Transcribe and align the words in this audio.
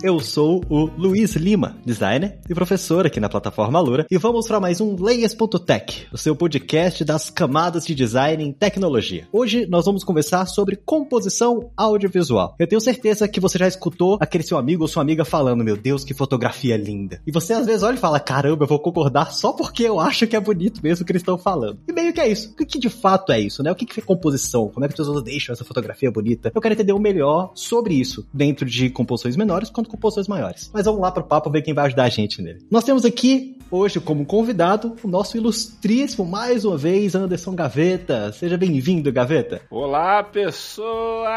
Eu 0.00 0.20
sou 0.20 0.62
o 0.68 0.84
Luiz 0.96 1.34
Lima, 1.34 1.76
designer 1.84 2.38
e 2.48 2.54
professor 2.54 3.04
aqui 3.04 3.18
na 3.18 3.28
plataforma 3.28 3.80
Lura, 3.80 4.06
e 4.08 4.16
vamos 4.16 4.46
para 4.46 4.60
mais 4.60 4.80
um 4.80 4.94
Layers.tech, 4.96 6.06
o 6.12 6.16
seu 6.16 6.36
podcast 6.36 7.04
das 7.04 7.28
camadas 7.30 7.84
de 7.84 7.96
design 7.96 8.44
em 8.44 8.52
tecnologia. 8.52 9.26
Hoje 9.32 9.66
nós 9.66 9.86
vamos 9.86 10.04
conversar 10.04 10.46
sobre 10.46 10.76
composição 10.76 11.72
audiovisual. 11.76 12.54
Eu 12.60 12.68
tenho 12.68 12.80
certeza 12.80 13.26
que 13.26 13.40
você 13.40 13.58
já 13.58 13.66
escutou 13.66 14.18
aquele 14.20 14.44
seu 14.44 14.56
amigo 14.56 14.82
ou 14.82 14.88
sua 14.88 15.02
amiga 15.02 15.24
falando: 15.24 15.64
Meu 15.64 15.76
Deus, 15.76 16.04
que 16.04 16.14
fotografia 16.14 16.76
linda. 16.76 17.20
E 17.26 17.32
você 17.32 17.52
às 17.52 17.66
vezes 17.66 17.82
olha 17.82 17.96
e 17.96 18.00
fala: 18.00 18.20
Caramba, 18.20 18.64
eu 18.64 18.68
vou 18.68 18.78
concordar 18.78 19.32
só 19.32 19.52
porque 19.52 19.82
eu 19.82 19.98
acho 19.98 20.28
que 20.28 20.36
é 20.36 20.40
bonito 20.40 20.80
mesmo 20.80 21.02
o 21.02 21.06
que 21.06 21.10
eles 21.10 21.22
estão 21.22 21.36
falando. 21.36 21.80
E 21.88 21.92
meio 21.92 22.12
que 22.12 22.20
é 22.20 22.28
isso. 22.28 22.52
O 22.52 22.64
que 22.64 22.78
de 22.78 22.88
fato 22.88 23.32
é 23.32 23.40
isso, 23.40 23.64
né? 23.64 23.72
O 23.72 23.74
que, 23.74 23.98
é 23.98 24.02
composição? 24.02 24.68
Como 24.68 24.84
é 24.84 24.88
que 24.88 24.94
as 24.94 24.98
pessoas 24.98 25.24
deixam 25.24 25.52
essa 25.52 25.64
fotografia 25.64 26.08
bonita? 26.08 26.52
Eu 26.54 26.60
quero 26.60 26.74
entender 26.74 26.92
o 26.92 27.00
melhor 27.00 27.50
sobre 27.52 27.94
isso, 27.94 28.24
dentro 28.32 28.64
de 28.64 28.90
composições 28.90 29.34
menores 29.34 29.68
quanto 29.88 29.98
composições 29.98 30.28
maiores. 30.28 30.70
Mas 30.72 30.84
vamos 30.84 31.00
lá 31.00 31.10
para 31.10 31.22
o 31.22 31.26
papo 31.26 31.50
ver 31.50 31.62
quem 31.62 31.74
vai 31.74 31.86
ajudar 31.86 32.04
a 32.04 32.08
gente 32.08 32.42
nele. 32.42 32.60
Nós 32.70 32.84
temos 32.84 33.04
aqui 33.04 33.56
hoje 33.70 33.98
como 33.98 34.24
convidado 34.24 34.94
o 35.02 35.08
nosso 35.08 35.36
ilustríssimo, 35.36 36.24
mais 36.24 36.64
uma 36.64 36.76
vez, 36.76 37.14
Anderson 37.14 37.54
Gaveta. 37.54 38.32
Seja 38.32 38.56
bem-vindo, 38.56 39.10
Gaveta. 39.10 39.62
Olá, 39.70 40.22
pessoa! 40.22 41.28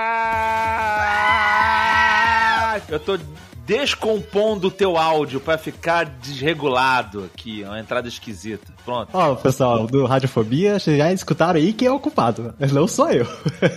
Eu 2.90 3.00
tô 3.00 3.18
descompondo 3.72 4.68
o 4.68 4.72
teu 4.72 4.98
áudio 4.98 5.40
para 5.40 5.58
ficar 5.58 6.04
desregulado 6.04 7.24
aqui, 7.24 7.64
uma 7.64 7.80
entrada 7.80 8.06
esquisita. 8.06 8.74
Pronto. 8.84 9.10
Ó, 9.14 9.32
oh, 9.32 9.36
pessoal 9.38 9.88
do 9.88 10.06
Radiofobia, 10.06 10.78
vocês 10.78 10.98
já 10.98 11.14
escutaram 11.14 11.58
aí 11.58 11.72
quem 11.72 11.88
é 11.88 11.92
o 11.92 12.00
culpado. 12.00 12.54
Não 12.74 12.86
sou 12.86 13.10
eu. 13.10 13.26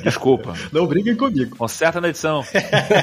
Desculpa. 0.02 0.54
Não 0.72 0.84
briguem 0.86 1.14
comigo. 1.14 1.56
Conserta 1.56 2.00
na 2.00 2.08
edição. 2.08 2.42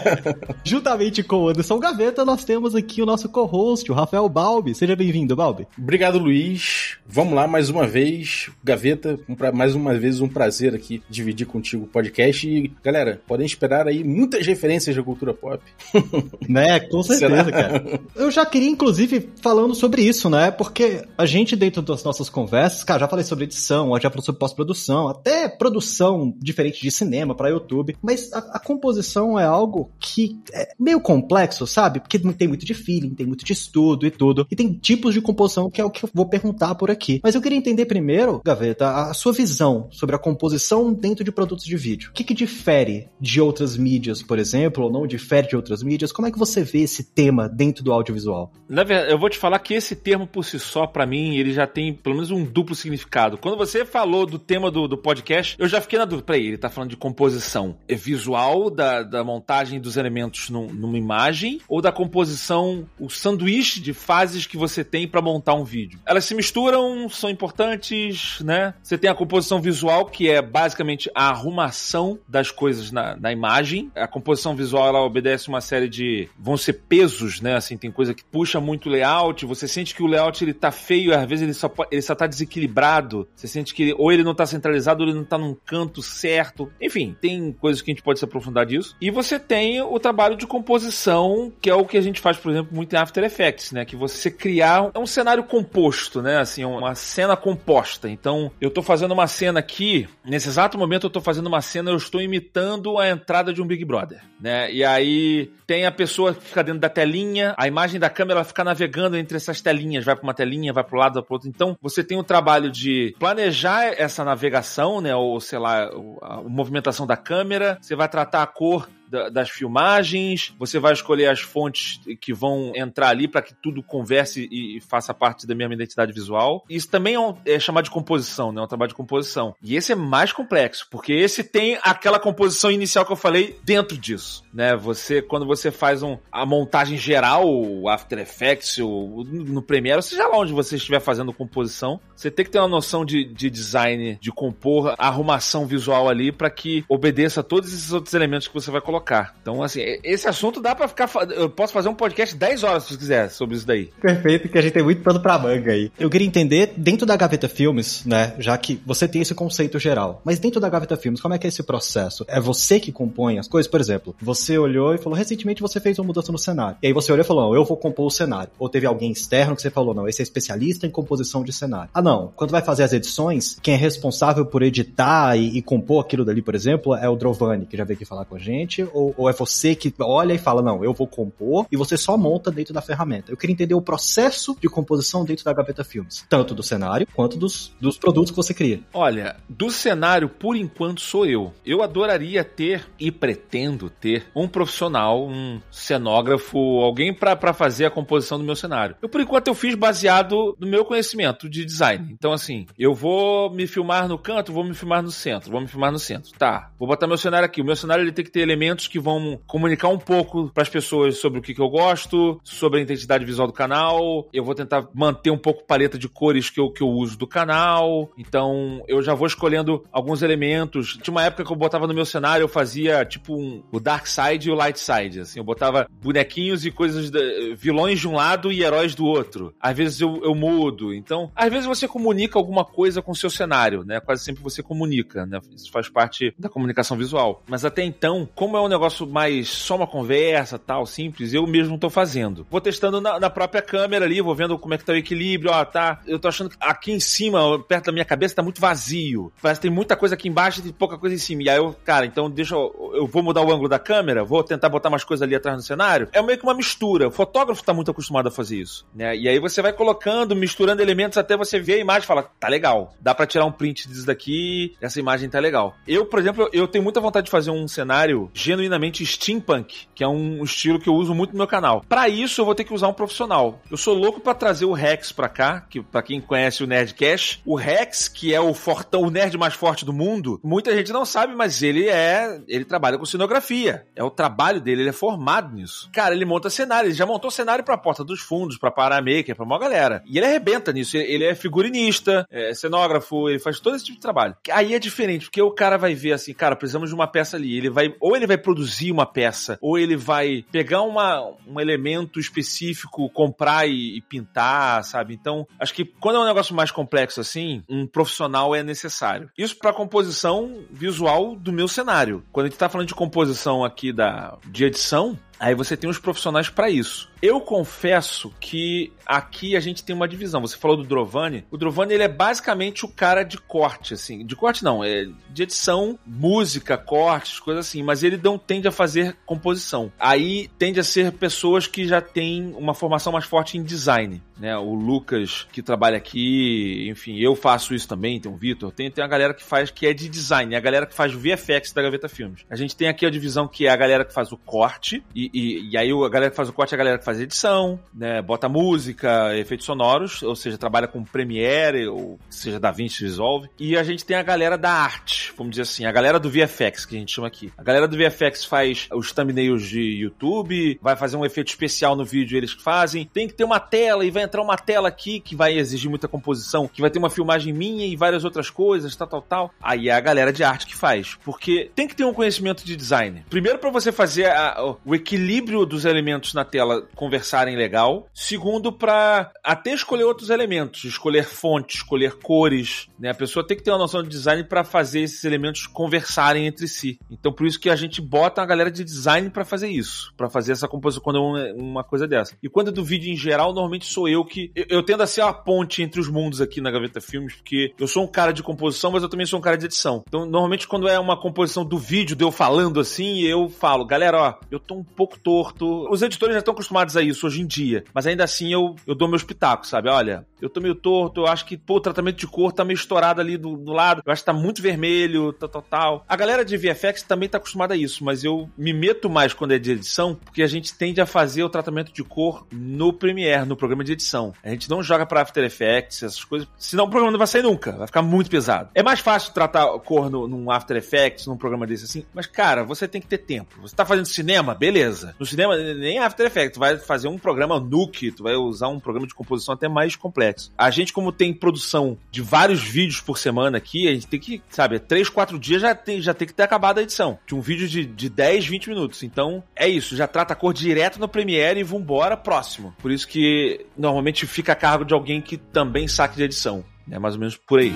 Juntamente 0.66 1.24
com 1.24 1.38
o 1.38 1.50
Anderson 1.50 1.80
Gaveta, 1.80 2.26
nós 2.26 2.44
temos 2.44 2.76
aqui 2.76 3.02
o 3.02 3.06
nosso 3.06 3.30
co-host, 3.30 3.90
o 3.90 3.96
Rafael 3.96 4.28
Balbi. 4.28 4.76
Seja 4.76 4.96
bem-vindo, 4.96 5.34
Balbi. 5.34 5.68
Obrigado, 5.78 6.20
Luiz. 6.20 6.98
Vamos 7.08 7.36
lá, 7.36 7.48
mais 7.48 7.70
uma 7.70 7.88
vez. 7.88 8.50
Gaveta, 8.62 9.18
um 9.30 9.36
pra, 9.36 9.54
mais 9.54 9.76
uma 9.76 9.94
vez 9.94 10.20
um 10.20 10.28
prazer 10.28 10.76
aqui 10.76 11.02
dividir 11.10 11.48
contigo 11.48 11.86
o 11.86 11.88
podcast. 11.88 12.50
E, 12.50 12.70
galera, 12.84 13.22
podem 13.26 13.46
esperar 13.46 13.88
aí 13.88 14.04
muitas 14.04 14.46
referências 14.46 14.94
da 14.94 15.04
cultura 15.04 15.34
pop. 15.34 15.64
né, 16.50 16.81
com 16.90 17.04
certeza, 17.04 17.46
Será? 17.46 17.52
cara. 17.52 18.02
Eu 18.16 18.32
já 18.32 18.46
queria, 18.46 18.70
inclusive, 18.70 19.30
falando 19.42 19.76
sobre 19.76 20.04
isso, 20.04 20.30
né? 20.30 20.52
Porque 20.52 21.04
a 21.18 21.26
gente, 21.26 21.56
dentro 21.56 21.82
das 21.82 22.04
nossas 22.04 22.30
conversas, 22.30 22.84
cara, 22.84 23.00
já 23.00 23.08
falei 23.08 23.26
sobre 23.26 23.46
edição, 23.46 23.92
já 24.00 24.10
falei 24.10 24.26
sobre 24.26 24.40
pós-produção, 24.40 25.08
até 25.08 25.48
produção 25.48 26.34
diferente 26.40 26.82
de 26.82 26.92
cinema 26.92 27.36
para 27.36 27.50
YouTube, 27.50 27.96
mas 28.02 28.32
a, 28.34 28.40
a, 28.54 28.60
composição 28.60 29.40
é 29.40 29.46
algo 29.46 29.92
que 30.00 30.40
é 30.54 30.70
meio 30.80 31.00
complexo, 31.02 31.66
sabe? 31.68 32.00
Porque 32.00 32.20
tem 32.20 32.48
muito 32.48 32.66
de 32.66 32.74
feeling, 32.74 33.12
tem 33.12 33.26
muito 33.26 33.46
de 33.46 33.54
estudo 33.54 34.06
e 34.06 34.12
tudo, 34.12 34.48
e 34.50 34.56
tem 34.56 34.74
tipos 34.74 35.14
de 35.14 35.22
composição 35.22 35.70
que 35.70 35.82
é 35.82 35.86
o 35.86 35.90
que 35.90 36.04
eu 36.04 36.10
vou 36.14 36.26
perguntar 36.26 36.76
por 36.76 36.90
aqui. 36.90 37.20
Mas 37.24 37.36
eu 37.36 37.42
queria 37.42 37.58
entender 37.58 37.86
primeiro, 37.86 38.42
Gaveta, 38.44 38.88
a, 38.88 39.12
a 39.12 39.14
sua 39.14 39.34
visão 39.34 39.88
sobre 39.92 40.16
a 40.16 40.20
composição 40.20 40.94
dentro 40.94 41.24
de 41.24 41.32
produtos 41.32 41.66
de 41.66 41.76
vídeo. 41.78 42.10
O 42.10 42.14
que, 42.14 42.24
que 42.24 42.34
difere 42.34 43.10
de 43.20 43.42
outras 43.42 43.78
mídias, 43.78 44.22
por 44.22 44.40
exemplo, 44.40 44.84
ou 44.84 44.92
não 44.92 45.08
difere 45.08 45.48
de 45.48 45.56
outras 45.56 45.84
mídias? 45.84 46.12
Como 46.12 46.28
é 46.28 46.32
que 46.32 46.40
você 46.40 46.61
vê 46.64 46.80
esse 46.80 47.04
tema 47.04 47.50
dentro 47.50 47.84
do 47.84 47.92
audiovisual? 47.92 48.52
Na 48.70 48.84
verdade, 48.84 49.12
eu 49.12 49.20
vou 49.20 49.30
te 49.30 49.38
falar 49.38 49.60
que 49.60 49.74
esse 49.74 49.96
termo 49.96 50.26
por 50.26 50.46
si 50.46 50.58
só, 50.58 50.88
para 50.88 51.06
mim, 51.06 51.36
ele 51.36 51.52
já 51.52 51.68
tem 51.68 51.82
tem 51.82 51.94
pelo 51.94 52.16
menos 52.16 52.30
um 52.30 52.44
duplo 52.46 52.76
significado. 52.76 53.38
Quando 53.38 53.58
você 53.58 53.84
falou 53.84 54.26
do 54.26 54.38
tema 54.38 54.70
do, 54.70 54.88
do 54.88 54.98
podcast, 54.98 55.56
eu 55.58 55.68
já 55.68 55.82
fiquei 55.82 55.98
na 55.98 56.06
dúvida. 56.06 56.28
Peraí, 56.28 56.48
ele 56.48 56.58
tá 56.58 56.70
falando 56.70 56.92
de 56.92 56.98
composição 56.98 57.76
é 57.88 57.96
visual, 57.96 58.70
da, 58.70 59.02
da 59.02 59.24
montagem 59.24 59.80
dos 59.80 59.98
elementos 59.98 60.50
num, 60.50 60.68
numa 60.68 60.98
imagem, 60.98 61.60
ou 61.68 61.82
da 61.82 61.92
composição, 61.92 62.88
o 63.00 63.10
sanduíche 63.10 63.82
de 63.82 63.94
fases 63.94 64.46
que 64.46 64.58
você 64.58 64.84
tem 64.84 65.08
para 65.08 65.22
montar 65.22 65.56
um 65.56 65.64
vídeo? 65.64 66.00
Elas 66.06 66.26
se 66.26 66.36
misturam, 66.36 67.10
são 67.10 67.30
importantes, 67.30 68.40
né? 68.42 68.74
Você 68.84 68.98
tem 68.98 69.10
a 69.10 69.16
composição 69.16 69.60
visual, 69.60 70.06
que 70.06 70.30
é 70.30 70.42
basicamente 70.42 71.10
a 71.16 71.30
arrumação 71.30 72.20
das 72.28 72.52
coisas 72.52 72.92
na, 72.92 73.16
na 73.16 73.32
imagem. 73.32 73.92
A 73.96 74.08
composição 74.08 74.56
visual, 74.56 74.88
ela 74.88 75.02
obedece 75.02 75.48
uma 75.48 75.62
série 75.62 75.90
de... 75.90 76.30
vão 76.52 76.58
ser 76.58 76.74
pesos, 76.74 77.40
né? 77.40 77.56
Assim, 77.56 77.78
tem 77.78 77.90
coisa 77.90 78.14
que 78.14 78.24
puxa 78.24 78.60
muito 78.60 78.88
o 78.88 78.92
layout, 78.92 79.46
você 79.46 79.68
sente 79.68 79.96
que 79.96 80.04
o 80.04 80.08
layout 80.08 80.44
ele 80.44 80.54
tá 80.54 80.70
feio, 80.70 81.18
às 81.18 81.28
vezes 81.28 81.44
ele 81.44 81.54
só 81.54 81.72
ele 81.90 82.02
só 82.02 82.14
tá 82.14 82.28
desequilibrado. 82.28 83.28
Você 83.34 83.48
sente 83.48 83.74
que 83.74 83.94
ou 83.98 84.12
ele 84.12 84.24
não 84.24 84.36
tá 84.36 84.46
centralizado, 84.46 85.04
ou 85.04 85.10
ele 85.10 85.18
não 85.18 85.24
tá 85.24 85.38
num 85.38 85.56
canto 85.66 86.02
certo. 86.02 86.72
Enfim, 86.82 87.16
tem 87.20 87.54
coisas 87.54 87.82
que 87.82 87.90
a 87.90 87.94
gente 87.94 88.04
pode 88.04 88.20
se 88.20 88.26
aprofundar 88.26 88.66
disso. 88.66 88.96
E 89.00 89.10
você 89.10 89.40
tem 89.40 89.82
o 89.82 90.00
trabalho 90.00 90.36
de 90.36 90.46
composição, 90.46 91.52
que 91.62 91.70
é 91.70 91.76
o 91.76 91.86
que 91.86 91.98
a 91.98 92.02
gente 92.02 92.20
faz, 92.20 92.38
por 92.38 92.52
exemplo, 92.52 92.76
muito 92.76 92.94
em 92.94 93.00
After 93.00 93.24
Effects, 93.24 93.72
né? 93.72 93.86
Que 93.86 93.96
você 93.96 94.30
criar 94.30 94.92
um 94.98 95.06
cenário 95.06 95.44
composto, 95.44 96.22
né? 96.22 96.38
Assim, 96.38 96.66
uma 96.66 96.96
cena 96.96 97.38
composta. 97.38 98.10
Então, 98.10 98.52
eu 98.60 98.70
tô 98.70 98.82
fazendo 98.82 99.14
uma 99.14 99.28
cena 99.28 99.60
aqui, 99.60 100.08
nesse 100.26 100.50
exato 100.50 100.78
momento 100.78 101.06
eu 101.06 101.10
tô 101.10 101.22
fazendo 101.22 101.48
uma 101.48 101.62
cena, 101.62 101.92
eu 101.92 101.98
estou 101.98 102.22
imitando 102.22 102.98
a 102.98 103.10
entrada 103.10 103.54
de 103.54 103.62
um 103.62 103.68
Big 103.68 103.86
Brother, 103.86 104.22
né? 104.42 104.72
E 104.72 104.84
aí 104.84 105.52
tem 105.68 105.86
a 105.86 105.92
pessoa 105.92 106.34
que 106.34 106.42
fica 106.42 106.64
dentro 106.64 106.82
da 106.82 106.90
telinha, 106.90 107.54
a 107.58 107.68
imagem 107.68 108.00
da 108.00 108.10
câmera 108.10 108.44
fica 108.44 108.64
navegando 108.64 109.16
entre 109.16 109.38
essas 109.38 109.62
telinhas, 109.62 110.04
vai 110.04 110.16
para 110.16 110.24
uma 110.24 110.34
telinha, 110.34 110.74
vai 110.74 110.84
para 110.84 110.96
o 110.96 111.00
lado, 111.00 111.14
vai 111.14 111.24
para 111.24 111.34
outro. 111.34 111.48
Então, 111.48 111.78
você 111.82 112.04
tem 112.04 112.18
o 112.18 112.24
trabalho 112.24 112.70
de 112.72 113.16
planejar 113.20 113.94
essa 113.98 114.26
navegação, 114.26 115.00
né? 115.00 115.16
Ou, 115.16 115.40
sei 115.40 115.60
lá, 115.60 115.90
a 116.22 116.42
movimentação 116.42 117.06
da 117.06 117.16
câmera, 117.16 117.78
você 117.80 117.96
vai 117.96 118.10
tratar 118.10 118.42
a 118.42 118.48
cor 118.48 118.90
das 119.32 119.50
filmagens, 119.50 120.54
você 120.58 120.80
vai 120.80 120.94
escolher 120.94 121.28
as 121.28 121.42
fontes 121.42 122.00
que 122.20 122.34
vão 122.34 122.72
entrar 122.76 123.10
ali 123.10 123.28
para 123.28 123.42
que 123.42 123.54
tudo 123.54 123.84
converse 123.84 124.48
e, 124.52 124.80
faça 124.82 125.14
parte 125.14 125.46
da 125.46 125.54
mesma 125.54 125.74
identidade 125.74 126.12
visual. 126.12 126.64
Isso 126.70 126.90
também 126.90 127.16
é, 127.16 127.20
um, 127.20 127.36
é, 127.46 127.60
chamado 127.60 127.86
de 127.86 127.92
composição, 127.92 128.52
né? 128.52 128.62
É 128.62 128.64
um 128.64 128.68
trabalho 128.68 128.90
de 128.90 128.96
composição. 128.96 129.56
E 129.62 129.76
esse 129.76 129.92
é 129.92 129.96
mais 129.96 130.32
complexo, 130.32 130.88
porque 130.90 131.14
esse 131.14 131.44
tem 131.44 131.78
aquela 131.84 132.20
composição 132.20 132.72
inicial 132.72 133.06
que 133.06 133.12
eu 133.12 133.18
falei 133.18 133.60
dentro 133.64 133.98
disso, 133.98 134.44
né? 134.54 134.76
Você, 134.76 135.22
quando 135.22 135.46
você 135.46 135.72
faz 135.72 136.02
um, 136.02 136.18
a 136.32 136.46
montagem 136.46 136.98
geral, 136.98 137.48
o 137.48 137.90
After 137.90 138.18
Effects, 138.20 138.78
o, 138.80 139.24
no 139.26 139.62
Premiere, 139.62 140.02
seja 140.02 140.28
lá 140.28 140.38
onde 140.38 140.54
você 140.54 140.76
estiver 140.76 141.00
fazendo 141.00 141.34
composição, 141.34 142.00
você 142.16 142.32
tem 142.32 142.46
que 142.46 142.52
ter 142.52 142.60
uma 142.60 142.68
noção 142.68 143.04
de, 143.06 143.26
de 143.26 143.50
design, 143.50 144.18
de 144.22 144.32
compor 144.32 144.96
a 144.98 145.08
arrumação 145.08 145.66
visual 145.66 146.10
ali 146.10 146.32
para 146.32 146.50
que 146.50 146.86
obedeça 146.88 147.42
a 147.42 147.44
todos 147.44 147.74
esses 147.74 147.92
outros 147.92 148.14
elementos 148.14 148.48
que 148.48 148.54
você 148.54 148.72
vai 148.72 148.82
colocar 148.82 149.01
colocar. 149.02 149.36
Então, 149.42 149.62
assim, 149.64 149.82
esse 150.04 150.28
assunto 150.28 150.62
dá 150.62 150.76
para 150.76 150.88
ficar. 150.88 151.10
Eu 151.32 151.50
posso 151.50 151.74
fazer 151.74 151.90
um 151.90 151.94
podcast 151.94 152.36
10 152.36 152.64
horas 152.64 152.84
se 152.84 152.98
quiser 152.98 153.30
sobre 153.30 153.58
isso 153.58 153.66
daí. 153.66 153.90
Perfeito, 154.00 154.48
que 154.48 154.58
a 154.58 154.62
gente 154.62 154.74
tem 154.74 154.84
muito 154.84 155.02
pano 155.02 155.20
pra 155.20 155.38
manga 155.38 155.72
aí. 155.72 155.92
Eu 156.00 156.10
queria 156.10 156.28
entender, 156.28 156.74
dentro 156.78 157.06
da 157.06 157.16
Gaveta 157.16 157.50
Filmes, 157.50 158.06
né? 158.06 158.34
Já 158.40 158.58
que 158.58 158.82
você 158.86 159.08
tem 159.08 159.22
esse 159.22 159.34
conceito 159.34 159.80
geral, 159.80 160.22
mas 160.24 160.40
dentro 160.40 160.62
da 160.62 160.70
Gaveta 160.70 160.96
Filmes, 160.96 161.20
como 161.20 161.34
é 161.34 161.38
que 161.38 161.48
é 161.48 161.50
esse 161.50 161.64
processo? 161.64 162.24
É 162.28 162.40
você 162.40 162.80
que 162.80 162.92
compõe 162.92 163.40
as 163.40 163.48
coisas? 163.48 163.70
Por 163.70 163.82
exemplo, 163.82 164.16
você 164.22 164.58
olhou 164.58 164.94
e 164.94 164.98
falou, 164.98 165.18
recentemente 165.18 165.62
você 165.62 165.80
fez 165.80 165.98
uma 165.98 166.06
mudança 166.06 166.32
no 166.32 166.38
cenário. 166.38 166.78
E 166.82 166.88
aí 166.88 166.94
você 166.94 167.12
olhou 167.12 167.24
e 167.24 167.28
falou, 167.28 167.48
não, 167.48 167.56
eu 167.56 167.66
vou 167.66 167.76
compor 167.76 168.06
o 168.06 168.12
cenário. 168.12 168.52
Ou 168.60 168.70
teve 168.70 168.86
alguém 168.86 169.12
externo 169.12 169.56
que 169.56 169.62
você 169.62 169.70
falou, 169.70 169.94
não, 169.94 170.08
esse 170.08 170.22
é 170.22 170.24
especialista 170.24 170.86
em 170.86 170.90
composição 170.90 171.44
de 171.44 171.52
cenário. 171.52 171.90
Ah, 171.94 172.02
não. 172.02 172.32
Quando 172.36 172.52
vai 172.52 172.62
fazer 172.62 172.84
as 172.84 172.94
edições, 172.94 173.58
quem 173.62 173.74
é 173.74 173.78
responsável 173.78 174.46
por 174.46 174.62
editar 174.62 175.36
e, 175.36 175.58
e 175.58 175.62
compor 175.62 176.04
aquilo 176.04 176.24
dali, 176.24 176.42
por 176.42 176.56
exemplo, 176.56 176.96
é 176.96 177.10
o 177.10 177.16
Drovani, 177.16 177.66
que 177.66 177.78
já 177.78 177.84
veio 177.84 177.96
aqui 177.96 178.06
falar 178.06 178.26
com 178.26 178.36
a 178.36 178.40
gente, 178.40 178.84
ou, 178.94 179.14
ou 179.18 179.30
é 179.30 179.34
você 179.34 179.76
que 179.76 179.94
olha 180.00 180.34
e 180.34 180.38
fala, 180.38 180.62
não, 180.62 180.84
eu 180.84 180.94
vou 180.94 181.08
compor, 181.08 181.66
e 181.72 181.78
você 181.78 181.98
só 181.98 182.18
monta 182.18 182.52
dentro 182.52 182.74
da 182.74 182.82
ferramenta. 182.82 183.32
Eu 183.32 183.38
queria 183.38 183.54
entender 183.54 183.74
o 183.74 183.82
processo 183.82 184.56
de 184.60 184.68
composição 184.70 185.26
dentro 185.26 185.46
da 185.46 185.54
Gaveta 185.54 185.84
Filmes, 185.84 186.26
tanto 186.30 186.54
do 186.54 186.64
cenário 186.64 187.08
quanto 187.14 187.38
dos, 187.38 187.74
dos 187.80 187.98
produtos 187.98 188.32
que 188.32 188.38
você 188.38 188.54
cria. 188.54 188.82
Olha, 188.94 189.38
do 189.50 189.70
cenário, 189.70 190.30
por 190.30 190.56
enquanto, 190.56 191.02
sou 191.02 191.26
eu. 191.26 191.54
Eu 191.66 191.82
adoraria 191.82 192.44
ter, 192.44 192.88
e 193.00 193.12
pretendo 193.12 193.90
ter, 193.90 194.26
um 194.36 194.48
profissional, 194.48 195.28
um 195.28 195.62
cenógrafo, 195.72 196.58
alguém 196.58 197.14
para 197.14 197.54
fazer 197.54 197.86
a 197.86 197.92
composição 197.92 198.38
do 198.38 198.44
meu 198.44 198.56
cenário. 198.56 198.96
Eu, 199.02 199.10
por 199.10 199.22
enquanto, 199.22 199.48
eu 199.48 199.56
fiz 199.56 199.76
baseado 199.76 200.56
no 200.60 200.68
meu 200.68 200.86
conhecimento 200.86 201.50
de 201.50 201.66
design. 201.66 202.10
Então, 202.12 202.32
assim, 202.32 202.66
eu 202.78 202.94
vou 202.94 203.52
me 203.54 203.68
filmar 203.68 204.08
no 204.08 204.18
canto, 204.18 204.54
vou 204.54 204.64
me 204.64 204.74
filmar 204.74 205.04
no 205.04 205.12
centro, 205.12 205.52
vou 205.52 205.62
me 205.62 205.68
filmar 205.68 205.92
no 205.92 206.00
centro. 206.00 206.32
Tá, 206.38 206.72
vou 206.78 206.88
botar 206.88 207.08
meu 207.08 207.18
cenário 207.18 207.46
aqui. 207.46 207.62
O 207.62 207.66
meu 207.66 207.76
cenário 207.76 208.04
ele 208.04 208.12
tem 208.12 208.26
que 208.26 208.32
ter 208.32 208.42
elementos 208.42 208.81
que 208.88 209.00
vão 209.00 209.40
comunicar 209.48 209.88
um 209.88 209.98
pouco 209.98 210.50
para 210.50 210.64
as 210.64 210.70
pessoas 210.70 211.18
sobre 211.18 211.40
o 211.40 211.42
que, 211.42 211.54
que 211.54 211.62
eu 211.62 211.70
gosto, 211.70 212.40
sobre 212.44 212.80
a 212.80 212.82
identidade 212.82 213.26
visual 213.26 213.48
do 213.48 213.54
canal. 213.54 214.28
Eu 214.34 214.44
vou 214.44 214.56
tentar 214.56 214.88
manter 214.94 215.32
um 215.32 215.38
pouco 215.38 215.62
a 215.62 215.66
paleta 215.66 215.98
de 215.98 216.08
cores 216.08 216.50
que 216.50 216.60
eu, 216.60 216.72
que 216.72 216.84
eu 216.84 216.90
uso 216.90 217.18
do 217.18 217.28
canal. 217.28 218.12
Então, 218.18 218.84
eu 218.88 219.02
já 219.02 219.14
vou 219.14 219.28
escolhendo 219.28 219.84
alguns 219.92 220.22
elementos. 220.22 220.98
Tinha 221.02 221.14
uma 221.14 221.24
época 221.24 221.46
que 221.46 221.52
eu 221.52 221.56
botava 221.56 221.88
no 221.88 221.94
meu 221.94 222.06
cenário, 222.06 222.44
eu 222.44 222.50
fazia 222.50 223.06
tipo 223.06 223.36
um, 223.36 223.64
o 223.72 223.80
Dark 223.80 224.08
Side 224.08 224.48
e 224.50 224.52
o 224.52 224.56
Light 224.56 224.80
Side. 224.80 225.22
Assim, 225.22 225.40
eu 225.40 225.44
botava 225.44 225.88
bonequinhos 226.02 226.66
e 226.66 226.72
coisas, 226.72 227.12
vilões 227.58 228.00
de 228.00 228.08
um 228.08 228.16
lado 228.16 228.52
e 228.52 228.64
heróis 228.64 228.96
do 228.96 229.06
outro. 229.06 229.54
Às 229.60 229.76
vezes 229.76 230.02
eu, 230.02 230.22
eu 230.24 230.36
mudo. 230.36 230.94
Então, 230.94 231.32
às 231.36 231.50
vezes 231.50 231.66
você 231.66 231.88
comunica 231.88 232.38
alguma 232.38 232.66
coisa 232.66 233.02
com 233.02 233.12
o 233.12 233.16
seu 233.16 233.30
cenário, 233.30 233.84
né? 233.84 234.00
Quase 234.00 234.24
sempre 234.24 234.44
você 234.44 234.64
comunica, 234.64 235.26
né? 235.26 235.40
Isso 235.56 235.72
faz 235.72 235.90
parte 235.90 236.34
da 236.38 236.50
comunicação 236.50 236.98
visual. 236.98 237.44
Mas 237.48 237.66
até 237.66 237.84
então, 237.84 238.28
como 238.36 238.58
é 238.58 238.61
um 238.62 238.70
negócio 238.70 239.08
mais 239.08 239.50
só 239.50 239.76
uma 239.76 239.88
conversa, 239.88 240.58
tal, 240.58 240.86
simples, 240.86 241.34
eu 241.34 241.46
mesmo 241.46 241.78
tô 241.78 241.90
fazendo. 241.90 242.46
Vou 242.50 242.62
testando 242.62 243.02
na, 243.02 243.20
na 243.20 243.30
própria 243.30 243.62
câmera 243.62 244.06
ali, 244.06 244.22
vou 244.22 244.36
vendo 244.36 244.58
como 244.58 244.74
é 244.74 244.78
que 244.78 244.86
tá 244.86 244.94
o 244.94 244.96
equilíbrio, 244.96 245.52
ó, 245.52 245.66
tá. 245.66 246.02
Eu 246.06 246.20
tô 246.20 246.28
achando 246.28 246.50
que 246.50 246.58
aqui 246.60 246.92
em 246.92 247.00
cima, 247.00 247.60
perto 247.60 247.86
da 247.86 247.92
minha 247.92 248.06
cabeça, 248.06 248.36
tá 248.36 248.44
muito 248.44 248.62
vazio. 248.62 249.32
Parece 249.42 249.60
que 249.60 249.68
tem 249.68 249.76
muita 249.76 249.96
coisa 249.96 250.16
aqui 250.16 250.28
embaixo 250.28 250.62
e 250.66 250.72
pouca 250.72 250.98
coisa 250.98 251.16
em 251.16 251.20
cima. 251.20 251.44
E 251.44 251.50
aí 251.50 251.58
eu, 251.58 251.76
cara, 251.84 252.06
então 252.06 252.30
deixa 252.30 252.56
eu, 252.56 252.92
eu 252.96 253.08
vou 253.08 253.24
mudar 253.24 253.42
o 253.42 253.52
ângulo 253.52 253.70
da 253.70 253.80
câmera, 253.80 254.24
vou 254.24 254.44
tentar 254.44 254.70
botar 254.70 254.90
mais 254.90 255.04
coisas 255.04 255.22
ali 255.22 255.36
atrás 255.36 255.58
no 255.58 255.64
cenário. 255.64 256.08
É 256.12 256.22
meio 256.22 256.38
que 256.38 256.44
uma 256.44 256.54
mistura. 256.54 257.08
O 257.08 257.12
fotógrafo 257.12 257.64
tá 257.64 257.74
muito 257.74 257.92
acostumado 257.92 258.28
a 258.28 258.32
fazer 258.32 258.58
isso, 258.58 258.86
né? 258.94 259.16
E 259.16 259.28
aí 259.28 259.40
você 259.40 259.62
vai 259.62 259.74
colocando, 259.74 260.36
misturando 260.36 260.82
elementos 260.82 261.18
até 261.18 261.36
você 261.36 261.60
ver 261.60 261.76
a 261.76 261.80
imagem 261.80 262.04
e 262.04 262.08
fala, 262.08 262.24
tá 262.40 262.48
legal. 262.48 262.94
Dá 263.00 263.14
para 263.14 263.26
tirar 263.26 263.46
um 263.46 263.52
print 263.52 263.88
disso 263.88 264.06
daqui, 264.06 264.76
essa 264.82 265.00
imagem 265.00 265.30
tá 265.30 265.40
legal. 265.40 265.76
Eu, 265.88 266.06
por 266.06 266.20
exemplo, 266.20 266.50
eu 266.54 266.68
tenho 266.68 266.84
muita 266.84 267.00
vontade 267.00 267.26
de 267.26 267.32
fazer 267.32 267.52
um 267.52 267.68
cenário 267.68 268.30
genuinamente 268.52 269.06
steampunk, 269.06 269.88
que 269.96 270.04
é 270.04 270.08
um 270.08 270.44
estilo 270.44 270.80
que 270.80 270.90
eu 270.90 270.94
uso 270.94 271.14
muito 271.14 271.32
no 271.32 271.38
meu 271.38 271.48
canal. 271.48 271.84
Para 271.88 272.10
isso 272.10 272.42
eu 272.42 272.46
vou 272.46 272.56
ter 272.56 272.64
que 272.64 272.74
usar 272.74 272.88
um 272.88 272.94
profissional. 272.94 273.62
Eu 273.70 273.78
sou 273.78 273.94
louco 273.94 274.20
para 274.20 274.34
trazer 274.34 274.66
o 274.66 274.74
Rex 274.74 275.12
para 275.12 275.30
cá, 275.30 275.62
que 275.62 275.82
para 275.82 276.02
quem 276.02 276.20
conhece 276.20 276.64
o 276.64 276.68
Nerdcast, 276.68 277.42
o 277.46 277.56
Rex, 277.56 278.08
que 278.08 278.34
é 278.34 278.42
o 278.42 278.54
fortão, 278.54 279.04
o 279.04 279.10
nerd 279.10 279.38
mais 279.38 279.54
forte 279.54 279.86
do 279.86 279.94
mundo, 279.94 280.40
muita 280.44 280.76
gente 280.76 280.92
não 280.92 281.06
sabe, 281.06 281.34
mas 281.34 281.64
ele 281.64 281.88
é, 281.88 282.42
ele 282.48 282.66
trabalha 282.66 282.98
com 282.98 283.06
cenografia. 283.06 283.86
É 283.96 284.04
o 284.04 284.10
trabalho 284.10 284.60
dele, 284.60 284.82
ele 284.82 284.90
é 284.90 284.94
formado 284.94 285.54
nisso. 285.56 285.90
Cara, 285.94 286.14
ele 286.14 286.26
monta 286.26 286.50
cenário, 286.50 286.88
ele 286.88 286.96
já 286.96 287.06
montou 287.06 287.32
cenário 287.32 287.64
para 287.64 287.78
Porta 287.78 288.04
dos 288.04 288.20
Fundos, 288.20 288.58
para 288.58 288.72
Paramaker, 288.72 289.36
para 289.36 289.46
uma 289.46 289.60
galera. 289.60 290.04
E 290.06 290.18
ele 290.18 290.26
arrebenta 290.26 290.74
nisso, 290.74 290.98
ele 290.98 291.24
é 291.24 291.36
figurinista, 291.36 292.28
é 292.30 292.54
cenógrafo, 292.54 293.30
ele 293.30 293.40
faz 293.40 293.60
todo 293.60 293.76
esse 293.76 293.86
tipo 293.86 293.98
de 293.98 294.02
trabalho. 294.02 294.36
Aí 294.52 294.74
é 294.74 294.80
diferente, 294.80 295.26
porque 295.26 295.42
o 295.42 295.52
cara 295.52 295.78
vai 295.78 295.94
ver 295.96 296.14
assim, 296.14 296.34
cara, 296.34 296.56
precisamos 296.56 296.90
de 296.90 296.96
uma 296.96 297.08
peça 297.08 297.38
ali. 297.38 297.58
Ele 297.58 297.70
vai, 297.70 297.96
ou 298.00 298.16
ele 298.16 298.28
vai 298.28 298.38
produzir 298.42 298.92
uma 298.92 299.06
peça, 299.06 299.58
ou 299.62 299.78
ele 299.78 299.96
vai 299.96 300.44
pegar 300.52 300.82
uma, 300.82 301.34
um 301.48 301.60
elemento 301.60 302.20
específico, 302.20 303.10
comprar 303.10 303.68
e, 303.68 303.98
e 303.98 304.02
pintar, 304.02 304.84
sabe? 304.84 305.14
Então, 305.14 305.48
acho 305.60 305.74
que 305.74 305.86
quando 305.86 306.18
é 306.18 306.20
um 306.20 306.26
negócio 306.26 306.56
mais 306.56 306.72
complexo 306.72 307.22
assim, 307.22 307.64
um 307.70 307.88
profissional 307.88 308.56
é 308.56 308.64
necessário. 308.64 309.30
Isso 309.38 309.58
para 309.58 309.74
composição 309.74 310.66
visual 310.72 311.36
do 311.36 311.52
meu 311.52 311.68
cenário. 311.68 312.24
Quando 312.32 312.48
a 312.48 312.50
gente 312.50 312.60
tá 312.60 312.70
falando 312.70 312.88
de 312.88 312.96
composição 312.96 313.64
aqui 313.64 313.92
da 313.94 314.38
de 314.50 314.66
edição, 314.66 315.18
Aí 315.42 315.56
você 315.56 315.76
tem 315.76 315.90
os 315.90 315.98
profissionais 315.98 316.50
para 316.50 316.70
isso. 316.70 317.10
Eu 317.20 317.42
confesso 317.42 318.32
que 318.40 318.94
aqui 319.04 319.56
a 319.56 319.60
gente 319.60 319.84
tem 319.84 319.96
uma 319.96 320.08
divisão. 320.08 320.40
Você 320.42 320.56
falou 320.56 320.78
do 320.78 320.84
Drovani. 320.84 321.44
O 321.50 321.58
Drovani 321.58 321.96
ele 321.96 322.04
é 322.04 322.08
basicamente 322.08 322.86
o 322.86 322.88
cara 322.88 323.24
de 323.24 323.40
corte, 323.40 323.96
assim. 323.96 324.24
De 324.24 324.36
corte 324.36 324.64
não, 324.64 324.84
é 324.84 325.08
de 325.32 325.44
edição, 325.44 325.98
música, 326.06 326.78
cortes, 326.78 327.40
coisas 327.40 327.68
assim. 327.68 327.82
Mas 327.82 328.04
ele 328.04 328.20
não 328.24 328.38
tende 328.38 328.68
a 328.68 328.72
fazer 328.72 329.18
composição. 329.26 329.92
Aí 330.00 330.48
tende 330.60 330.80
a 330.80 330.84
ser 330.84 331.12
pessoas 331.14 331.66
que 331.66 331.88
já 331.88 332.02
têm 332.02 332.54
uma 332.56 332.76
formação 332.76 333.12
mais 333.12 333.26
forte 333.26 333.58
em 333.58 333.64
design. 333.64 334.22
Né? 334.42 334.58
O 334.58 334.74
Lucas, 334.74 335.48
que 335.52 335.62
trabalha 335.62 335.98
aqui, 335.98 336.88
enfim, 336.90 337.20
eu 337.20 337.36
faço 337.36 337.76
isso 337.76 337.88
também, 337.88 338.20
tem 338.20 338.32
o 338.32 338.36
Vitor, 338.36 338.72
tem, 338.72 338.90
tem 338.90 339.04
a 339.04 339.08
galera 339.08 339.36
que 339.36 339.44
faz 339.44 339.70
que 339.70 339.86
é 339.86 339.94
de 339.94 340.10
design, 340.10 340.56
é 340.56 340.58
a 340.58 340.62
galera 340.62 340.88
que 340.88 340.96
faz 340.96 341.14
VFX 341.14 341.72
da 341.72 341.84
Gaveta 341.84 342.10
Filmes. 342.10 342.44
A 342.50 342.56
gente 342.56 342.76
tem 342.76 342.88
aqui 342.88 343.06
a 343.06 343.12
divisão 343.12 343.48
que 343.48 343.68
é 343.68 343.70
a 343.70 343.76
galera 343.76 344.04
que 344.04 344.12
faz 344.12 344.32
o 344.32 344.38
corte, 344.38 345.04
e, 345.14 345.30
e, 345.34 345.70
e, 345.72 345.78
aí 345.78 345.92
a 345.92 346.10
galera 346.10 346.30
que 346.30 346.36
faz 346.36 346.50
o 346.50 346.54
corte 346.54 346.74
é 346.74 346.76
a 346.76 346.78
galera 346.78 346.98
que 346.98 347.06
faz 347.06 347.20
edição, 347.20 347.80
né? 347.94 348.22
Bota 348.22 348.50
música, 348.50 349.36
efeitos 349.38 349.66
sonoros, 349.66 350.22
ou 350.24 350.36
seja, 350.36 350.58
trabalha 350.58 350.88
com 350.88 351.04
Premiere, 351.04 351.88
ou 351.88 352.20
seja, 352.30 352.60
DaVinci 352.60 353.04
Resolve. 353.04 353.50
E 353.60 353.78
a 353.78 353.84
gente 353.84 354.06
tem 354.06 354.18
a 354.18 354.24
galera 354.24 354.58
da 354.58 354.72
arte, 354.72 355.34
vamos 355.38 355.52
dizer 355.52 355.64
assim, 355.64 355.86
a 355.86 355.92
galera 355.92 356.20
do 356.20 356.30
VFX, 356.30 356.86
que 356.86 356.96
a 356.96 357.00
gente 357.00 357.14
chama 357.14 357.28
aqui. 357.28 357.52
A 357.58 357.64
galera 357.64 357.88
do 357.88 357.98
VFX 357.98 358.46
faz 358.46 358.88
os 358.94 359.12
thumbnails 359.12 359.68
de 359.68 359.82
YouTube, 359.82 360.80
vai 360.82 360.96
fazer 360.96 361.18
um 361.18 361.26
efeito 361.26 361.48
especial 361.48 361.96
no 361.96 362.04
vídeo, 362.04 362.38
eles 362.38 362.54
que 362.54 362.62
fazem. 362.62 363.06
Tem 363.06 363.28
que 363.28 363.34
ter 363.34 363.44
uma 363.44 363.60
tela 363.60 364.06
e 364.06 364.12
vai 364.12 364.24
entrar 364.24 364.42
uma 364.42 364.58
tela 364.58 364.90
aqui 364.90 365.20
que 365.20 365.36
vai 365.36 365.58
exigir 365.58 365.90
muita 365.90 366.08
composição, 366.08 366.68
que 366.68 366.82
vai 366.82 366.90
ter 366.90 367.00
uma 367.00 367.10
filmagem 367.10 367.54
minha 367.54 367.86
e 367.86 367.96
várias 367.96 368.24
outras 368.24 368.50
coisas, 368.50 368.96
tal, 368.96 369.08
tal, 369.08 369.22
tal. 369.22 369.54
Aí 369.62 369.90
é 369.90 369.94
a 369.94 370.00
galera 370.00 370.34
de 370.34 370.44
arte 370.44 370.68
que 370.68 370.76
faz. 370.76 371.18
Porque 371.24 371.72
tem 371.76 371.88
que 371.88 371.96
ter 371.96 372.04
um 372.04 372.14
conhecimento 372.14 372.66
de 372.66 372.76
design. 372.76 373.26
Primeiro, 373.30 373.60
para 373.60 373.70
você 373.70 373.92
fazer 373.92 374.26
a, 374.26 374.76
o 374.86 374.94
equilíbrio 374.94 375.21
dos 375.66 375.86
elementos 375.86 376.34
na 376.34 376.44
tela 376.44 376.88
conversarem 376.96 377.56
legal. 377.56 378.08
Segundo, 378.14 378.72
para 378.72 379.32
até 379.44 379.74
escolher 379.74 380.04
outros 380.04 380.30
elementos, 380.30 380.84
escolher 380.84 381.26
fontes, 381.26 381.78
escolher 381.78 382.18
cores. 382.18 382.88
Né? 383.00 383.10
A 383.10 383.16
pessoa 383.16 383.46
tem 383.46 383.58
que 383.58 383.64
ter 383.64 383.72
uma 383.72 383.78
noção 383.78 384.04
de 384.04 384.10
design 384.10 384.44
para 384.44 384.64
fazer 384.64 385.02
esses 385.02 385.24
elementos 385.24 385.68
conversarem 385.68 386.48
entre 386.48 386.68
si. 386.68 387.00
Então, 387.10 387.32
por 387.32 387.46
isso 387.46 387.60
que 387.60 387.70
a 387.70 387.76
gente 387.76 388.02
bota 388.02 388.42
a 388.42 388.46
galera 388.46 388.72
de 388.72 388.84
design 388.84 389.30
para 389.30 389.46
fazer 389.46 389.70
isso, 389.70 390.14
para 390.18 390.30
fazer 390.30 390.52
essa 390.52 390.68
composição 390.68 391.04
quando 391.04 391.18
é 391.18 391.20
uma, 391.20 391.64
uma, 391.64 391.84
coisa 391.84 392.08
dessa. 392.08 392.36
E 392.42 392.50
quando 392.50 392.70
é 392.70 392.72
do 392.72 392.84
vídeo 392.84 393.12
em 393.12 393.18
geral, 393.18 393.54
normalmente 393.54 393.86
sou 393.86 394.08
eu 394.08 394.24
que. 394.24 394.52
Eu, 394.56 394.66
eu 394.70 394.84
tendo 394.84 395.04
a 395.04 395.08
ser 395.08 395.22
a 395.22 395.34
ponte 395.34 395.82
entre 395.82 396.00
os 396.00 396.10
mundos 396.10 396.42
aqui 396.42 396.62
na 396.62 396.72
Gaveta 396.72 397.02
Filmes, 397.02 397.36
porque 397.36 397.74
eu 397.80 397.88
sou 397.88 398.04
um 398.04 398.08
cara 398.08 398.32
de 398.32 398.44
composição, 398.44 398.92
mas 398.92 399.04
eu 399.04 399.10
também 399.10 399.26
sou 399.26 399.40
um 399.40 399.42
cara 399.42 399.58
de 399.58 399.66
edição. 399.66 400.04
Então, 400.08 400.26
normalmente, 400.26 400.68
quando 400.68 400.88
é 400.88 401.00
uma 401.00 401.20
composição 401.20 401.66
do 401.66 401.78
vídeo, 401.78 402.16
de 402.16 402.24
eu 402.24 402.32
falando 402.32 402.80
assim, 402.80 403.22
eu 403.22 403.50
falo, 403.50 403.86
galera, 403.86 404.18
ó, 404.18 404.34
eu 404.50 404.60
tô 404.60 404.76
um 404.76 404.84
pouco 404.84 405.01
torto. 405.08 405.88
Os 405.90 406.02
editores 406.02 406.34
já 406.34 406.40
estão 406.40 406.54
acostumados 406.54 406.98
a 406.98 407.02
isso 407.02 407.26
hoje 407.28 407.42
em 407.42 407.46
dia, 407.46 407.84
mas 407.94 408.08
ainda 408.08 408.24
assim 408.24 408.52
eu, 408.52 408.76
eu 408.86 408.96
dou 408.96 409.08
meus 409.08 409.24
pitacos, 409.24 409.70
sabe? 409.70 409.90
Olha, 409.90 410.26
eu 410.42 410.50
tô 410.50 410.60
meio 410.60 410.76
torto, 410.76 411.22
eu 411.22 411.28
acho 411.28 411.46
que, 411.46 411.58
pô, 411.58 411.76
o 411.76 411.82
tratamento 411.82 412.18
de 412.18 412.28
cor 412.28 412.52
tá 412.52 412.66
meio 412.66 412.76
estourado 412.76 413.22
ali 413.22 413.38
do, 413.38 413.56
do 413.56 413.72
lado, 413.72 414.02
eu 414.06 414.12
acho 414.12 414.22
que 414.22 414.26
tá 414.26 414.34
muito 414.34 414.62
vermelho, 414.62 415.34
tal, 415.34 415.50
tal, 415.50 415.62
tal. 415.62 416.06
A 416.08 416.16
galera 416.16 416.44
de 416.44 416.58
VFX 416.58 417.04
também 417.04 417.30
tá 417.30 417.38
acostumada 417.38 417.74
a 417.74 417.78
isso, 417.78 418.04
mas 418.04 418.24
eu 418.24 418.50
me 418.58 418.74
meto 418.74 419.10
mais 419.10 419.34
quando 419.34 419.54
é 419.54 419.60
de 419.60 419.72
edição, 419.72 420.16
porque 420.16 420.42
a 420.42 420.48
gente 420.48 420.74
tende 420.74 421.00
a 421.00 421.06
fazer 421.06 421.44
o 421.44 421.50
tratamento 421.50 421.94
de 421.94 422.04
cor 422.04 422.46
no 422.52 422.92
Premiere, 422.92 423.46
no 423.46 423.56
programa 423.56 423.84
de 423.84 423.94
edição. 423.94 424.34
A 424.44 424.50
gente 424.50 424.70
não 424.70 424.82
joga 424.82 425.06
pra 425.06 425.22
After 425.22 425.44
Effects, 425.44 426.04
essas 426.04 426.24
coisas, 426.24 426.48
senão 426.58 426.86
o 426.86 426.90
programa 426.90 427.12
não 427.12 427.18
vai 427.20 427.28
sair 427.28 427.44
nunca, 427.44 427.72
vai 427.74 427.88
ficar 427.88 428.02
muito 428.02 428.30
pesado. 428.30 428.70
É 428.74 428.84
mais 428.84 429.00
fácil 429.00 429.34
tratar 429.34 429.68
cor 429.80 430.10
no, 430.10 430.28
num 430.28 430.52
After 430.52 430.76
Effects, 430.78 431.28
num 431.28 431.38
programa 431.38 431.68
desse 431.68 431.86
assim, 431.86 432.06
mas 432.14 432.26
cara, 432.26 432.64
você 432.64 432.88
tem 432.88 433.02
que 433.02 433.08
ter 433.08 433.20
tempo. 433.20 433.62
Você 433.62 433.76
tá 433.76 433.86
fazendo 433.86 434.06
cinema, 434.06 434.56
beleza. 434.56 434.91
No 435.20 435.26
cinema, 435.26 435.56
nem 435.58 436.00
After 436.00 436.26
Effects, 436.26 436.54
tu 436.54 436.60
vai 436.60 436.78
fazer 436.78 437.08
um 437.08 437.18
programa 437.18 437.60
Nuke, 437.60 438.12
tu 438.12 438.24
vai 438.24 438.36
usar 438.36 438.68
um 438.68 438.80
programa 438.80 439.08
de 439.08 439.14
composição 439.14 439.54
até 439.54 439.68
mais 439.68 439.96
complexo. 439.96 440.52
A 440.58 440.70
gente, 440.70 440.94
como 440.94 441.12
tem 441.12 441.34
produção 441.34 441.98
de 442.12 442.22
vários 442.22 442.62
vídeos 442.62 443.02
por 443.02 443.18
semana 443.18 443.58
aqui, 443.58 443.88
a 443.88 443.94
gente 443.94 444.08
tem 444.08 444.20
que, 444.20 444.42
sabe, 444.50 444.80
três, 444.80 445.10
quatro 445.10 445.40
dias 445.40 445.62
já 445.62 445.76
tem, 445.76 446.02
já 446.02 446.14
tem 446.14 446.28
que 446.28 446.34
ter 446.34 446.44
acabado 446.44 446.80
a 446.80 446.82
edição. 446.82 447.18
De 447.26 447.36
um 447.36 447.42
vídeo 447.42 447.68
de, 447.68 447.86
de 447.86 448.10
10, 448.10 448.48
20 448.48 448.70
minutos. 448.70 449.04
Então, 449.04 449.44
é 449.56 449.68
isso, 449.68 449.96
já 449.96 450.08
trata 450.08 450.34
a 450.34 450.36
cor 450.36 450.54
direto 450.54 451.00
no 451.00 451.08
Premiere 451.08 451.60
e 451.60 451.64
vambora, 451.64 452.18
próximo. 452.18 452.74
Por 452.80 452.92
isso 452.92 453.08
que 453.08 453.66
normalmente 453.78 454.26
fica 454.26 454.54
a 454.54 454.56
cargo 454.56 454.86
de 454.86 454.94
alguém 454.94 455.22
que 455.22 455.38
também 455.38 455.88
saque 455.88 456.16
de 456.16 456.24
edição. 456.24 456.64
É 456.90 457.00
mais 457.00 457.16
ou 457.16 457.20
menos 457.20 457.38
por 457.38 457.60
aí. 457.60 457.76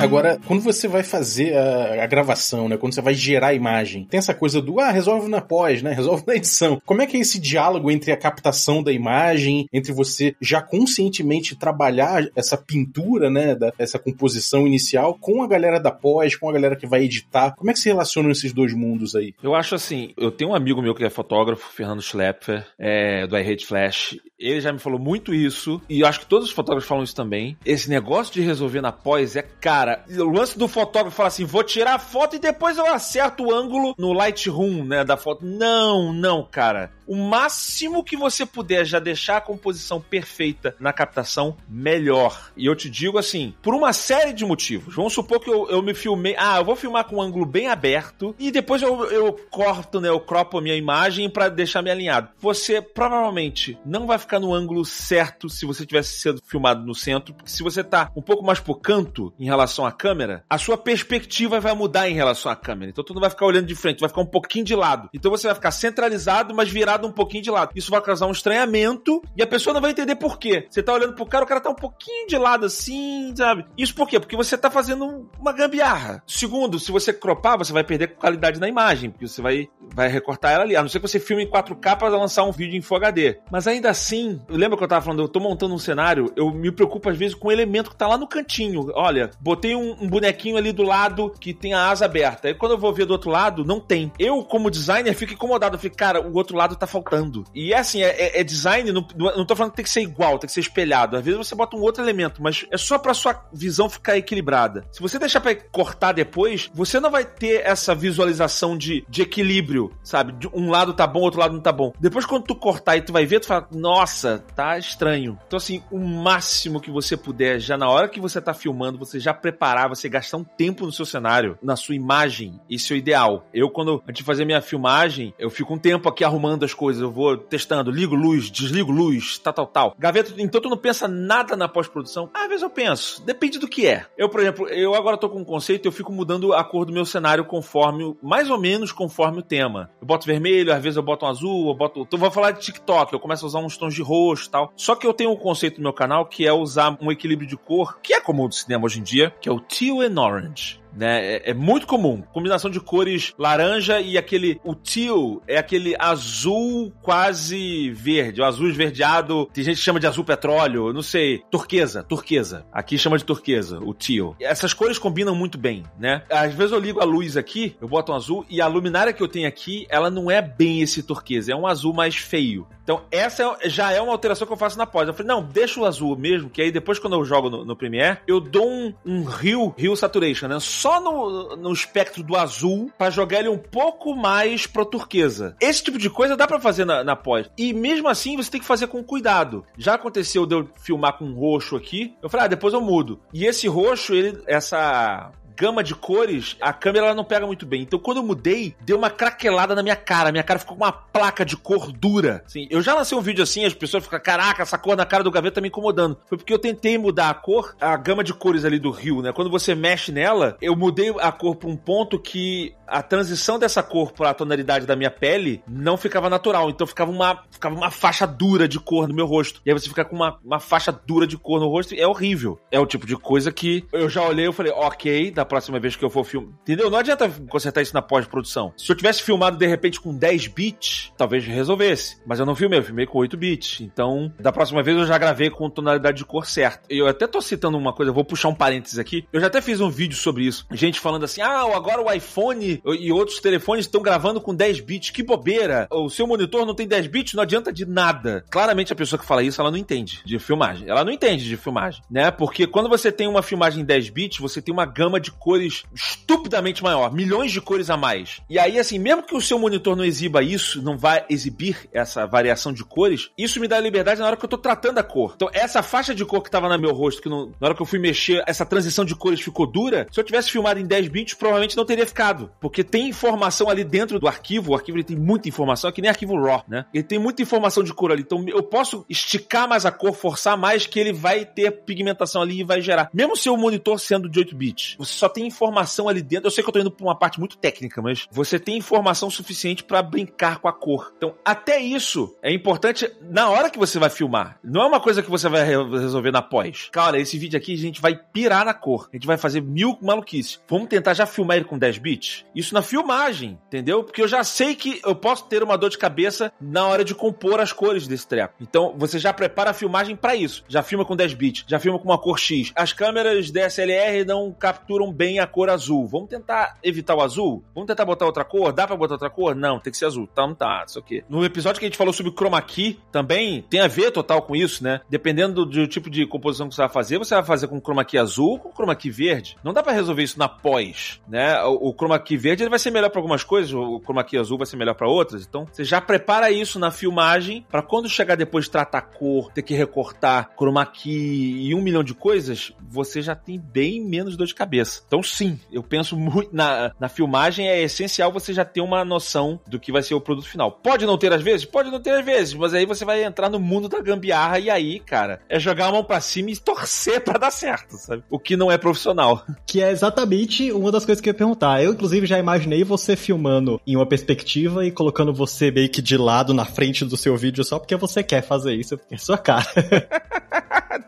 Agora, 0.00 0.40
quando 0.46 0.62
você 0.62 0.88
vai 0.88 1.02
fazer 1.02 1.54
a, 1.56 2.04
a, 2.04 2.06
gravação, 2.06 2.68
né? 2.68 2.76
Quando 2.76 2.94
você 2.94 3.02
vai 3.02 3.14
gerar 3.14 3.48
a 3.48 3.54
imagem, 3.54 4.04
tem 4.04 4.18
essa 4.18 4.32
coisa 4.34 4.60
do, 4.60 4.80
ah, 4.80 4.90
resolve 4.90 5.28
na 5.28 5.40
pós, 5.40 5.82
né? 5.82 5.92
Resolve 6.00 6.24
na 6.26 6.34
edição. 6.34 6.80
Como 6.86 7.02
é 7.02 7.06
que 7.06 7.16
é 7.16 7.20
esse 7.20 7.38
diálogo 7.38 7.90
entre 7.90 8.10
a 8.10 8.16
captação 8.16 8.82
da 8.82 8.92
imagem, 8.92 9.66
entre 9.72 9.92
você 9.92 10.34
já 10.40 10.62
conscientemente 10.62 11.54
trabalhar 11.54 12.26
essa 12.34 12.56
pintura, 12.56 13.28
né? 13.28 13.54
Da, 13.54 13.72
essa 13.78 13.98
composição 13.98 14.66
inicial 14.66 15.18
com 15.20 15.42
a 15.42 15.48
galera 15.48 15.78
da 15.78 15.90
pós, 15.90 16.34
com 16.34 16.48
a 16.48 16.52
galera 16.52 16.76
que 16.76 16.86
vai 16.86 17.04
editar? 17.04 17.54
Como 17.56 17.70
é 17.70 17.74
que 17.74 17.80
se 17.80 17.88
relacionam 17.88 18.30
esses 18.30 18.52
dois 18.52 18.72
mundos 18.72 19.14
aí? 19.14 19.34
Eu 19.42 19.54
acho 19.54 19.74
assim, 19.74 20.12
eu 20.16 20.30
tenho 20.30 20.50
um 20.50 20.54
amigo 20.54 20.80
meu 20.80 20.94
que 20.94 21.04
é 21.04 21.10
fotógrafo, 21.10 21.72
Fernando 21.72 22.02
Schlepfer, 22.02 22.66
é, 22.78 23.26
do 23.26 23.38
iHate 23.38 23.66
Flash. 23.66 24.16
Ele 24.38 24.60
já 24.60 24.72
me 24.72 24.78
falou 24.78 24.98
muito 24.98 25.34
isso, 25.34 25.80
e 25.88 26.00
eu 26.00 26.06
acho 26.06 26.20
que 26.20 26.26
todos 26.26 26.48
os 26.48 26.54
fotógrafos 26.54 26.88
falam 26.88 27.04
isso 27.04 27.14
também. 27.14 27.56
Esse 27.64 27.90
negócio 27.90 28.32
de 28.32 28.40
resolver 28.40 28.80
na 28.80 28.90
pós 28.90 29.36
é, 29.36 29.42
cara, 29.42 29.89
cara, 29.90 30.04
o 30.08 30.30
lance 30.30 30.58
do 30.58 30.68
fotógrafo 30.68 31.16
falar 31.16 31.28
assim: 31.28 31.44
vou 31.44 31.64
tirar 31.64 31.94
a 31.94 31.98
foto 31.98 32.36
e 32.36 32.38
depois 32.38 32.78
eu 32.78 32.86
acerto 32.86 33.44
o 33.44 33.54
ângulo 33.54 33.94
no 33.98 34.12
Lightroom, 34.12 34.84
né, 34.84 35.04
da 35.04 35.16
foto. 35.16 35.44
Não, 35.44 36.12
não, 36.12 36.44
cara. 36.44 36.92
O 37.06 37.16
máximo 37.16 38.04
que 38.04 38.16
você 38.16 38.46
puder 38.46 38.84
já 38.84 39.00
deixar 39.00 39.38
a 39.38 39.40
composição 39.40 40.00
perfeita 40.00 40.76
na 40.78 40.92
captação, 40.92 41.56
melhor. 41.68 42.52
E 42.56 42.66
eu 42.66 42.76
te 42.76 42.88
digo 42.88 43.18
assim, 43.18 43.52
por 43.60 43.74
uma 43.74 43.92
série 43.92 44.32
de 44.32 44.44
motivos. 44.44 44.94
Vamos 44.94 45.12
supor 45.12 45.40
que 45.40 45.50
eu, 45.50 45.68
eu 45.68 45.82
me 45.82 45.92
filmei. 45.92 46.36
Ah, 46.38 46.58
eu 46.58 46.64
vou 46.64 46.76
filmar 46.76 47.04
com 47.04 47.16
um 47.16 47.20
ângulo 47.20 47.44
bem 47.44 47.66
aberto 47.66 48.32
e 48.38 48.52
depois 48.52 48.80
eu, 48.80 49.04
eu 49.06 49.32
corto, 49.50 50.00
né? 50.00 50.08
Eu 50.08 50.20
cropo 50.20 50.58
a 50.58 50.62
minha 50.62 50.76
imagem 50.76 51.28
para 51.28 51.48
deixar 51.48 51.82
me 51.82 51.90
alinhado. 51.90 52.28
Você 52.38 52.80
provavelmente 52.80 53.76
não 53.84 54.06
vai 54.06 54.16
ficar 54.16 54.38
no 54.38 54.54
ângulo 54.54 54.84
certo 54.84 55.48
se 55.48 55.66
você 55.66 55.84
tivesse 55.84 56.20
sido 56.20 56.40
filmado 56.46 56.86
no 56.86 56.94
centro, 56.94 57.34
porque 57.34 57.50
se 57.50 57.64
você 57.64 57.82
tá 57.82 58.08
um 58.14 58.22
pouco 58.22 58.44
mais 58.44 58.60
pro 58.60 58.76
canto 58.76 59.32
em 59.36 59.46
relação 59.46 59.79
à 59.84 59.92
câmera, 59.92 60.44
a 60.48 60.58
sua 60.58 60.76
perspectiva 60.76 61.60
vai 61.60 61.74
mudar 61.74 62.08
em 62.08 62.14
relação 62.14 62.50
à 62.50 62.56
câmera. 62.56 62.90
Então 62.90 63.04
tu 63.04 63.14
não 63.14 63.20
vai 63.20 63.30
ficar 63.30 63.46
olhando 63.46 63.66
de 63.66 63.74
frente, 63.74 64.00
vai 64.00 64.08
ficar 64.08 64.20
um 64.20 64.26
pouquinho 64.26 64.64
de 64.64 64.74
lado. 64.74 65.08
Então 65.12 65.30
você 65.30 65.46
vai 65.46 65.54
ficar 65.54 65.70
centralizado, 65.70 66.54
mas 66.54 66.68
virado 66.68 67.06
um 67.06 67.12
pouquinho 67.12 67.42
de 67.42 67.50
lado. 67.50 67.72
Isso 67.74 67.90
vai 67.90 68.00
causar 68.00 68.26
um 68.26 68.32
estranhamento 68.32 69.22
e 69.36 69.42
a 69.42 69.46
pessoa 69.46 69.74
não 69.74 69.80
vai 69.80 69.90
entender 69.90 70.16
por 70.16 70.38
quê. 70.38 70.66
Você 70.68 70.82
tá 70.82 70.92
olhando 70.92 71.14
pro 71.14 71.26
cara, 71.26 71.44
o 71.44 71.48
cara 71.48 71.60
tá 71.60 71.70
um 71.70 71.74
pouquinho 71.74 72.26
de 72.26 72.36
lado 72.36 72.66
assim, 72.66 73.32
sabe? 73.36 73.64
Isso 73.76 73.94
por 73.94 74.08
quê? 74.08 74.18
Porque 74.18 74.36
você 74.36 74.56
tá 74.56 74.70
fazendo 74.70 75.28
uma 75.38 75.52
gambiarra. 75.52 76.22
Segundo, 76.26 76.78
se 76.78 76.90
você 76.92 77.12
cropar, 77.12 77.58
você 77.58 77.72
vai 77.72 77.84
perder 77.84 78.16
qualidade 78.16 78.60
na 78.60 78.68
imagem, 78.68 79.10
porque 79.10 79.26
você 79.26 79.40
vai, 79.42 79.68
vai 79.94 80.08
recortar 80.08 80.52
ela 80.52 80.64
ali. 80.64 80.76
A 80.76 80.82
não 80.82 80.88
ser 80.88 81.00
que 81.00 81.08
você 81.08 81.20
filme 81.20 81.44
em 81.44 81.50
4K 81.50 81.96
para 81.96 82.08
lançar 82.08 82.44
um 82.44 82.52
vídeo 82.52 82.76
em 82.76 82.80
Full 82.80 82.96
HD. 82.96 83.38
Mas 83.50 83.66
ainda 83.66 83.90
assim, 83.90 84.40
lembra 84.48 84.76
que 84.76 84.84
eu 84.84 84.88
tava 84.88 85.04
falando, 85.04 85.22
eu 85.22 85.28
tô 85.28 85.40
montando 85.40 85.74
um 85.74 85.78
cenário, 85.78 86.32
eu 86.36 86.50
me 86.50 86.72
preocupo 86.72 87.08
às 87.08 87.16
vezes 87.16 87.34
com 87.34 87.48
o 87.48 87.52
elemento 87.52 87.90
que 87.90 87.96
tá 87.96 88.06
lá 88.06 88.16
no 88.16 88.26
cantinho. 88.26 88.90
Olha, 88.94 89.30
botei 89.40 89.69
um, 89.74 89.96
um 90.00 90.08
bonequinho 90.08 90.56
ali 90.56 90.72
do 90.72 90.82
lado 90.82 91.32
que 91.38 91.52
tem 91.52 91.74
a 91.74 91.88
asa 91.88 92.04
aberta. 92.04 92.48
Aí 92.48 92.54
quando 92.54 92.72
eu 92.72 92.78
vou 92.78 92.92
ver 92.92 93.06
do 93.06 93.12
outro 93.12 93.30
lado, 93.30 93.64
não 93.64 93.80
tem. 93.80 94.12
Eu, 94.18 94.42
como 94.44 94.70
designer, 94.70 95.14
fico 95.14 95.32
incomodado. 95.32 95.76
Eu 95.76 95.80
fico, 95.80 95.96
cara, 95.96 96.20
o 96.20 96.34
outro 96.34 96.56
lado 96.56 96.76
tá 96.76 96.86
faltando. 96.86 97.44
E 97.54 97.72
é 97.72 97.78
assim, 97.78 98.02
é, 98.02 98.08
é, 98.08 98.40
é 98.40 98.44
design, 98.44 98.92
não, 98.92 99.06
não 99.16 99.44
tô 99.44 99.56
falando 99.56 99.72
que 99.72 99.76
tem 99.76 99.84
que 99.84 99.90
ser 99.90 100.02
igual, 100.02 100.38
tem 100.38 100.48
que 100.48 100.54
ser 100.54 100.60
espelhado. 100.60 101.16
Às 101.16 101.24
vezes 101.24 101.38
você 101.38 101.54
bota 101.54 101.76
um 101.76 101.80
outro 101.80 102.02
elemento, 102.02 102.42
mas 102.42 102.66
é 102.70 102.76
só 102.76 102.98
pra 102.98 103.14
sua 103.14 103.44
visão 103.52 103.88
ficar 103.88 104.16
equilibrada. 104.16 104.84
Se 104.90 105.00
você 105.00 105.18
deixar 105.18 105.40
pra 105.40 105.54
cortar 105.54 106.12
depois, 106.12 106.70
você 106.74 107.00
não 107.00 107.10
vai 107.10 107.24
ter 107.24 107.62
essa 107.64 107.94
visualização 107.94 108.76
de, 108.76 109.04
de 109.08 109.22
equilíbrio, 109.22 109.92
sabe? 110.02 110.32
De 110.32 110.48
um 110.52 110.70
lado 110.70 110.94
tá 110.94 111.06
bom, 111.06 111.20
outro 111.20 111.40
lado 111.40 111.54
não 111.54 111.60
tá 111.60 111.72
bom. 111.72 111.92
Depois, 111.98 112.26
quando 112.26 112.44
tu 112.44 112.54
cortar 112.54 112.96
e 112.96 113.02
tu 113.02 113.12
vai 113.12 113.26
ver, 113.26 113.40
tu 113.40 113.46
fala, 113.46 113.68
nossa, 113.70 114.44
tá 114.54 114.78
estranho. 114.78 115.38
Então, 115.46 115.56
assim, 115.56 115.82
o 115.90 115.98
máximo 115.98 116.80
que 116.80 116.90
você 116.90 117.16
puder, 117.16 117.60
já 117.60 117.76
na 117.76 117.88
hora 117.88 118.08
que 118.08 118.20
você 118.20 118.40
tá 118.40 118.54
filmando, 118.54 118.98
você 118.98 119.18
já 119.18 119.34
preparar, 119.60 119.90
você 119.90 120.08
gastar 120.08 120.38
um 120.38 120.44
tempo 120.44 120.86
no 120.86 120.92
seu 120.92 121.04
cenário, 121.04 121.58
na 121.62 121.76
sua 121.76 121.94
imagem, 121.94 122.58
isso 122.68 122.94
é 122.94 122.96
o 122.96 122.98
ideal. 122.98 123.44
Eu, 123.52 123.68
quando 123.68 124.02
antes 124.08 124.20
de 124.20 124.24
fazer 124.24 124.46
minha 124.46 124.62
filmagem, 124.62 125.34
eu 125.38 125.50
fico 125.50 125.74
um 125.74 125.78
tempo 125.78 126.08
aqui 126.08 126.24
arrumando 126.24 126.64
as 126.64 126.72
coisas, 126.72 127.02
eu 127.02 127.12
vou 127.12 127.36
testando, 127.36 127.90
ligo 127.90 128.14
luz, 128.14 128.50
desligo 128.50 128.90
luz, 128.90 129.38
tal, 129.38 129.52
tal, 129.52 129.66
tal. 129.66 129.96
Gaveta, 129.98 130.32
então 130.38 130.62
tu 130.62 130.70
não 130.70 130.78
pensa 130.78 131.06
nada 131.06 131.56
na 131.56 131.68
pós-produção? 131.68 132.30
Às 132.32 132.48
vezes 132.48 132.62
eu 132.62 132.70
penso, 132.70 133.22
depende 133.22 133.58
do 133.58 133.68
que 133.68 133.86
é. 133.86 134.06
Eu, 134.16 134.30
por 134.30 134.40
exemplo, 134.40 134.66
eu 134.68 134.94
agora 134.94 135.18
tô 135.18 135.28
com 135.28 135.40
um 135.40 135.44
conceito, 135.44 135.84
eu 135.84 135.92
fico 135.92 136.10
mudando 136.10 136.54
a 136.54 136.64
cor 136.64 136.86
do 136.86 136.92
meu 136.92 137.04
cenário 137.04 137.44
conforme, 137.44 138.16
mais 138.22 138.48
ou 138.48 138.58
menos 138.58 138.92
conforme 138.92 139.40
o 139.40 139.42
tema. 139.42 139.90
Eu 140.00 140.06
boto 140.06 140.26
vermelho, 140.26 140.72
às 140.72 140.82
vezes 140.82 140.96
eu 140.96 141.02
boto 141.02 141.26
um 141.26 141.28
azul, 141.28 141.68
eu 141.68 141.74
boto. 141.74 142.00
Então, 142.00 142.18
vou 142.18 142.30
falar 142.30 142.52
de 142.52 142.60
TikTok, 142.60 143.12
eu 143.12 143.20
começo 143.20 143.44
a 143.44 143.48
usar 143.48 143.58
uns 143.58 143.76
tons 143.76 143.94
de 143.94 144.00
roxo 144.00 144.48
e 144.48 144.50
tal. 144.50 144.72
Só 144.74 144.94
que 144.94 145.06
eu 145.06 145.12
tenho 145.12 145.30
um 145.30 145.36
conceito 145.36 145.76
no 145.76 145.82
meu 145.82 145.92
canal 145.92 146.24
que 146.24 146.46
é 146.46 146.52
usar 146.52 146.96
um 146.98 147.12
equilíbrio 147.12 147.46
de 147.46 147.58
cor, 147.58 147.98
que 148.02 148.14
é 148.14 148.20
comum 148.22 148.48
do 148.48 148.54
cinema 148.54 148.86
hoje 148.86 149.00
em 149.00 149.02
dia, 149.02 149.34
que 149.40 149.48
é 149.48 149.52
o 149.52 149.60
teal 149.60 150.00
and 150.00 150.20
orange 150.20 150.80
né? 150.94 151.36
É, 151.36 151.50
é, 151.50 151.54
muito 151.54 151.86
comum. 151.86 152.22
Combinação 152.32 152.70
de 152.70 152.80
cores 152.80 153.32
laranja 153.38 154.00
e 154.00 154.16
aquele. 154.16 154.60
O 154.64 154.74
teal 154.74 155.42
é 155.46 155.58
aquele 155.58 155.94
azul 155.98 156.92
quase 157.02 157.90
verde, 157.90 158.40
o 158.40 158.44
azul 158.44 158.68
esverdeado. 158.68 159.46
Tem 159.52 159.64
gente 159.64 159.76
que 159.76 159.82
chama 159.82 160.00
de 160.00 160.06
azul 160.06 160.24
petróleo, 160.24 160.92
não 160.92 161.02
sei. 161.02 161.42
Turquesa, 161.50 162.02
turquesa. 162.02 162.64
Aqui 162.72 162.98
chama 162.98 163.18
de 163.18 163.24
turquesa, 163.24 163.78
o 163.78 163.94
teal. 163.94 164.36
Essas 164.40 164.74
cores 164.74 164.98
combinam 164.98 165.34
muito 165.34 165.58
bem, 165.58 165.84
né? 165.98 166.22
Às 166.30 166.54
vezes 166.54 166.72
eu 166.72 166.78
ligo 166.78 167.00
a 167.00 167.04
luz 167.04 167.36
aqui, 167.36 167.76
eu 167.80 167.88
boto 167.88 168.12
um 168.12 168.14
azul 168.14 168.44
e 168.48 168.60
a 168.60 168.66
luminária 168.66 169.12
que 169.12 169.22
eu 169.22 169.28
tenho 169.28 169.48
aqui, 169.48 169.86
ela 169.88 170.10
não 170.10 170.30
é 170.30 170.40
bem 170.40 170.80
esse 170.80 171.02
turquesa, 171.02 171.52
é 171.52 171.56
um 171.56 171.66
azul 171.66 171.92
mais 171.92 172.16
feio. 172.16 172.66
Então, 172.90 173.04
essa 173.12 173.56
é, 173.60 173.68
já 173.68 173.92
é 173.92 174.00
uma 174.00 174.10
alteração 174.10 174.44
que 174.44 174.52
eu 174.52 174.56
faço 174.56 174.76
na 174.76 174.84
pós. 174.84 175.06
Eu 175.06 175.14
falei, 175.14 175.28
não, 175.28 175.44
deixa 175.44 175.78
o 175.78 175.84
azul 175.84 176.16
mesmo, 176.16 176.50
que 176.50 176.60
aí 176.60 176.72
depois, 176.72 176.98
quando 176.98 177.14
eu 177.14 177.24
jogo 177.24 177.48
no, 177.48 177.64
no 177.64 177.76
Premiere, 177.76 178.18
eu 178.26 178.40
dou 178.40 178.68
um, 178.68 178.92
um 179.06 179.20
Hue, 179.22 179.72
Hue 179.78 179.96
Saturation, 179.96 180.48
né? 180.48 180.58
Só 180.58 181.00
no, 181.00 181.56
no 181.56 181.72
espectro 181.72 182.20
do 182.24 182.36
azul 182.36 182.90
para 182.98 183.08
jogar 183.08 183.38
ele 183.38 183.48
um 183.48 183.56
pouco 183.56 184.16
mais 184.16 184.66
pro 184.66 184.84
turquesa. 184.84 185.54
Esse 185.60 185.84
tipo 185.84 185.98
de 185.98 186.10
coisa 186.10 186.36
dá 186.36 186.48
para 186.48 186.58
fazer 186.58 186.84
na, 186.84 187.04
na 187.04 187.14
pós. 187.14 187.48
E 187.56 187.72
mesmo 187.72 188.08
assim, 188.08 188.36
você 188.36 188.50
tem 188.50 188.60
que 188.60 188.66
fazer 188.66 188.88
com 188.88 189.04
cuidado. 189.04 189.64
Já 189.78 189.94
aconteceu 189.94 190.44
de 190.44 190.56
eu 190.56 190.68
filmar 190.74 191.16
com 191.16 191.32
roxo 191.32 191.76
aqui. 191.76 192.16
Eu 192.20 192.28
falei, 192.28 192.46
ah, 192.46 192.48
depois 192.48 192.74
eu 192.74 192.80
mudo. 192.80 193.20
E 193.32 193.46
esse 193.46 193.68
roxo, 193.68 194.14
ele, 194.14 194.42
essa 194.48 195.30
gama 195.60 195.84
de 195.84 195.94
cores, 195.94 196.56
a 196.58 196.72
câmera 196.72 197.04
ela 197.04 197.14
não 197.14 197.22
pega 197.22 197.46
muito 197.46 197.66
bem. 197.66 197.82
Então, 197.82 197.98
quando 197.98 198.16
eu 198.16 198.22
mudei, 198.22 198.74
deu 198.80 198.96
uma 198.96 199.10
craquelada 199.10 199.74
na 199.74 199.82
minha 199.82 199.94
cara. 199.94 200.32
Minha 200.32 200.42
cara 200.42 200.58
ficou 200.58 200.74
com 200.74 200.84
uma 200.84 200.90
placa 200.90 201.44
de 201.44 201.54
cor 201.54 201.92
dura. 201.92 202.42
Assim, 202.46 202.66
eu 202.70 202.80
já 202.80 202.94
lancei 202.94 203.16
um 203.16 203.20
vídeo 203.20 203.42
assim, 203.42 203.66
as 203.66 203.74
pessoas 203.74 204.04
ficam, 204.04 204.18
caraca, 204.18 204.62
essa 204.62 204.78
cor 204.78 204.96
na 204.96 205.04
cara 205.04 205.22
do 205.22 205.30
gaveta 205.30 205.56
tá 205.56 205.60
me 205.60 205.68
incomodando. 205.68 206.16
Foi 206.26 206.38
porque 206.38 206.54
eu 206.54 206.58
tentei 206.58 206.96
mudar 206.96 207.28
a 207.28 207.34
cor, 207.34 207.76
a 207.78 207.94
gama 207.98 208.24
de 208.24 208.32
cores 208.32 208.64
ali 208.64 208.78
do 208.78 208.90
rio, 208.90 209.20
né? 209.20 209.32
Quando 209.32 209.50
você 209.50 209.74
mexe 209.74 210.10
nela, 210.10 210.56
eu 210.62 210.74
mudei 210.74 211.14
a 211.20 211.30
cor 211.30 211.54
pra 211.54 211.68
um 211.68 211.76
ponto 211.76 212.18
que 212.18 212.74
a 212.90 213.02
transição 213.02 213.58
dessa 213.58 213.82
cor 213.82 214.12
para 214.12 214.30
a 214.30 214.34
tonalidade 214.34 214.84
da 214.84 214.96
minha 214.96 215.10
pele 215.10 215.62
não 215.68 215.96
ficava 215.96 216.28
natural. 216.28 216.68
Então 216.70 216.86
ficava 216.86 217.10
uma, 217.10 217.44
ficava 217.50 217.74
uma 217.74 217.90
faixa 217.90 218.26
dura 218.26 218.66
de 218.66 218.80
cor 218.80 219.06
no 219.06 219.14
meu 219.14 219.26
rosto. 219.26 219.60
E 219.64 219.70
aí 219.70 219.78
você 219.78 219.88
fica 219.88 220.04
com 220.04 220.16
uma, 220.16 220.38
uma 220.44 220.58
faixa 220.58 220.90
dura 220.90 221.26
de 221.26 221.38
cor 221.38 221.60
no 221.60 221.68
rosto. 221.68 221.94
É 221.94 222.06
horrível. 222.06 222.58
É 222.70 222.80
o 222.80 222.86
tipo 222.86 223.06
de 223.06 223.16
coisa 223.16 223.52
que 223.52 223.84
eu 223.92 224.08
já 224.08 224.22
olhei 224.22 224.48
e 224.48 224.52
falei, 224.52 224.72
ok, 224.72 225.30
da 225.30 225.44
próxima 225.50 225.80
vez 225.80 225.96
que 225.96 226.04
eu 226.04 226.08
for 226.08 226.22
filmar. 226.24 226.54
Entendeu? 226.62 226.88
Não 226.88 226.98
adianta 226.98 227.28
consertar 227.48 227.82
isso 227.82 227.92
na 227.92 228.00
pós-produção. 228.00 228.72
Se 228.76 228.90
eu 228.90 228.96
tivesse 228.96 229.20
filmado 229.22 229.58
de 229.58 229.66
repente 229.66 230.00
com 230.00 230.14
10 230.14 230.46
bits, 230.46 231.12
talvez 231.16 231.44
resolvesse. 231.44 232.20
Mas 232.24 232.38
eu 232.38 232.46
não 232.46 232.54
filmei, 232.54 232.78
eu 232.78 232.84
filmei 232.84 233.04
com 233.04 233.18
8 233.18 233.36
bits. 233.36 233.80
Então, 233.80 234.32
da 234.38 234.52
próxima 234.52 234.82
vez 234.82 234.96
eu 234.96 235.06
já 235.06 235.18
gravei 235.18 235.50
com 235.50 235.68
tonalidade 235.68 236.18
de 236.18 236.24
cor 236.24 236.46
certa. 236.46 236.82
Eu 236.88 237.08
até 237.08 237.26
tô 237.26 237.40
citando 237.40 237.76
uma 237.76 237.92
coisa, 237.92 238.12
vou 238.12 238.24
puxar 238.24 238.48
um 238.48 238.54
parênteses 238.54 238.98
aqui. 238.98 239.26
Eu 239.32 239.40
já 239.40 239.48
até 239.48 239.60
fiz 239.60 239.80
um 239.80 239.90
vídeo 239.90 240.16
sobre 240.16 240.44
isso. 240.44 240.66
Gente 240.70 241.00
falando 241.00 241.24
assim: 241.24 241.40
ah, 241.40 241.64
agora 241.74 242.00
o 242.00 242.12
iPhone 242.12 242.80
e 242.84 243.10
outros 243.10 243.40
telefones 243.40 243.86
estão 243.86 244.00
gravando 244.00 244.40
com 244.40 244.54
10 244.54 244.80
bits. 244.80 245.10
Que 245.10 245.22
bobeira! 245.22 245.88
O 245.90 246.08
seu 246.08 246.26
monitor 246.26 246.64
não 246.64 246.74
tem 246.74 246.86
10 246.86 247.08
bits, 247.08 247.34
não 247.34 247.42
adianta 247.42 247.72
de 247.72 247.84
nada. 247.84 248.44
Claramente 248.50 248.92
a 248.92 248.96
pessoa 248.96 249.18
que 249.18 249.26
fala 249.26 249.42
isso, 249.42 249.60
ela 249.60 249.70
não 249.70 249.78
entende 249.78 250.20
de 250.24 250.38
filmagem. 250.38 250.88
Ela 250.88 251.04
não 251.04 251.12
entende 251.12 251.44
de 251.44 251.56
filmagem, 251.56 252.02
né? 252.10 252.30
Porque 252.30 252.66
quando 252.66 252.88
você 252.88 253.10
tem 253.10 253.26
uma 253.26 253.42
filmagem 253.42 253.82
em 253.82 253.84
10 253.84 254.10
bits, 254.10 254.38
você 254.38 254.62
tem 254.62 254.72
uma 254.72 254.86
gama 254.86 255.18
de 255.18 255.32
cores 255.40 255.84
estupidamente 255.94 256.82
maior, 256.82 257.12
milhões 257.12 257.50
de 257.50 257.60
cores 257.60 257.88
a 257.88 257.96
mais. 257.96 258.40
E 258.48 258.58
aí, 258.58 258.78
assim, 258.78 258.98
mesmo 258.98 259.22
que 259.22 259.34
o 259.34 259.40
seu 259.40 259.58
monitor 259.58 259.96
não 259.96 260.04
exiba 260.04 260.42
isso, 260.42 260.82
não 260.82 260.98
vai 260.98 261.24
exibir 261.30 261.88
essa 261.92 262.26
variação 262.26 262.72
de 262.72 262.84
cores, 262.84 263.30
isso 263.36 263.58
me 263.58 263.66
dá 263.66 263.80
liberdade 263.80 264.20
na 264.20 264.26
hora 264.26 264.36
que 264.36 264.44
eu 264.44 264.48
tô 264.48 264.58
tratando 264.58 264.98
a 264.98 265.02
cor. 265.02 265.32
Então, 265.34 265.48
essa 265.52 265.82
faixa 265.82 266.14
de 266.14 266.24
cor 266.24 266.42
que 266.42 266.50
tava 266.50 266.68
no 266.68 266.78
meu 266.78 266.92
rosto, 266.92 267.22
que 267.22 267.28
não, 267.28 267.46
na 267.58 267.68
hora 267.68 267.74
que 267.74 267.80
eu 267.80 267.86
fui 267.86 267.98
mexer, 267.98 268.44
essa 268.46 268.66
transição 268.66 269.04
de 269.04 269.14
cores 269.14 269.40
ficou 269.40 269.66
dura, 269.66 270.06
se 270.12 270.20
eu 270.20 270.24
tivesse 270.24 270.50
filmado 270.50 270.78
em 270.78 270.84
10 270.84 271.08
bits, 271.08 271.34
provavelmente 271.34 271.76
não 271.76 271.86
teria 271.86 272.06
ficado. 272.06 272.50
Porque 272.60 272.84
tem 272.84 273.08
informação 273.08 273.70
ali 273.70 273.82
dentro 273.82 274.20
do 274.20 274.28
arquivo, 274.28 274.72
o 274.72 274.74
arquivo 274.74 274.98
ele 274.98 275.04
tem 275.04 275.16
muita 275.16 275.48
informação, 275.48 275.88
é 275.88 275.92
que 275.92 276.02
nem 276.02 276.10
arquivo 276.10 276.34
RAW, 276.36 276.64
né? 276.68 276.84
Ele 276.92 277.02
tem 277.02 277.18
muita 277.18 277.40
informação 277.40 277.82
de 277.82 277.94
cor 277.94 278.12
ali. 278.12 278.22
Então, 278.22 278.44
eu 278.46 278.62
posso 278.62 279.06
esticar 279.08 279.66
mais 279.66 279.86
a 279.86 279.90
cor, 279.90 280.12
forçar 280.12 280.58
mais, 280.58 280.86
que 280.86 281.00
ele 281.00 281.12
vai 281.12 281.46
ter 281.46 281.70
pigmentação 281.70 282.42
ali 282.42 282.60
e 282.60 282.64
vai 282.64 282.82
gerar. 282.82 283.08
Mesmo 283.14 283.36
seu 283.36 283.56
monitor 283.56 283.98
sendo 283.98 284.28
de 284.28 284.38
8 284.38 284.54
bits, 284.54 284.96
você 284.98 285.12
só 285.14 285.29
tem 285.30 285.46
informação 285.46 286.08
ali 286.08 286.22
dentro. 286.22 286.46
Eu 286.46 286.50
sei 286.50 286.62
que 286.62 286.68
eu 286.68 286.72
tô 286.72 286.80
indo 286.80 286.90
pra 286.90 287.06
uma 287.06 287.18
parte 287.18 287.38
muito 287.38 287.56
técnica, 287.56 288.02
mas 288.02 288.26
você 288.30 288.58
tem 288.58 288.76
informação 288.76 289.30
suficiente 289.30 289.84
para 289.84 290.02
brincar 290.02 290.58
com 290.58 290.68
a 290.68 290.72
cor. 290.72 291.12
Então, 291.16 291.34
até 291.44 291.80
isso 291.80 292.36
é 292.42 292.52
importante 292.52 293.10
na 293.22 293.48
hora 293.48 293.70
que 293.70 293.78
você 293.78 293.98
vai 293.98 294.10
filmar. 294.10 294.58
Não 294.62 294.82
é 294.82 294.86
uma 294.86 295.00
coisa 295.00 295.22
que 295.22 295.30
você 295.30 295.48
vai 295.48 295.64
resolver 295.64 296.30
na 296.30 296.42
pós. 296.42 296.88
Cara, 296.92 297.18
esse 297.18 297.38
vídeo 297.38 297.56
aqui 297.56 297.74
a 297.74 297.78
gente 297.78 298.00
vai 298.00 298.14
pirar 298.14 298.64
na 298.64 298.74
cor. 298.74 299.08
A 299.12 299.16
gente 299.16 299.26
vai 299.26 299.36
fazer 299.36 299.60
mil 299.60 299.96
maluquices. 300.02 300.60
Vamos 300.68 300.88
tentar 300.88 301.14
já 301.14 301.26
filmar 301.26 301.56
ele 301.56 301.66
com 301.66 301.78
10 301.78 301.98
bits? 301.98 302.44
Isso 302.54 302.74
na 302.74 302.82
filmagem, 302.82 303.58
entendeu? 303.66 304.04
Porque 304.04 304.22
eu 304.22 304.28
já 304.28 304.42
sei 304.44 304.74
que 304.74 305.00
eu 305.04 305.14
posso 305.14 305.46
ter 305.46 305.62
uma 305.62 305.78
dor 305.78 305.90
de 305.90 305.98
cabeça 305.98 306.52
na 306.60 306.86
hora 306.86 307.04
de 307.04 307.14
compor 307.14 307.60
as 307.60 307.72
cores 307.72 308.06
desse 308.06 308.26
treco. 308.26 308.54
Então, 308.60 308.94
você 308.96 309.18
já 309.18 309.32
prepara 309.32 309.70
a 309.70 309.74
filmagem 309.74 310.16
para 310.16 310.34
isso. 310.34 310.64
Já 310.68 310.82
filma 310.82 311.04
com 311.04 311.16
10 311.16 311.34
bits, 311.34 311.64
já 311.66 311.78
filma 311.78 311.98
com 311.98 312.08
uma 312.08 312.18
cor 312.18 312.38
X. 312.38 312.72
As 312.74 312.92
câmeras 312.92 313.50
DSLR 313.50 314.24
não 314.24 314.52
capturam 314.52 315.09
bem 315.12 315.38
a 315.38 315.46
cor 315.46 315.70
azul. 315.70 316.06
Vamos 316.06 316.28
tentar 316.28 316.78
evitar 316.82 317.14
o 317.14 317.20
azul? 317.20 317.64
Vamos 317.74 317.88
tentar 317.88 318.04
botar 318.04 318.26
outra 318.26 318.44
cor? 318.44 318.72
Dá 318.72 318.86
pra 318.86 318.96
botar 318.96 319.14
outra 319.14 319.30
cor? 319.30 319.54
Não, 319.54 319.78
tem 319.78 319.90
que 319.90 319.98
ser 319.98 320.06
azul. 320.06 320.28
Então 320.30 320.54
tá, 320.54 320.84
isso 320.86 320.98
aqui. 320.98 321.24
No 321.28 321.44
episódio 321.44 321.78
que 321.78 321.86
a 321.86 321.88
gente 321.88 321.98
falou 321.98 322.12
sobre 322.12 322.32
chroma 322.32 322.60
key, 322.62 322.98
também 323.10 323.62
tem 323.68 323.80
a 323.80 323.88
ver 323.88 324.10
total 324.10 324.42
com 324.42 324.54
isso, 324.54 324.82
né? 324.82 325.00
Dependendo 325.08 325.64
do, 325.64 325.66
do 325.66 325.86
tipo 325.86 326.10
de 326.10 326.26
composição 326.26 326.68
que 326.68 326.74
você 326.74 326.82
vai 326.82 326.90
fazer, 326.90 327.18
você 327.18 327.34
vai 327.34 327.44
fazer 327.44 327.68
com 327.68 327.80
chroma 327.80 328.04
key 328.04 328.18
azul 328.18 328.52
ou 328.52 328.58
com 328.58 328.72
chroma 328.72 328.94
key 328.94 329.10
verde. 329.10 329.56
Não 329.62 329.72
dá 329.72 329.82
para 329.82 329.92
resolver 329.92 330.22
isso 330.22 330.38
na 330.38 330.48
pós, 330.48 331.20
né? 331.28 331.62
O, 331.64 331.90
o 331.90 331.94
chroma 331.94 332.18
key 332.18 332.36
verde 332.36 332.62
ele 332.62 332.70
vai 332.70 332.78
ser 332.78 332.90
melhor 332.90 333.10
para 333.10 333.18
algumas 333.18 333.44
coisas, 333.44 333.72
o 333.72 334.00
chroma 334.00 334.24
key 334.24 334.38
azul 334.38 334.58
vai 334.58 334.66
ser 334.66 334.76
melhor 334.76 334.94
para 334.94 335.08
outras. 335.08 335.46
Então, 335.46 335.66
você 335.70 335.84
já 335.84 336.00
prepara 336.00 336.50
isso 336.50 336.78
na 336.78 336.90
filmagem 336.90 337.64
para 337.70 337.82
quando 337.82 338.08
chegar 338.08 338.36
depois 338.36 338.66
de 338.66 338.70
tratar 338.70 339.02
cor, 339.02 339.50
ter 339.52 339.62
que 339.62 339.74
recortar 339.74 340.50
chroma 340.56 340.84
key 340.86 341.68
e 341.68 341.74
um 341.74 341.82
milhão 341.82 342.02
de 342.02 342.14
coisas, 342.14 342.72
você 342.80 343.22
já 343.22 343.34
tem 343.34 343.58
bem 343.58 344.00
menos 344.00 344.36
dor 344.36 344.46
de 344.46 344.54
cabeça. 344.54 344.99
Então, 345.06 345.22
sim, 345.22 345.58
eu 345.72 345.82
penso 345.82 346.16
muito 346.16 346.54
na, 346.54 346.92
na 346.98 347.08
filmagem 347.08 347.68
é 347.68 347.82
essencial 347.82 348.32
você 348.32 348.52
já 348.52 348.64
ter 348.64 348.80
uma 348.80 349.04
noção 349.04 349.60
do 349.66 349.78
que 349.78 349.92
vai 349.92 350.02
ser 350.02 350.14
o 350.14 350.20
produto 350.20 350.48
final. 350.48 350.72
Pode 350.72 351.06
não 351.06 351.18
ter 351.18 351.32
às 351.32 351.42
vezes, 351.42 351.64
pode 351.64 351.90
não 351.90 352.00
ter 352.00 352.10
às 352.10 352.24
vezes, 352.24 352.54
mas 352.54 352.74
aí 352.74 352.86
você 352.86 353.04
vai 353.04 353.24
entrar 353.24 353.48
no 353.48 353.58
mundo 353.58 353.88
da 353.88 354.00
gambiarra 354.00 354.58
e 354.58 354.70
aí, 354.70 355.00
cara, 355.00 355.40
é 355.48 355.58
jogar 355.58 355.86
a 355.86 355.92
mão 355.92 356.04
para 356.04 356.20
cima 356.20 356.50
e 356.50 356.56
torcer 356.56 357.20
para 357.22 357.38
dar 357.38 357.50
certo, 357.50 357.96
sabe? 357.96 358.22
O 358.30 358.38
que 358.38 358.56
não 358.56 358.70
é 358.70 358.78
profissional. 358.78 359.44
Que 359.66 359.82
é 359.82 359.90
exatamente 359.90 360.72
uma 360.72 360.92
das 360.92 361.04
coisas 361.04 361.20
que 361.20 361.28
eu 361.28 361.32
ia 361.32 361.38
perguntar. 361.38 361.82
Eu, 361.82 361.92
inclusive, 361.92 362.26
já 362.26 362.38
imaginei 362.38 362.84
você 362.84 363.16
filmando 363.16 363.80
em 363.86 363.96
uma 363.96 364.06
perspectiva 364.06 364.84
e 364.84 364.90
colocando 364.90 365.32
você 365.32 365.70
meio 365.70 365.88
que 365.88 366.02
de 366.02 366.16
lado 366.16 366.54
na 366.54 366.64
frente 366.64 367.04
do 367.04 367.16
seu 367.16 367.36
vídeo 367.36 367.64
só 367.64 367.78
porque 367.78 367.96
você 367.96 368.22
quer 368.22 368.42
fazer 368.42 368.74
isso, 368.74 368.96
porque 368.96 369.14
é 369.14 369.18
sua 369.18 369.38
cara. 369.38 369.66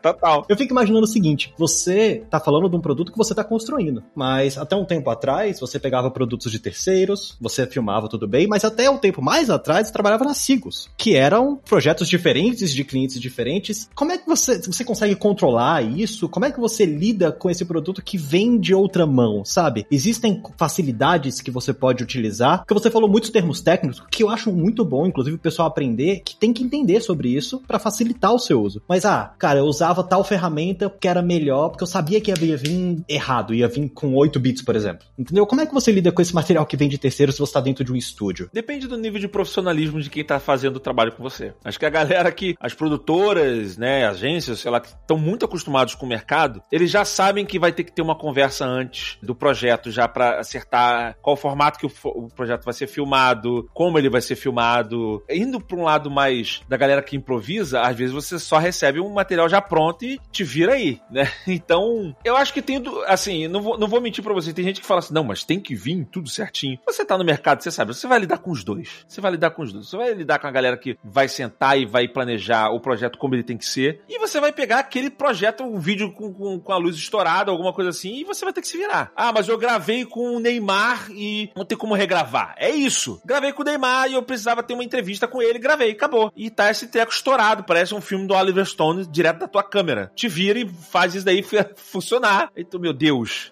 Total. 0.02 0.44
Eu 0.48 0.56
fico 0.56 0.72
imaginando 0.72 1.04
o 1.04 1.08
seguinte: 1.08 1.54
você 1.56 2.24
tá 2.28 2.40
falando 2.40 2.68
de 2.68 2.76
um 2.76 2.80
produto 2.80 3.12
que 3.12 3.18
você 3.18 3.34
tá 3.34 3.44
construindo, 3.44 3.81
mas 4.14 4.56
até 4.58 4.76
um 4.76 4.84
tempo 4.84 5.10
atrás 5.10 5.58
você 5.58 5.78
pegava 5.78 6.10
produtos 6.10 6.52
de 6.52 6.58
terceiros, 6.58 7.36
você 7.40 7.66
filmava 7.66 8.08
tudo 8.08 8.28
bem, 8.28 8.46
mas 8.46 8.64
até 8.64 8.88
um 8.90 8.98
tempo 8.98 9.22
mais 9.22 9.50
atrás 9.50 9.86
você 9.86 9.92
trabalhava 9.92 10.24
na 10.24 10.34
Sigos, 10.34 10.90
que 10.96 11.16
eram 11.16 11.56
projetos 11.56 12.08
diferentes 12.08 12.72
de 12.72 12.84
clientes 12.84 13.20
diferentes. 13.20 13.88
Como 13.94 14.12
é 14.12 14.18
que 14.18 14.26
você, 14.26 14.60
você 14.60 14.84
consegue 14.84 15.14
controlar 15.16 15.82
isso? 15.82 16.28
Como 16.28 16.46
é 16.46 16.50
que 16.50 16.60
você 16.60 16.84
lida 16.84 17.32
com 17.32 17.50
esse 17.50 17.64
produto 17.64 18.02
que 18.02 18.18
vem 18.18 18.58
de 18.58 18.74
outra 18.74 19.06
mão, 19.06 19.44
sabe? 19.44 19.86
Existem 19.90 20.42
facilidades 20.56 21.40
que 21.40 21.50
você 21.50 21.72
pode 21.72 22.02
utilizar? 22.02 22.58
Porque 22.58 22.74
você 22.74 22.90
falou 22.90 23.08
muitos 23.08 23.30
termos 23.30 23.60
técnicos 23.60 24.02
que 24.10 24.22
eu 24.22 24.28
acho 24.28 24.52
muito 24.52 24.84
bom, 24.84 25.06
inclusive 25.06 25.36
o 25.36 25.40
pessoal 25.40 25.68
aprender, 25.68 26.20
que 26.24 26.36
tem 26.36 26.52
que 26.52 26.62
entender 26.62 27.00
sobre 27.00 27.28
isso 27.28 27.62
para 27.66 27.78
facilitar 27.78 28.32
o 28.32 28.38
seu 28.38 28.60
uso. 28.60 28.82
Mas 28.88 29.04
ah, 29.04 29.34
cara, 29.38 29.60
eu 29.60 29.64
usava 29.64 30.02
tal 30.02 30.24
ferramenta 30.24 30.92
que 31.00 31.08
era 31.08 31.22
melhor, 31.22 31.70
porque 31.70 31.82
eu 31.82 31.88
sabia 31.88 32.20
que 32.20 32.30
ia 32.30 32.56
vir 32.56 33.02
errado, 33.08 33.54
ia 33.54 33.68
vir 33.72 33.88
com 33.88 34.14
8 34.14 34.38
bits, 34.38 34.62
por 34.62 34.76
exemplo. 34.76 35.06
Entendeu? 35.18 35.46
Como 35.46 35.60
é 35.60 35.66
que 35.66 35.74
você 35.74 35.90
lida 35.92 36.12
com 36.12 36.22
esse 36.22 36.34
material 36.34 36.66
que 36.66 36.76
vem 36.76 36.88
de 36.88 36.98
terceiro 36.98 37.32
se 37.32 37.38
você 37.38 37.50
está 37.50 37.60
dentro 37.60 37.84
de 37.84 37.92
um 37.92 37.96
estúdio? 37.96 38.50
Depende 38.52 38.86
do 38.86 38.96
nível 38.96 39.20
de 39.20 39.28
profissionalismo 39.28 40.00
de 40.00 40.10
quem 40.10 40.22
está 40.22 40.38
fazendo 40.38 40.76
o 40.76 40.80
trabalho 40.80 41.12
com 41.12 41.22
você. 41.22 41.52
Acho 41.64 41.78
que 41.78 41.86
a 41.86 41.90
galera 41.90 42.30
que, 42.30 42.56
as 42.60 42.74
produtoras, 42.74 43.76
né, 43.76 44.06
agências, 44.06 44.60
sei 44.60 44.70
lá, 44.70 44.80
que 44.80 44.88
estão 44.88 45.18
muito 45.18 45.44
acostumados 45.44 45.94
com 45.94 46.06
o 46.06 46.08
mercado, 46.08 46.62
eles 46.70 46.90
já 46.90 47.04
sabem 47.04 47.44
que 47.44 47.58
vai 47.58 47.72
ter 47.72 47.84
que 47.84 47.92
ter 47.92 48.02
uma 48.02 48.16
conversa 48.16 48.64
antes 48.64 49.18
do 49.22 49.34
projeto, 49.34 49.90
já 49.90 50.08
para 50.08 50.40
acertar 50.40 51.16
qual 51.20 51.36
formato 51.36 51.78
que 51.78 51.86
o, 51.86 51.92
o, 52.04 52.28
projeto 52.28 52.64
vai 52.64 52.74
ser 52.74 52.86
filmado, 52.86 53.68
como 53.72 53.98
ele 53.98 54.08
vai 54.08 54.20
ser 54.20 54.36
filmado. 54.36 55.22
Indo 55.30 55.60
para 55.60 55.76
um 55.76 55.84
lado 55.84 56.10
mais 56.10 56.62
da 56.68 56.76
galera 56.76 57.02
que 57.02 57.16
improvisa, 57.16 57.80
às 57.80 57.96
vezes 57.96 58.12
você 58.12 58.38
só 58.38 58.58
recebe 58.58 59.00
um 59.00 59.10
material 59.10 59.48
já 59.48 59.60
pronto 59.60 60.04
e 60.04 60.18
te 60.30 60.44
vira 60.44 60.74
aí, 60.74 61.00
né? 61.10 61.30
Então, 61.62 62.16
eu 62.24 62.36
acho 62.36 62.52
que 62.52 62.62
tem, 62.62 62.82
assim, 63.06 63.46
não 63.46 63.61
vou, 63.62 63.78
não 63.78 63.88
vou 63.88 64.00
mentir 64.00 64.22
pra 64.22 64.34
você, 64.34 64.52
tem 64.52 64.64
gente 64.64 64.80
que 64.80 64.86
fala 64.86 65.00
assim, 65.00 65.14
não, 65.14 65.24
mas 65.24 65.44
tem 65.44 65.60
que 65.60 65.74
vir 65.74 66.04
tudo 66.10 66.28
certinho. 66.28 66.78
Você 66.86 67.04
tá 67.04 67.16
no 67.16 67.24
mercado, 67.24 67.62
você 67.62 67.70
sabe, 67.70 67.94
você 67.94 68.06
vai 68.06 68.18
lidar 68.18 68.38
com 68.38 68.50
os 68.50 68.64
dois. 68.64 69.04
Você 69.06 69.20
vai 69.20 69.30
lidar 69.32 69.50
com 69.50 69.62
os 69.62 69.72
dois. 69.72 69.88
Você 69.88 69.96
vai 69.96 70.12
lidar 70.12 70.38
com 70.38 70.46
a 70.46 70.50
galera 70.50 70.76
que 70.76 70.96
vai 71.02 71.28
sentar 71.28 71.78
e 71.78 71.86
vai 71.86 72.08
planejar 72.08 72.70
o 72.70 72.80
projeto 72.80 73.18
como 73.18 73.34
ele 73.34 73.42
tem 73.42 73.56
que 73.56 73.66
ser. 73.66 74.02
E 74.08 74.18
você 74.18 74.40
vai 74.40 74.52
pegar 74.52 74.78
aquele 74.78 75.10
projeto, 75.10 75.62
um 75.62 75.78
vídeo 75.78 76.12
com, 76.12 76.32
com, 76.32 76.58
com 76.58 76.72
a 76.72 76.76
luz 76.76 76.96
estourada, 76.96 77.50
alguma 77.50 77.72
coisa 77.72 77.90
assim, 77.90 78.16
e 78.16 78.24
você 78.24 78.44
vai 78.44 78.52
ter 78.52 78.60
que 78.60 78.68
se 78.68 78.76
virar. 78.76 79.12
Ah, 79.16 79.32
mas 79.32 79.48
eu 79.48 79.58
gravei 79.58 80.04
com 80.04 80.36
o 80.36 80.40
Neymar 80.40 81.10
e 81.10 81.50
não 81.56 81.64
tem 81.64 81.78
como 81.78 81.94
regravar. 81.94 82.54
É 82.56 82.70
isso. 82.70 83.20
Gravei 83.24 83.52
com 83.52 83.62
o 83.62 83.64
Neymar 83.64 84.10
e 84.10 84.14
eu 84.14 84.22
precisava 84.22 84.62
ter 84.62 84.74
uma 84.74 84.84
entrevista 84.84 85.28
com 85.28 85.40
ele, 85.40 85.58
gravei, 85.58 85.92
acabou. 85.92 86.32
E 86.36 86.50
tá 86.50 86.70
esse 86.70 86.88
treco 86.88 87.12
estourado, 87.12 87.64
parece 87.64 87.94
um 87.94 88.00
filme 88.00 88.26
do 88.26 88.34
Oliver 88.34 88.64
Stone 88.64 89.06
direto 89.06 89.40
da 89.40 89.48
tua 89.48 89.62
câmera. 89.62 90.10
Te 90.14 90.28
vira 90.28 90.58
e 90.58 90.68
faz 90.68 91.14
isso 91.14 91.24
daí 91.24 91.42
funcionar. 91.76 92.50
Então, 92.56 92.80
meu 92.80 92.92
Deus, 92.92 93.51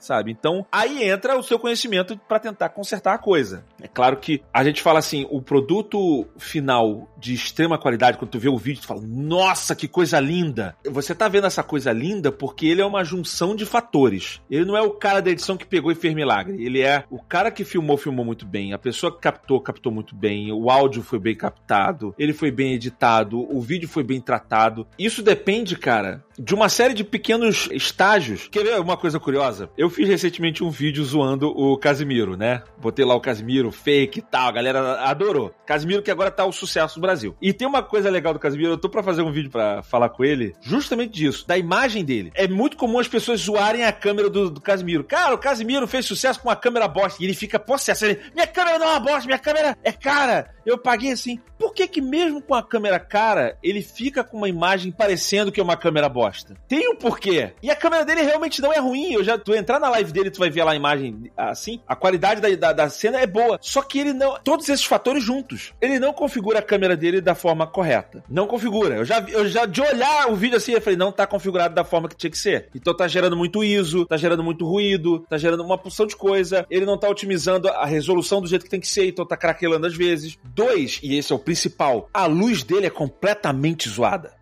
sabe? 0.00 0.30
Então, 0.32 0.66
aí 0.72 1.08
entra 1.08 1.38
o 1.38 1.42
seu 1.42 1.58
conhecimento 1.58 2.18
para 2.28 2.38
tentar 2.38 2.70
consertar 2.70 3.14
a 3.14 3.18
coisa. 3.18 3.64
É 3.80 3.86
claro 3.86 4.16
que 4.16 4.42
a 4.52 4.64
gente 4.64 4.82
fala 4.82 4.98
assim, 4.98 5.26
o 5.30 5.40
produto 5.40 6.26
final 6.38 7.08
de 7.18 7.34
extrema 7.34 7.78
qualidade, 7.78 8.18
quando 8.18 8.30
tu 8.30 8.38
vê 8.38 8.48
o 8.48 8.56
vídeo, 8.56 8.80
tu 8.80 8.86
fala, 8.86 9.02
nossa, 9.04 9.76
que 9.76 9.86
coisa 9.86 10.18
linda. 10.18 10.74
Você 10.90 11.14
tá 11.14 11.28
vendo 11.28 11.46
essa 11.46 11.62
coisa 11.62 11.92
linda 11.92 12.32
porque 12.32 12.66
ele 12.66 12.80
é 12.80 12.86
uma 12.86 13.04
junção 13.04 13.54
de 13.54 13.66
fatores. 13.66 14.40
Ele 14.50 14.64
não 14.64 14.76
é 14.76 14.82
o 14.82 14.90
cara 14.90 15.20
da 15.20 15.30
edição 15.30 15.56
que 15.56 15.66
pegou 15.66 15.92
e 15.92 15.94
fez 15.94 16.14
milagre. 16.14 16.64
Ele 16.64 16.80
é 16.80 17.04
o 17.10 17.22
cara 17.22 17.50
que 17.50 17.64
filmou, 17.64 17.96
filmou 17.96 18.24
muito 18.24 18.46
bem. 18.46 18.72
A 18.72 18.78
pessoa 18.78 19.14
que 19.14 19.20
captou, 19.20 19.60
captou 19.60 19.92
muito 19.92 20.14
bem. 20.14 20.50
O 20.52 20.70
áudio 20.70 21.02
foi 21.02 21.18
bem 21.18 21.36
captado. 21.36 22.14
Ele 22.18 22.32
foi 22.32 22.50
bem 22.50 22.72
editado. 22.72 23.40
O 23.54 23.60
vídeo 23.60 23.88
foi 23.88 24.02
bem 24.02 24.20
tratado. 24.20 24.86
Isso 24.98 25.22
depende, 25.22 25.76
cara, 25.76 26.24
de 26.38 26.54
uma 26.54 26.68
série 26.68 26.94
de 26.94 27.04
pequenos 27.04 27.68
estágios. 27.70 28.48
Quer 28.48 28.64
ver 28.64 28.80
uma 28.80 28.96
coisa 28.96 29.20
curiosa? 29.20 29.68
Eu 29.76 29.89
fiz 29.90 30.08
recentemente 30.08 30.62
um 30.64 30.70
vídeo 30.70 31.04
zoando 31.04 31.48
o 31.48 31.76
Casimiro, 31.76 32.36
né? 32.36 32.62
Botei 32.78 33.04
lá 33.04 33.14
o 33.14 33.20
Casimiro, 33.20 33.70
fake 33.70 34.20
e 34.20 34.22
tal, 34.22 34.48
a 34.48 34.52
galera 34.52 35.02
adorou. 35.02 35.54
Casimiro 35.66 36.02
que 36.02 36.10
agora 36.10 36.30
tá 36.30 36.44
o 36.44 36.52
sucesso 36.52 36.96
do 36.96 37.00
Brasil. 37.00 37.36
E 37.40 37.52
tem 37.52 37.66
uma 37.66 37.82
coisa 37.82 38.10
legal 38.10 38.32
do 38.32 38.38
Casimiro, 38.38 38.72
eu 38.72 38.78
tô 38.78 38.88
pra 38.88 39.02
fazer 39.02 39.22
um 39.22 39.32
vídeo 39.32 39.50
pra 39.50 39.82
falar 39.82 40.08
com 40.08 40.24
ele, 40.24 40.54
justamente 40.60 41.12
disso, 41.12 41.46
da 41.46 41.56
imagem 41.56 42.04
dele. 42.04 42.32
É 42.34 42.46
muito 42.46 42.76
comum 42.76 42.98
as 42.98 43.08
pessoas 43.08 43.40
zoarem 43.40 43.84
a 43.84 43.92
câmera 43.92 44.30
do, 44.30 44.50
do 44.50 44.60
Casimiro. 44.60 45.04
Cara, 45.04 45.34
o 45.34 45.38
Casimiro 45.38 45.86
fez 45.86 46.06
sucesso 46.06 46.40
com 46.40 46.48
uma 46.48 46.56
câmera 46.56 46.88
bosta 46.88 47.22
e 47.22 47.26
ele 47.26 47.34
fica 47.34 47.58
possesso. 47.58 48.04
Ele, 48.04 48.20
minha 48.34 48.46
câmera 48.46 48.78
não 48.78 48.86
é 48.86 48.90
uma 48.90 49.00
bosta, 49.00 49.26
minha 49.26 49.38
câmera 49.38 49.76
é 49.82 49.92
cara. 49.92 50.54
Eu 50.70 50.78
paguei 50.78 51.12
assim. 51.12 51.40
Por 51.58 51.74
que 51.74 51.86
que 51.86 52.00
mesmo 52.00 52.40
com 52.40 52.54
a 52.54 52.62
câmera 52.62 52.98
cara, 52.98 53.58
ele 53.62 53.82
fica 53.82 54.24
com 54.24 54.36
uma 54.36 54.48
imagem 54.48 54.90
parecendo 54.90 55.50
que 55.50 55.60
é 55.60 55.62
uma 55.62 55.76
câmera 55.76 56.08
bosta? 56.08 56.54
Tem 56.68 56.88
um 56.88 56.96
porquê. 56.96 57.52
E 57.62 57.70
a 57.70 57.76
câmera 57.76 58.04
dele 58.04 58.22
realmente 58.22 58.62
não 58.62 58.72
é 58.72 58.78
ruim. 58.78 59.12
Eu 59.12 59.24
já, 59.24 59.36
tu 59.36 59.54
entrar 59.54 59.80
na 59.80 59.90
live 59.90 60.12
dele, 60.12 60.30
tu 60.30 60.38
vai 60.38 60.48
ver 60.48 60.64
lá 60.64 60.72
a 60.72 60.76
imagem 60.76 61.30
assim. 61.36 61.80
A 61.86 61.96
qualidade 61.96 62.40
da, 62.40 62.48
da, 62.54 62.72
da 62.72 62.88
cena 62.88 63.20
é 63.20 63.26
boa. 63.26 63.58
Só 63.60 63.82
que 63.82 63.98
ele 63.98 64.12
não. 64.12 64.38
Todos 64.42 64.68
esses 64.68 64.84
fatores 64.84 65.22
juntos. 65.22 65.74
Ele 65.80 65.98
não 65.98 66.12
configura 66.12 66.60
a 66.60 66.62
câmera 66.62 66.96
dele 66.96 67.20
da 67.20 67.34
forma 67.34 67.66
correta. 67.66 68.22
Não 68.28 68.46
configura. 68.46 68.96
Eu 68.96 69.04
já, 69.04 69.20
eu 69.28 69.48
já 69.48 69.66
de 69.66 69.82
olhar 69.82 70.30
o 70.30 70.36
vídeo 70.36 70.56
assim, 70.56 70.72
eu 70.72 70.80
falei, 70.80 70.96
não 70.96 71.12
tá 71.12 71.26
configurado 71.26 71.74
da 71.74 71.84
forma 71.84 72.08
que 72.08 72.16
tinha 72.16 72.30
que 72.30 72.38
ser. 72.38 72.68
Então 72.74 72.96
tá 72.96 73.08
gerando 73.08 73.36
muito 73.36 73.64
ISO, 73.64 74.06
tá 74.06 74.16
gerando 74.16 74.44
muito 74.44 74.64
ruído, 74.64 75.20
tá 75.28 75.36
gerando 75.36 75.62
uma 75.62 75.76
porção 75.76 76.06
de 76.06 76.16
coisa. 76.16 76.64
Ele 76.70 76.86
não 76.86 76.98
tá 76.98 77.08
otimizando 77.08 77.68
a 77.68 77.84
resolução 77.84 78.40
do 78.40 78.46
jeito 78.46 78.64
que 78.64 78.70
tem 78.70 78.80
que 78.80 78.88
ser, 78.88 79.08
então 79.08 79.26
tá 79.26 79.36
craquelando 79.36 79.86
às 79.86 79.94
vezes. 79.94 80.38
Dois, 80.60 81.00
e 81.02 81.16
esse 81.16 81.32
é 81.32 81.34
o 81.34 81.38
principal, 81.38 82.10
a 82.12 82.26
luz 82.26 82.62
dele 82.62 82.86
é 82.86 82.90
completamente 82.90 83.88
zoada. 83.88 84.34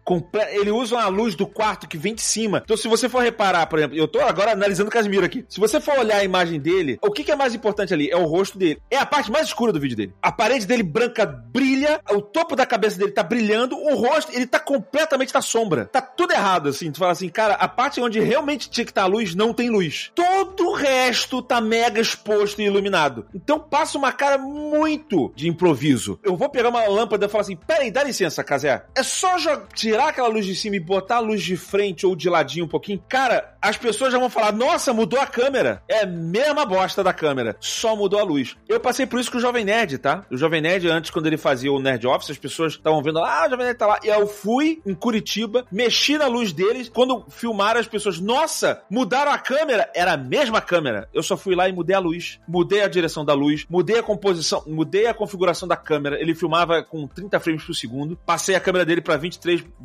Ele 0.50 0.70
usa 0.70 0.96
uma 0.96 1.08
luz 1.08 1.34
do 1.34 1.46
quarto 1.46 1.88
que 1.88 1.98
vem 1.98 2.14
de 2.14 2.22
cima. 2.22 2.62
Então, 2.64 2.76
se 2.76 2.88
você 2.88 3.08
for 3.08 3.22
reparar, 3.22 3.66
por 3.66 3.78
exemplo, 3.78 3.96
eu 3.96 4.08
tô 4.08 4.20
agora 4.20 4.52
analisando 4.52 4.88
o 4.88 4.92
Casimiro 4.92 5.24
aqui. 5.24 5.44
Se 5.48 5.60
você 5.60 5.80
for 5.80 5.98
olhar 5.98 6.18
a 6.18 6.24
imagem 6.24 6.60
dele, 6.60 6.98
o 7.02 7.10
que, 7.10 7.24
que 7.24 7.32
é 7.32 7.36
mais 7.36 7.54
importante 7.54 7.92
ali? 7.92 8.10
É 8.10 8.16
o 8.16 8.24
rosto 8.24 8.58
dele. 8.58 8.80
É 8.90 8.96
a 8.96 9.06
parte 9.06 9.30
mais 9.30 9.46
escura 9.46 9.72
do 9.72 9.80
vídeo 9.80 9.96
dele. 9.96 10.14
A 10.22 10.32
parede 10.32 10.66
dele 10.66 10.82
branca 10.82 11.26
brilha, 11.26 12.00
o 12.10 12.20
topo 12.20 12.56
da 12.56 12.64
cabeça 12.64 12.98
dele 12.98 13.12
tá 13.12 13.22
brilhando, 13.22 13.76
o 13.76 13.94
rosto, 13.94 14.32
ele 14.32 14.46
tá 14.46 14.58
completamente 14.58 15.34
na 15.34 15.42
sombra. 15.42 15.86
Tá 15.86 16.00
tudo 16.00 16.32
errado, 16.32 16.68
assim. 16.68 16.90
Tu 16.90 16.98
fala 16.98 17.12
assim, 17.12 17.28
cara, 17.28 17.54
a 17.54 17.68
parte 17.68 18.00
onde 18.00 18.20
realmente 18.20 18.70
tinha 18.70 18.84
que 18.84 18.90
estar 18.90 19.02
tá 19.02 19.06
a 19.06 19.10
luz, 19.10 19.34
não 19.34 19.52
tem 19.52 19.70
luz. 19.70 20.10
Todo 20.14 20.68
o 20.68 20.74
resto 20.74 21.42
tá 21.42 21.60
mega 21.60 22.00
exposto 22.00 22.60
e 22.60 22.64
iluminado. 22.64 23.26
Então 23.34 23.58
passa 23.58 23.98
uma 23.98 24.12
cara 24.12 24.38
muito 24.38 25.32
de 25.34 25.48
improviso. 25.48 26.18
Eu 26.22 26.36
vou 26.36 26.48
pegar 26.48 26.68
uma 26.68 26.86
lâmpada 26.86 27.26
e 27.26 27.28
falar 27.28 27.42
assim: 27.42 27.56
peraí, 27.56 27.90
dá 27.90 28.02
licença, 28.02 28.44
Casé. 28.44 28.84
É 28.96 29.02
só 29.02 29.36
tirar 29.74 29.97
aquela 30.06 30.28
luz 30.28 30.46
de 30.46 30.54
cima 30.54 30.76
e 30.76 30.80
botar 30.80 31.16
a 31.16 31.20
luz 31.20 31.42
de 31.42 31.56
frente 31.56 32.06
ou 32.06 32.14
de 32.14 32.28
ladinho 32.28 32.66
um 32.66 32.68
pouquinho. 32.68 33.02
Cara, 33.08 33.56
as 33.60 33.76
pessoas 33.76 34.12
já 34.12 34.18
vão 34.18 34.30
falar: 34.30 34.52
nossa, 34.52 34.94
mudou 34.94 35.20
a 35.20 35.26
câmera. 35.26 35.82
É 35.88 36.02
a 36.02 36.06
mesma 36.06 36.64
bosta 36.64 37.02
da 37.02 37.12
câmera. 37.12 37.56
Só 37.58 37.96
mudou 37.96 38.20
a 38.20 38.22
luz. 38.22 38.56
Eu 38.68 38.78
passei 38.78 39.06
por 39.06 39.18
isso 39.18 39.32
com 39.32 39.38
o 39.38 39.40
Jovem 39.40 39.64
Nerd, 39.64 39.98
tá? 39.98 40.24
O 40.30 40.36
Jovem 40.36 40.60
Nerd, 40.60 40.88
antes, 40.88 41.10
quando 41.10 41.26
ele 41.26 41.36
fazia 41.36 41.72
o 41.72 41.80
Nerd 41.80 42.06
Office, 42.06 42.30
as 42.30 42.38
pessoas 42.38 42.74
estavam 42.74 43.02
vendo, 43.02 43.18
ah, 43.18 43.44
o 43.46 43.50
Jovem 43.50 43.66
Nerd 43.66 43.78
tá 43.78 43.86
lá. 43.86 43.98
E 44.04 44.06
eu 44.06 44.26
fui 44.26 44.80
em 44.86 44.94
Curitiba, 44.94 45.66
mexi 45.72 46.16
na 46.16 46.26
luz 46.28 46.52
deles. 46.52 46.88
Quando 46.88 47.24
filmaram 47.28 47.80
as 47.80 47.88
pessoas, 47.88 48.20
nossa, 48.20 48.82
mudaram 48.88 49.32
a 49.32 49.38
câmera. 49.38 49.90
Era 49.94 50.12
a 50.12 50.16
mesma 50.16 50.60
câmera 50.60 51.08
eu 51.12 51.22
só 51.22 51.36
fui 51.36 51.54
lá 51.54 51.68
e 51.68 51.72
mudei 51.72 51.94
a 51.94 51.98
luz, 51.98 52.38
mudei 52.46 52.82
a 52.82 52.88
direção 52.88 53.24
da 53.24 53.34
luz, 53.34 53.66
mudei 53.68 53.98
a 53.98 54.02
composição, 54.02 54.62
mudei 54.66 55.06
a 55.06 55.14
configuração 55.14 55.68
da 55.68 55.76
câmera. 55.76 56.20
Ele 56.20 56.34
filmava 56.34 56.82
com 56.82 57.06
30 57.06 57.40
frames 57.40 57.64
por 57.64 57.74
segundo, 57.74 58.16
passei 58.24 58.54
a 58.54 58.60
câmera 58.60 58.84
dele 58.84 59.00
para 59.00 59.16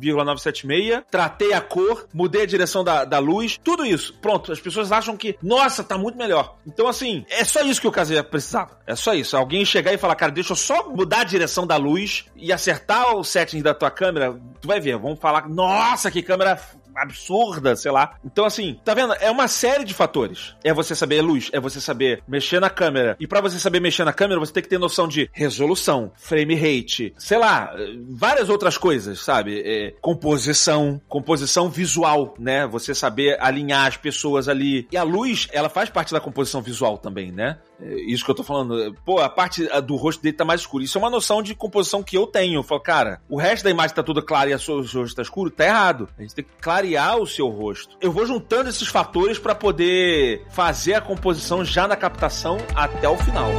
23,976, 0.04 1.04
tratei 1.10 1.52
a 1.52 1.60
cor, 1.60 2.06
mudei 2.12 2.42
a 2.42 2.46
direção 2.46 2.84
da, 2.84 3.04
da 3.04 3.18
luz, 3.18 3.58
tudo 3.62 3.84
isso. 3.84 4.14
Pronto, 4.20 4.52
as 4.52 4.60
pessoas 4.60 4.92
acham 4.92 5.16
que, 5.16 5.36
nossa, 5.42 5.82
tá 5.82 5.96
muito 5.96 6.18
melhor. 6.18 6.56
Então, 6.66 6.86
assim, 6.86 7.24
é 7.30 7.44
só 7.44 7.62
isso 7.62 7.80
que 7.80 7.88
o 7.88 7.92
Kazuya 7.92 8.22
precisava. 8.22 8.78
É 8.86 8.94
só 8.94 9.14
isso. 9.14 9.36
Alguém 9.36 9.64
chegar 9.64 9.92
e 9.92 9.98
falar, 9.98 10.14
cara, 10.14 10.32
deixa 10.32 10.52
eu 10.52 10.56
só 10.56 10.90
mudar 10.90 11.20
a 11.20 11.24
direção 11.24 11.66
da 11.66 11.76
luz 11.76 12.26
e 12.36 12.52
acertar 12.52 13.16
o 13.16 13.24
setting 13.24 13.62
da 13.62 13.74
tua 13.74 13.90
câmera, 13.90 14.38
tu 14.60 14.68
vai 14.68 14.80
ver, 14.80 14.98
vamos 14.98 15.18
falar, 15.18 15.48
nossa, 15.48 16.10
que 16.10 16.22
câmera 16.22 16.60
absurda, 16.96 17.76
sei 17.76 17.90
lá. 17.90 18.16
Então, 18.24 18.44
assim, 18.44 18.78
tá 18.84 18.94
vendo? 18.94 19.14
É 19.14 19.30
uma 19.30 19.48
série 19.48 19.84
de 19.84 19.94
fatores. 19.94 20.54
É 20.62 20.72
você 20.72 20.94
saber 20.94 21.20
luz, 21.20 21.50
é 21.52 21.60
você 21.60 21.80
saber 21.80 22.22
mexer 22.26 22.60
na 22.60 22.70
câmera. 22.70 23.16
E 23.20 23.26
para 23.26 23.40
você 23.40 23.58
saber 23.58 23.80
mexer 23.80 24.04
na 24.04 24.12
câmera, 24.12 24.40
você 24.40 24.52
tem 24.52 24.62
que 24.62 24.68
ter 24.68 24.78
noção 24.78 25.08
de 25.08 25.28
resolução, 25.32 26.12
frame 26.16 26.54
rate, 26.54 27.14
sei 27.18 27.38
lá, 27.38 27.74
várias 28.10 28.48
outras 28.48 28.78
coisas, 28.78 29.20
sabe? 29.20 29.62
É, 29.64 29.94
composição, 30.00 31.00
composição 31.08 31.68
visual, 31.68 32.34
né? 32.38 32.66
Você 32.66 32.94
saber 32.94 33.36
alinhar 33.40 33.86
as 33.86 33.96
pessoas 33.96 34.48
ali. 34.48 34.86
E 34.90 34.96
a 34.96 35.02
luz, 35.02 35.48
ela 35.52 35.68
faz 35.68 35.90
parte 35.90 36.12
da 36.12 36.20
composição 36.20 36.62
visual 36.62 36.98
também, 36.98 37.32
né? 37.32 37.58
É 37.80 37.94
isso 38.02 38.24
que 38.24 38.30
eu 38.30 38.34
tô 38.34 38.42
falando. 38.42 38.94
Pô, 39.04 39.20
a 39.20 39.28
parte 39.28 39.66
do 39.82 39.96
rosto 39.96 40.22
dele 40.22 40.36
tá 40.36 40.44
mais 40.44 40.60
escuro. 40.60 40.84
Isso 40.84 40.98
é 40.98 41.00
uma 41.00 41.10
noção 41.10 41.42
de 41.42 41.54
composição 41.54 42.02
que 42.02 42.16
eu 42.16 42.26
tenho. 42.26 42.58
Eu 42.58 42.62
falo, 42.62 42.80
cara, 42.80 43.20
o 43.28 43.36
resto 43.36 43.64
da 43.64 43.70
imagem 43.70 43.94
tá 43.94 44.02
tudo 44.02 44.22
claro 44.22 44.50
e 44.50 44.54
o 44.54 44.58
seu 44.58 44.82
rosto 44.82 45.16
tá 45.16 45.22
escuro, 45.22 45.50
tá 45.50 45.64
errado. 45.64 46.08
A 46.18 46.22
gente 46.22 46.34
tem 46.34 46.44
que 46.44 46.52
clarear 46.60 47.18
o 47.18 47.26
seu 47.26 47.48
rosto. 47.48 47.96
Eu 48.00 48.12
vou 48.12 48.26
juntando 48.26 48.68
esses 48.68 48.88
fatores 48.88 49.38
para 49.38 49.54
poder 49.54 50.44
fazer 50.50 50.94
a 50.94 51.00
composição 51.00 51.64
já 51.64 51.88
na 51.88 51.96
captação 51.96 52.58
até 52.74 53.08
o 53.08 53.16
final. 53.16 53.50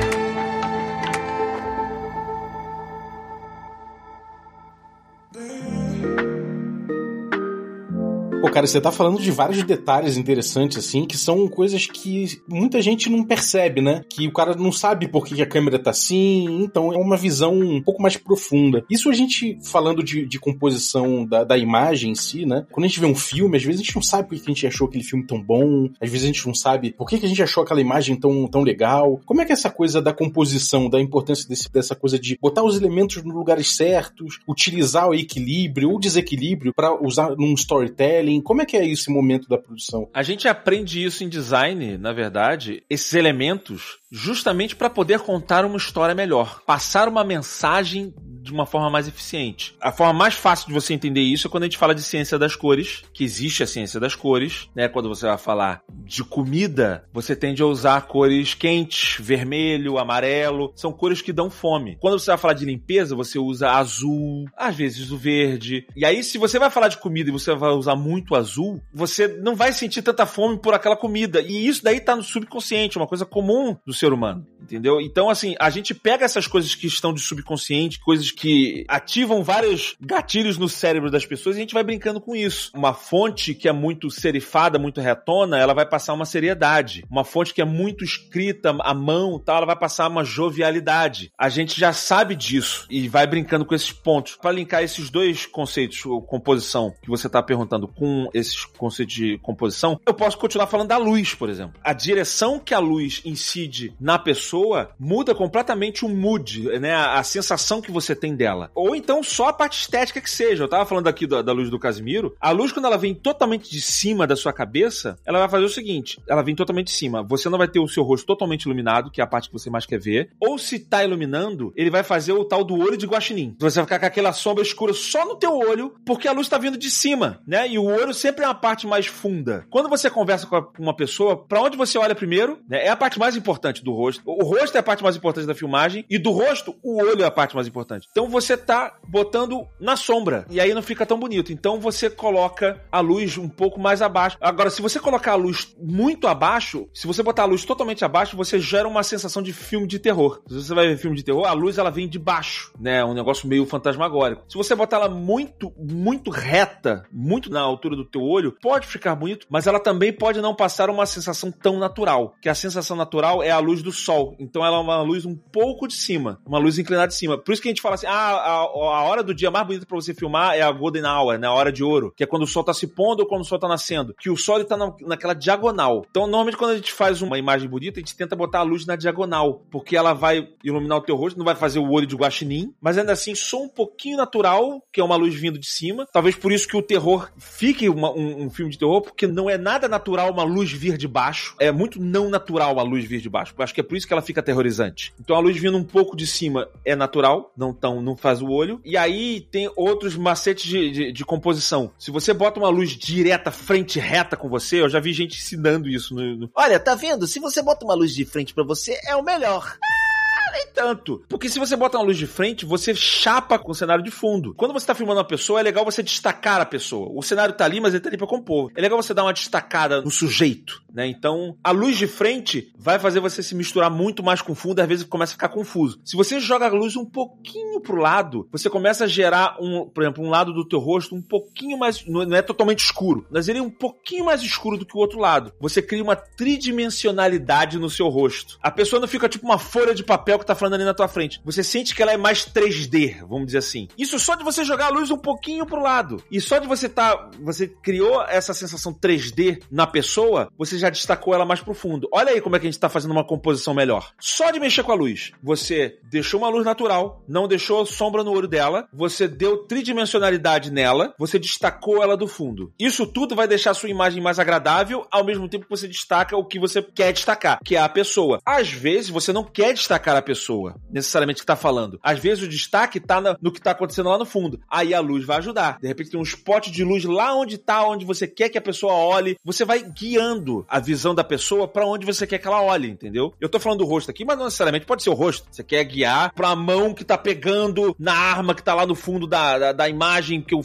Pô, 8.45 8.51
cara, 8.51 8.67
você 8.67 8.79
tá 8.79 8.91
falando 8.91 9.19
de 9.19 9.31
vários 9.31 9.63
detalhes 9.63 10.17
interessantes, 10.17 10.77
assim, 10.77 11.03
que 11.03 11.17
são 11.17 11.47
coisas 11.47 11.87
que 11.87 12.39
muita 12.47 12.79
gente 12.79 13.09
não 13.09 13.23
percebe, 13.23 13.81
né? 13.81 14.03
Que 14.07 14.27
o 14.27 14.31
cara 14.31 14.53
não 14.53 14.71
sabe 14.71 15.07
por 15.07 15.25
que 15.25 15.41
a 15.41 15.47
câmera 15.47 15.79
tá 15.79 15.89
assim, 15.89 16.45
então 16.61 16.93
é 16.93 16.95
uma 16.95 17.17
visão 17.17 17.55
um 17.55 17.81
pouco 17.81 18.03
mais 18.03 18.17
profunda. 18.17 18.85
Isso 18.87 19.09
a 19.09 19.13
gente, 19.13 19.57
falando 19.63 20.03
de, 20.03 20.27
de 20.27 20.39
composição 20.39 21.25
da, 21.25 21.43
da 21.43 21.57
imagem 21.57 22.11
em 22.11 22.15
si, 22.15 22.45
né? 22.45 22.67
Quando 22.71 22.85
a 22.85 22.87
gente 22.87 22.99
vê 22.99 23.07
um 23.07 23.15
filme, 23.15 23.57
às 23.57 23.63
vezes 23.63 23.81
a 23.81 23.83
gente 23.83 23.95
não 23.95 24.03
sabe 24.03 24.29
por 24.29 24.35
que 24.35 24.43
a 24.51 24.53
gente 24.53 24.67
achou 24.67 24.87
aquele 24.87 25.03
filme 25.03 25.25
tão 25.25 25.41
bom, 25.41 25.89
às 25.99 26.11
vezes 26.11 26.25
a 26.25 26.27
gente 26.27 26.45
não 26.45 26.53
sabe 26.53 26.93
por 26.93 27.07
que 27.07 27.15
a 27.15 27.27
gente 27.27 27.41
achou 27.41 27.63
aquela 27.63 27.81
imagem 27.81 28.15
tão, 28.15 28.47
tão 28.47 28.61
legal. 28.61 29.19
Como 29.25 29.41
é 29.41 29.45
que 29.45 29.53
é 29.53 29.55
essa 29.55 29.71
coisa 29.71 29.99
da 29.99 30.13
composição, 30.13 30.87
da 30.87 31.01
importância 31.01 31.49
desse, 31.49 31.67
dessa 31.71 31.95
coisa 31.95 32.19
de 32.19 32.37
botar 32.39 32.61
os 32.61 32.77
elementos 32.77 33.23
nos 33.23 33.33
lugares 33.33 33.75
certos, 33.75 34.37
utilizar 34.47 35.09
o 35.09 35.15
equilíbrio 35.15 35.89
ou 35.89 35.99
desequilíbrio 35.99 36.71
para 36.75 36.93
usar 37.03 37.35
num 37.35 37.55
storytelling? 37.55 38.34
Como 38.41 38.61
é 38.61 38.65
que 38.65 38.77
é 38.77 38.87
esse 38.87 39.11
momento 39.11 39.47
da 39.47 39.57
produção? 39.57 40.09
A 40.13 40.23
gente 40.23 40.47
aprende 40.47 41.03
isso 41.03 41.23
em 41.23 41.29
design, 41.29 41.97
na 41.97 42.13
verdade, 42.13 42.83
esses 42.89 43.13
elementos, 43.13 43.97
justamente 44.11 44.75
para 44.75 44.89
poder 44.89 45.19
contar 45.19 45.65
uma 45.65 45.77
história 45.77 46.15
melhor, 46.15 46.61
passar 46.65 47.07
uma 47.07 47.23
mensagem 47.23 48.13
de 48.45 48.51
uma 48.51 48.65
forma 48.65 48.89
mais 48.89 49.07
eficiente. 49.07 49.75
A 49.81 49.91
forma 49.91 50.13
mais 50.13 50.35
fácil 50.35 50.67
de 50.67 50.73
você 50.73 50.93
entender 50.93 51.21
isso 51.21 51.47
é 51.47 51.49
quando 51.49 51.63
a 51.63 51.65
gente 51.65 51.77
fala 51.77 51.95
de 51.95 52.03
ciência 52.03 52.37
das 52.37 52.55
cores, 52.55 53.03
que 53.11 53.23
existe 53.23 53.63
a 53.63 53.67
ciência 53.67 53.99
das 53.99 54.13
cores, 54.13 54.69
né? 54.75 54.87
Quando 54.87 55.09
você 55.09 55.25
vai 55.25 55.37
falar 55.37 55.81
de 55.89 56.23
comida, 56.23 57.03
você 57.11 57.35
tende 57.35 57.63
a 57.63 57.65
usar 57.65 58.01
cores 58.01 58.53
quentes, 58.53 59.17
vermelho, 59.19 59.97
amarelo, 59.97 60.71
são 60.75 60.93
cores 60.93 61.21
que 61.21 61.33
dão 61.33 61.49
fome. 61.49 61.97
Quando 61.99 62.19
você 62.19 62.27
vai 62.31 62.37
falar 62.37 62.53
de 62.53 62.65
limpeza, 62.65 63.15
você 63.15 63.39
usa 63.39 63.71
azul, 63.71 64.45
às 64.55 64.75
vezes 64.75 65.11
o 65.11 65.17
verde. 65.17 65.87
E 65.95 66.05
aí, 66.05 66.23
se 66.23 66.37
você 66.37 66.59
vai 66.59 66.69
falar 66.69 66.87
de 66.87 66.97
comida 66.97 67.29
e 67.29 67.33
você 67.33 67.53
vai 67.55 67.71
usar 67.71 67.95
muito 67.95 68.35
azul, 68.35 68.81
você 68.93 69.27
não 69.27 69.55
vai 69.55 69.73
sentir 69.73 70.03
tanta 70.03 70.25
fome 70.25 70.59
por 70.59 70.73
aquela 70.73 70.95
comida. 70.95 71.41
E 71.41 71.67
isso 71.67 71.83
daí 71.83 71.99
tá 71.99 72.15
no 72.15 72.23
subconsciente, 72.23 72.97
uma 72.97 73.07
coisa 73.07 73.25
comum 73.25 73.75
do 73.85 73.93
ser 73.93 74.13
humano, 74.13 74.45
entendeu? 74.61 75.01
Então, 75.01 75.29
assim, 75.29 75.55
a 75.59 75.69
gente 75.71 75.95
pega 75.95 76.25
essas 76.25 76.45
coisas 76.45 76.75
que 76.75 76.85
estão 76.85 77.13
de 77.13 77.21
subconsciente, 77.21 77.99
coisas 77.99 78.34
que 78.35 78.85
ativam 78.87 79.43
vários 79.43 79.95
gatilhos 79.99 80.57
no 80.57 80.69
cérebro 80.69 81.09
das 81.09 81.25
pessoas 81.25 81.55
e 81.55 81.59
a 81.59 81.61
gente 81.61 81.73
vai 81.73 81.83
brincando 81.83 82.19
com 82.19 82.35
isso. 82.35 82.71
Uma 82.75 82.93
fonte 82.93 83.53
que 83.53 83.67
é 83.67 83.71
muito 83.71 84.11
serifada, 84.11 84.77
muito 84.77 85.01
retona, 85.01 85.57
ela 85.57 85.73
vai 85.73 85.85
passar 85.85 86.13
uma 86.13 86.25
seriedade. 86.25 87.05
Uma 87.09 87.23
fonte 87.23 87.53
que 87.53 87.61
é 87.61 87.65
muito 87.65 88.03
escrita 88.03 88.75
à 88.81 88.93
mão, 88.93 89.39
tal, 89.39 89.57
ela 89.57 89.65
vai 89.65 89.75
passar 89.75 90.09
uma 90.09 90.23
jovialidade. 90.23 91.31
A 91.37 91.49
gente 91.49 91.79
já 91.79 91.93
sabe 91.93 92.35
disso 92.35 92.85
e 92.89 93.07
vai 93.07 93.25
brincando 93.25 93.65
com 93.65 93.73
esses 93.73 93.91
pontos. 93.91 94.35
Para 94.35 94.51
linkar 94.51 94.83
esses 94.83 95.09
dois 95.09 95.45
conceitos, 95.45 96.01
composição 96.27 96.93
que 97.01 97.09
você 97.09 97.27
está 97.27 97.41
perguntando 97.41 97.87
com 97.87 98.29
esses 98.33 98.65
conceitos 98.65 99.15
de 99.15 99.37
composição, 99.39 99.99
eu 100.05 100.13
posso 100.13 100.37
continuar 100.37 100.67
falando 100.67 100.89
da 100.89 100.97
luz, 100.97 101.33
por 101.33 101.49
exemplo. 101.49 101.79
A 101.83 101.93
direção 101.93 102.59
que 102.59 102.73
a 102.73 102.79
luz 102.79 103.21
incide 103.23 103.93
na 103.99 104.19
pessoa 104.19 104.89
muda 104.99 105.33
completamente 105.33 106.05
o 106.05 106.09
mood, 106.09 106.63
né? 106.79 106.93
A, 106.93 107.19
a 107.19 107.23
sensação 107.23 107.81
que 107.81 107.91
você 107.91 108.15
tem 108.15 108.24
tem 108.25 108.35
dela. 108.35 108.71
Ou 108.73 108.95
então 108.95 109.21
só 109.21 109.49
a 109.49 109.53
parte 109.53 109.79
estética 109.79 110.19
que 110.19 110.29
seja. 110.29 110.63
Eu 110.63 110.67
tava 110.67 110.85
falando 110.85 111.07
aqui 111.07 111.27
da, 111.27 111.43
da, 111.43 111.51
luz 111.51 111.69
do 111.69 111.77
Casimiro. 111.77 112.35
A 112.41 112.49
luz, 112.49 112.71
quando 112.71 112.85
ela 112.85 112.97
vem 112.97 113.13
totalmente 113.13 113.69
de 113.69 113.79
cima 113.79 114.25
da 114.25 114.35
sua 114.35 114.51
cabeça, 114.51 115.19
ela 115.23 115.39
vai 115.39 115.49
fazer 115.49 115.65
o 115.65 115.69
seguinte: 115.69 116.19
ela 116.27 116.41
vem 116.41 116.55
totalmente 116.55 116.87
de 116.87 116.93
cima. 116.93 117.21
Você 117.21 117.47
não 117.49 117.57
vai 117.57 117.67
ter 117.67 117.79
o 117.79 117.87
seu 117.87 118.03
rosto 118.03 118.25
totalmente 118.25 118.63
iluminado, 118.63 119.11
que 119.11 119.21
é 119.21 119.23
a 119.23 119.27
parte 119.27 119.49
que 119.49 119.53
você 119.53 119.69
mais 119.69 119.85
quer 119.85 119.99
ver. 119.99 120.31
Ou 120.39 120.57
se 120.57 120.79
tá 120.79 121.03
iluminando, 121.03 121.71
ele 121.75 121.91
vai 121.91 122.03
fazer 122.03 122.33
o 122.33 122.43
tal 122.43 122.63
do 122.63 122.75
olho 122.75 122.97
de 122.97 123.05
guaxinim. 123.05 123.55
Você 123.59 123.75
vai 123.75 123.85
ficar 123.85 123.99
com 123.99 124.05
aquela 124.07 124.33
sombra 124.33 124.63
escura 124.63 124.93
só 124.93 125.25
no 125.25 125.35
teu 125.35 125.55
olho, 125.55 125.93
porque 126.03 126.27
a 126.27 126.31
luz 126.31 126.49
tá 126.49 126.57
vindo 126.57 126.77
de 126.77 126.89
cima, 126.89 127.41
né? 127.45 127.67
E 127.67 127.77
o 127.77 127.85
olho 127.85 128.13
sempre 128.13 128.43
é 128.43 128.47
uma 128.47 128.55
parte 128.55 128.87
mais 128.87 129.05
funda. 129.05 129.67
Quando 129.69 129.87
você 129.87 130.09
conversa 130.09 130.47
com 130.47 130.65
uma 130.79 130.95
pessoa, 130.95 131.37
para 131.37 131.61
onde 131.61 131.77
você 131.77 131.97
olha 131.97 132.15
primeiro, 132.15 132.59
né? 132.67 132.85
É 132.85 132.89
a 132.89 132.95
parte 132.95 133.19
mais 133.19 133.35
importante 133.35 133.83
do 133.83 133.93
rosto. 133.93 134.23
O 134.25 134.43
rosto 134.43 134.75
é 134.75 134.79
a 134.79 134.83
parte 134.83 135.03
mais 135.03 135.15
importante 135.15 135.45
da 135.45 135.53
filmagem 135.53 136.03
e 136.09 136.17
do 136.17 136.31
rosto, 136.31 136.75
o 136.81 136.99
olho 137.01 137.21
é 137.21 137.25
a 137.25 137.31
parte 137.31 137.53
mais 137.53 137.67
importante. 137.67 138.07
Então 138.15 138.29
você 138.29 138.55
tá 138.55 138.95
botando 139.05 139.67
na 139.77 139.97
sombra. 139.97 140.45
E 140.49 140.61
aí 140.61 140.73
não 140.73 140.81
fica 140.81 141.05
tão 141.05 141.19
bonito. 141.19 141.51
Então 141.51 141.81
você 141.81 142.09
coloca 142.09 142.81
a 142.89 143.01
luz 143.01 143.37
um 143.37 143.49
pouco 143.49 143.77
mais 143.77 144.01
abaixo. 144.01 144.37
Agora, 144.39 144.69
se 144.69 144.81
você 144.81 145.01
colocar 145.01 145.33
a 145.33 145.35
luz 145.35 145.75
muito 145.77 146.25
abaixo, 146.25 146.87
se 146.93 147.05
você 147.07 147.21
botar 147.21 147.43
a 147.43 147.45
luz 147.45 147.65
totalmente 147.65 148.05
abaixo, 148.05 148.37
você 148.37 148.57
gera 148.57 148.87
uma 148.87 149.03
sensação 149.03 149.43
de 149.43 149.51
filme 149.51 149.85
de 149.85 149.99
terror. 149.99 150.41
Se 150.47 150.55
você 150.63 150.73
vai 150.73 150.87
ver 150.87 150.97
filme 150.97 151.17
de 151.17 151.23
terror, 151.23 151.45
a 151.45 151.51
luz 151.51 151.77
ela 151.77 151.89
vem 151.89 152.07
de 152.07 152.17
baixo, 152.17 152.71
né? 152.79 153.03
Um 153.03 153.13
negócio 153.13 153.49
meio 153.49 153.65
fantasmagórico. 153.65 154.45
Se 154.47 154.57
você 154.57 154.73
botar 154.73 154.95
ela 154.95 155.09
muito, 155.09 155.73
muito 155.77 156.31
reta, 156.31 157.03
muito 157.11 157.49
na 157.49 157.59
altura 157.59 157.97
do 157.97 158.05
teu 158.05 158.21
olho, 158.21 158.55
pode 158.61 158.87
ficar 158.87 159.13
bonito, 159.15 159.45
mas 159.49 159.67
ela 159.67 159.79
também 159.79 160.13
pode 160.13 160.39
não 160.39 160.55
passar 160.55 160.89
uma 160.89 161.05
sensação 161.05 161.51
tão 161.51 161.77
natural. 161.79 162.33
Que 162.41 162.47
a 162.47 162.55
sensação 162.55 162.95
natural 162.95 163.43
é 163.43 163.51
a 163.51 163.59
luz 163.59 163.83
do 163.83 163.91
sol. 163.91 164.37
Então 164.39 164.65
ela 164.65 164.77
é 164.77 164.79
uma 164.79 165.01
luz 165.01 165.25
um 165.25 165.35
pouco 165.35 165.85
de 165.85 165.95
cima, 165.95 166.39
uma 166.45 166.59
luz 166.59 166.79
inclinada 166.79 167.09
de 167.09 167.15
cima. 167.15 167.37
Por 167.37 167.51
isso 167.51 167.61
que 167.61 167.67
a 167.67 167.71
gente 167.71 167.81
fala 167.81 167.95
assim: 167.95 168.04
ah, 168.05 168.11
a, 168.11 168.51
a 168.51 169.03
hora 169.03 169.23
do 169.23 169.33
dia 169.33 169.51
mais 169.51 169.65
bonita 169.65 169.85
para 169.85 169.95
você 169.95 170.13
filmar 170.13 170.55
é 170.55 170.61
a 170.61 170.71
Golden 170.71 171.05
Hour, 171.05 171.37
né? 171.37 171.47
A 171.47 171.53
hora 171.53 171.71
de 171.71 171.83
ouro, 171.83 172.13
que 172.15 172.23
é 172.23 172.27
quando 172.27 172.43
o 172.43 172.47
sol 172.47 172.63
tá 172.63 172.73
se 172.73 172.87
pondo 172.87 173.21
ou 173.21 173.25
quando 173.27 173.41
o 173.41 173.45
sol 173.45 173.59
tá 173.59 173.67
nascendo. 173.67 174.15
Que 174.19 174.29
o 174.29 174.37
sol 174.37 174.57
ele 174.57 174.65
tá 174.65 174.77
na, 174.77 174.93
naquela 175.01 175.33
diagonal. 175.33 176.05
Então, 176.09 176.23
normalmente, 176.23 176.57
quando 176.57 176.71
a 176.71 176.75
gente 176.75 176.91
faz 176.91 177.21
uma 177.21 177.37
imagem 177.37 177.69
bonita, 177.69 177.99
a 177.99 178.01
gente 178.01 178.15
tenta 178.15 178.35
botar 178.35 178.59
a 178.59 178.63
luz 178.63 178.85
na 178.85 178.95
diagonal, 178.95 179.63
porque 179.71 179.95
ela 179.95 180.13
vai 180.13 180.49
iluminar 180.63 180.97
o 180.97 181.01
teu 181.01 181.15
rosto, 181.15 181.37
não 181.37 181.45
vai 181.45 181.55
fazer 181.55 181.79
o 181.79 181.89
olho 181.89 182.07
de 182.07 182.15
guaxinim, 182.15 182.73
mas 182.81 182.97
ainda 182.97 183.13
assim, 183.13 183.35
só 183.35 183.61
um 183.61 183.69
pouquinho 183.69 184.17
natural, 184.17 184.81
que 184.91 185.01
é 185.01 185.03
uma 185.03 185.15
luz 185.15 185.35
vindo 185.35 185.59
de 185.59 185.67
cima. 185.67 186.07
Talvez 186.11 186.35
por 186.35 186.51
isso 186.51 186.67
que 186.67 186.77
o 186.77 186.81
terror 186.81 187.29
fique 187.37 187.89
uma, 187.89 188.11
um, 188.11 188.43
um 188.43 188.49
filme 188.49 188.71
de 188.71 188.77
terror, 188.77 189.01
porque 189.01 189.27
não 189.27 189.49
é 189.49 189.57
nada 189.57 189.87
natural 189.87 190.31
uma 190.31 190.43
luz 190.43 190.71
vir 190.71 190.97
de 190.97 191.07
baixo. 191.07 191.55
É 191.59 191.71
muito 191.71 192.01
não 192.01 192.29
natural 192.29 192.79
a 192.79 192.83
luz 192.83 193.05
vir 193.05 193.21
de 193.21 193.29
baixo. 193.29 193.53
Eu 193.57 193.63
acho 193.63 193.73
que 193.73 193.81
é 193.81 193.83
por 193.83 193.97
isso 193.97 194.07
que 194.07 194.13
ela 194.13 194.21
fica 194.21 194.39
aterrorizante. 194.39 195.13
Então, 195.19 195.35
a 195.35 195.39
luz 195.39 195.57
vindo 195.57 195.77
um 195.77 195.83
pouco 195.83 196.15
de 196.15 196.27
cima 196.27 196.67
é 196.83 196.95
natural, 196.95 197.51
não 197.55 197.73
tão, 197.73 197.94
não 198.01 198.15
faz 198.15 198.41
o 198.41 198.47
olho. 198.47 198.79
E 198.83 198.97
aí 198.97 199.41
tem 199.41 199.71
outros 199.75 200.15
macetes 200.15 200.65
de, 200.65 200.91
de, 200.91 201.11
de, 201.11 201.25
composição. 201.25 201.91
Se 201.97 202.11
você 202.11 202.33
bota 202.33 202.59
uma 202.59 202.69
luz 202.69 202.91
direta, 202.91 203.51
frente 203.51 203.99
reta 203.99 204.37
com 204.37 204.49
você, 204.49 204.81
eu 204.81 204.89
já 204.89 204.99
vi 204.99 205.13
gente 205.13 205.37
ensinando 205.37 205.89
isso 205.89 206.13
no, 206.13 206.35
no... 206.35 206.49
Olha, 206.55 206.79
tá 206.79 206.95
vendo? 206.95 207.27
Se 207.27 207.39
você 207.39 207.61
bota 207.61 207.85
uma 207.85 207.95
luz 207.95 208.13
de 208.13 208.25
frente 208.25 208.53
para 208.53 208.63
você, 208.63 208.99
é 209.05 209.15
o 209.15 209.23
melhor. 209.23 209.77
Ah, 209.83 210.51
nem 210.51 210.67
tanto. 210.73 211.23
Porque 211.27 211.49
se 211.49 211.59
você 211.59 211.75
bota 211.75 211.97
uma 211.97 212.05
luz 212.05 212.17
de 212.17 212.27
frente, 212.27 212.65
você 212.65 212.93
chapa 212.93 213.57
com 213.57 213.71
o 213.71 213.75
cenário 213.75 214.03
de 214.03 214.11
fundo. 214.11 214.53
Quando 214.53 214.73
você 214.73 214.85
tá 214.85 214.95
filmando 214.95 215.19
uma 215.19 215.27
pessoa, 215.27 215.59
é 215.59 215.63
legal 215.63 215.83
você 215.83 216.03
destacar 216.03 216.61
a 216.61 216.65
pessoa. 216.65 217.09
O 217.13 217.21
cenário 217.21 217.55
tá 217.55 217.65
ali, 217.65 217.79
mas 217.79 217.93
ele 217.93 218.01
tá 218.01 218.09
ali 218.09 218.17
pra 218.17 218.27
compor. 218.27 218.71
É 218.75 218.81
legal 218.81 219.01
você 219.01 219.13
dar 219.13 219.23
uma 219.23 219.33
destacada 219.33 220.01
no 220.01 220.11
sujeito 220.11 220.84
né? 220.95 221.05
Então, 221.07 221.57
a 221.61 221.71
luz 221.71 221.97
de 221.97 222.07
frente 222.07 222.71
vai 222.77 222.97
fazer 222.97 223.19
você 223.19 223.43
se 223.43 223.53
misturar 223.53 223.91
muito 223.91 224.23
mais 224.23 224.41
com 224.41 224.53
o 224.53 224.55
fundo, 224.55 224.79
às 224.79 224.87
vezes 224.87 225.03
começa 225.03 225.33
a 225.33 225.35
ficar 225.35 225.49
confuso. 225.49 225.99
Se 226.05 226.15
você 226.15 226.39
joga 226.39 226.67
a 226.67 226.69
luz 226.69 226.95
um 226.95 227.05
pouquinho 227.05 227.81
pro 227.81 227.97
lado, 227.97 228.47
você 228.49 228.69
começa 228.69 229.03
a 229.03 229.07
gerar 229.07 229.57
um, 229.59 229.89
por 229.89 230.03
exemplo, 230.03 230.23
um 230.23 230.29
lado 230.29 230.53
do 230.53 230.65
teu 230.65 230.79
rosto 230.79 231.13
um 231.13 231.21
pouquinho 231.21 231.77
mais, 231.77 232.05
não 232.07 232.35
é 232.35 232.41
totalmente 232.41 232.79
escuro, 232.79 233.27
mas 233.29 233.49
ele 233.49 233.59
é 233.59 233.61
um 233.61 233.69
pouquinho 233.69 234.25
mais 234.25 234.41
escuro 234.41 234.77
do 234.77 234.85
que 234.85 234.95
o 234.95 234.99
outro 234.99 235.19
lado. 235.19 235.51
Você 235.59 235.81
cria 235.81 236.01
uma 236.01 236.15
tridimensionalidade 236.15 237.77
no 237.77 237.89
seu 237.89 238.07
rosto. 238.07 238.57
A 238.61 238.71
pessoa 238.71 238.99
não 238.99 239.07
fica 239.07 239.27
tipo 239.27 239.45
uma 239.45 239.59
folha 239.59 239.93
de 239.93 240.03
papel 240.03 240.39
que 240.39 240.45
tá 240.45 240.55
falando 240.55 240.75
ali 240.75 240.85
na 240.85 240.93
tua 240.93 241.09
frente. 241.09 241.41
Você 241.43 241.61
sente 241.61 241.93
que 241.93 242.01
ela 242.01 242.13
é 242.13 242.17
mais 242.17 242.45
3D, 242.45 243.19
vamos 243.27 243.47
dizer 243.47 243.57
assim. 243.57 243.89
Isso 243.97 244.17
só 244.17 244.35
de 244.35 244.45
você 244.45 244.63
jogar 244.63 244.85
a 244.85 244.89
luz 244.89 245.11
um 245.11 245.17
pouquinho 245.17 245.65
pro 245.65 245.81
lado. 245.81 246.23
E 246.31 246.39
só 246.39 246.57
de 246.57 246.67
você 246.67 246.87
tá, 246.87 247.29
você 247.41 247.67
criou 247.67 248.23
essa 248.23 248.53
sensação 248.53 248.93
3D 248.93 249.61
na 249.69 249.85
pessoa, 249.85 250.49
você 250.57 250.77
já 250.77 250.84
destacou 250.89 251.33
ela 251.33 251.45
mais 251.45 251.61
profundo. 251.61 252.07
Olha 252.11 252.31
aí 252.31 252.41
como 252.41 252.55
é 252.55 252.59
que 252.59 252.67
a 252.67 252.71
gente 252.71 252.79
tá 252.79 252.89
fazendo 252.89 253.11
uma 253.11 253.23
composição 253.23 253.73
melhor. 253.73 254.11
Só 254.19 254.51
de 254.51 254.59
mexer 254.59 254.83
com 254.83 254.91
a 254.91 254.95
luz. 254.95 255.31
Você 255.43 255.99
deixou 256.03 256.39
uma 256.39 256.49
luz 256.49 256.65
natural, 256.65 257.23
não 257.27 257.47
deixou 257.47 257.85
sombra 257.85 258.23
no 258.23 258.31
olho 258.31 258.47
dela, 258.47 258.87
você 258.93 259.27
deu 259.27 259.57
tridimensionalidade 259.57 260.71
nela, 260.71 261.13
você 261.17 261.37
destacou 261.39 262.01
ela 262.01 262.17
do 262.17 262.27
fundo. 262.27 262.71
Isso 262.79 263.05
tudo 263.05 263.35
vai 263.35 263.47
deixar 263.47 263.71
a 263.71 263.75
sua 263.75 263.89
imagem 263.89 264.21
mais 264.21 264.39
agradável, 264.39 265.05
ao 265.11 265.25
mesmo 265.25 265.47
tempo 265.47 265.65
que 265.65 265.69
você 265.69 265.87
destaca 265.87 266.37
o 266.37 266.45
que 266.45 266.59
você 266.59 266.81
quer 266.81 267.13
destacar, 267.13 267.59
que 267.63 267.75
é 267.75 267.79
a 267.79 267.89
pessoa. 267.89 268.39
Às 268.45 268.69
vezes 268.69 269.09
você 269.09 269.31
não 269.31 269.43
quer 269.43 269.73
destacar 269.73 270.15
a 270.15 270.21
pessoa, 270.21 270.75
necessariamente 270.89 271.41
que 271.41 271.45
tá 271.45 271.55
falando. 271.55 271.99
Às 272.01 272.19
vezes 272.19 272.43
o 272.43 272.49
destaque 272.49 272.99
tá 272.99 273.21
no 273.41 273.51
que 273.51 273.61
tá 273.61 273.71
acontecendo 273.71 274.09
lá 274.09 274.17
no 274.17 274.25
fundo. 274.25 274.59
Aí 274.69 274.93
a 274.93 274.99
luz 274.99 275.25
vai 275.25 275.37
ajudar. 275.37 275.79
De 275.79 275.87
repente 275.87 276.11
tem 276.11 276.19
um 276.19 276.23
spot 276.23 276.69
de 276.69 276.83
luz 276.83 277.03
lá 277.03 277.35
onde 277.35 277.57
tá, 277.57 277.85
onde 277.87 278.05
você 278.05 278.27
quer 278.27 278.49
que 278.49 278.57
a 278.57 278.61
pessoa 278.61 278.93
olhe. 278.93 279.37
Você 279.43 279.65
vai 279.65 279.81
guiando 279.81 280.65
a 280.75 280.79
visão 280.79 281.15
da 281.15 281.23
pessoa 281.23 281.69
para 281.69 281.87
onde 281.87 282.05
você 282.05 282.27
quer 282.27 282.37
que 282.37 282.45
ela 282.45 282.61
olhe, 282.61 282.89
entendeu? 282.89 283.33
Eu 283.39 283.47
tô 283.47 283.61
falando 283.61 283.79
do 283.79 283.85
rosto 283.85 284.11
aqui, 284.11 284.25
mas 284.25 284.37
não 284.37 284.43
necessariamente 284.43 284.85
pode 284.85 285.03
ser 285.03 285.09
o 285.09 285.13
rosto. 285.13 285.47
Você 285.49 285.63
quer 285.63 285.81
guiar 285.85 286.33
pra 286.33 286.53
mão 286.53 286.93
que 286.93 287.05
tá 287.05 287.17
pegando 287.17 287.95
na 287.97 288.13
arma 288.13 288.53
que 288.53 288.61
tá 288.61 288.73
lá 288.73 288.85
no 288.85 288.93
fundo 288.93 289.25
da, 289.25 289.57
da, 289.57 289.71
da 289.71 289.87
imagem 289.87 290.41
que 290.41 290.53
o, 290.53 290.59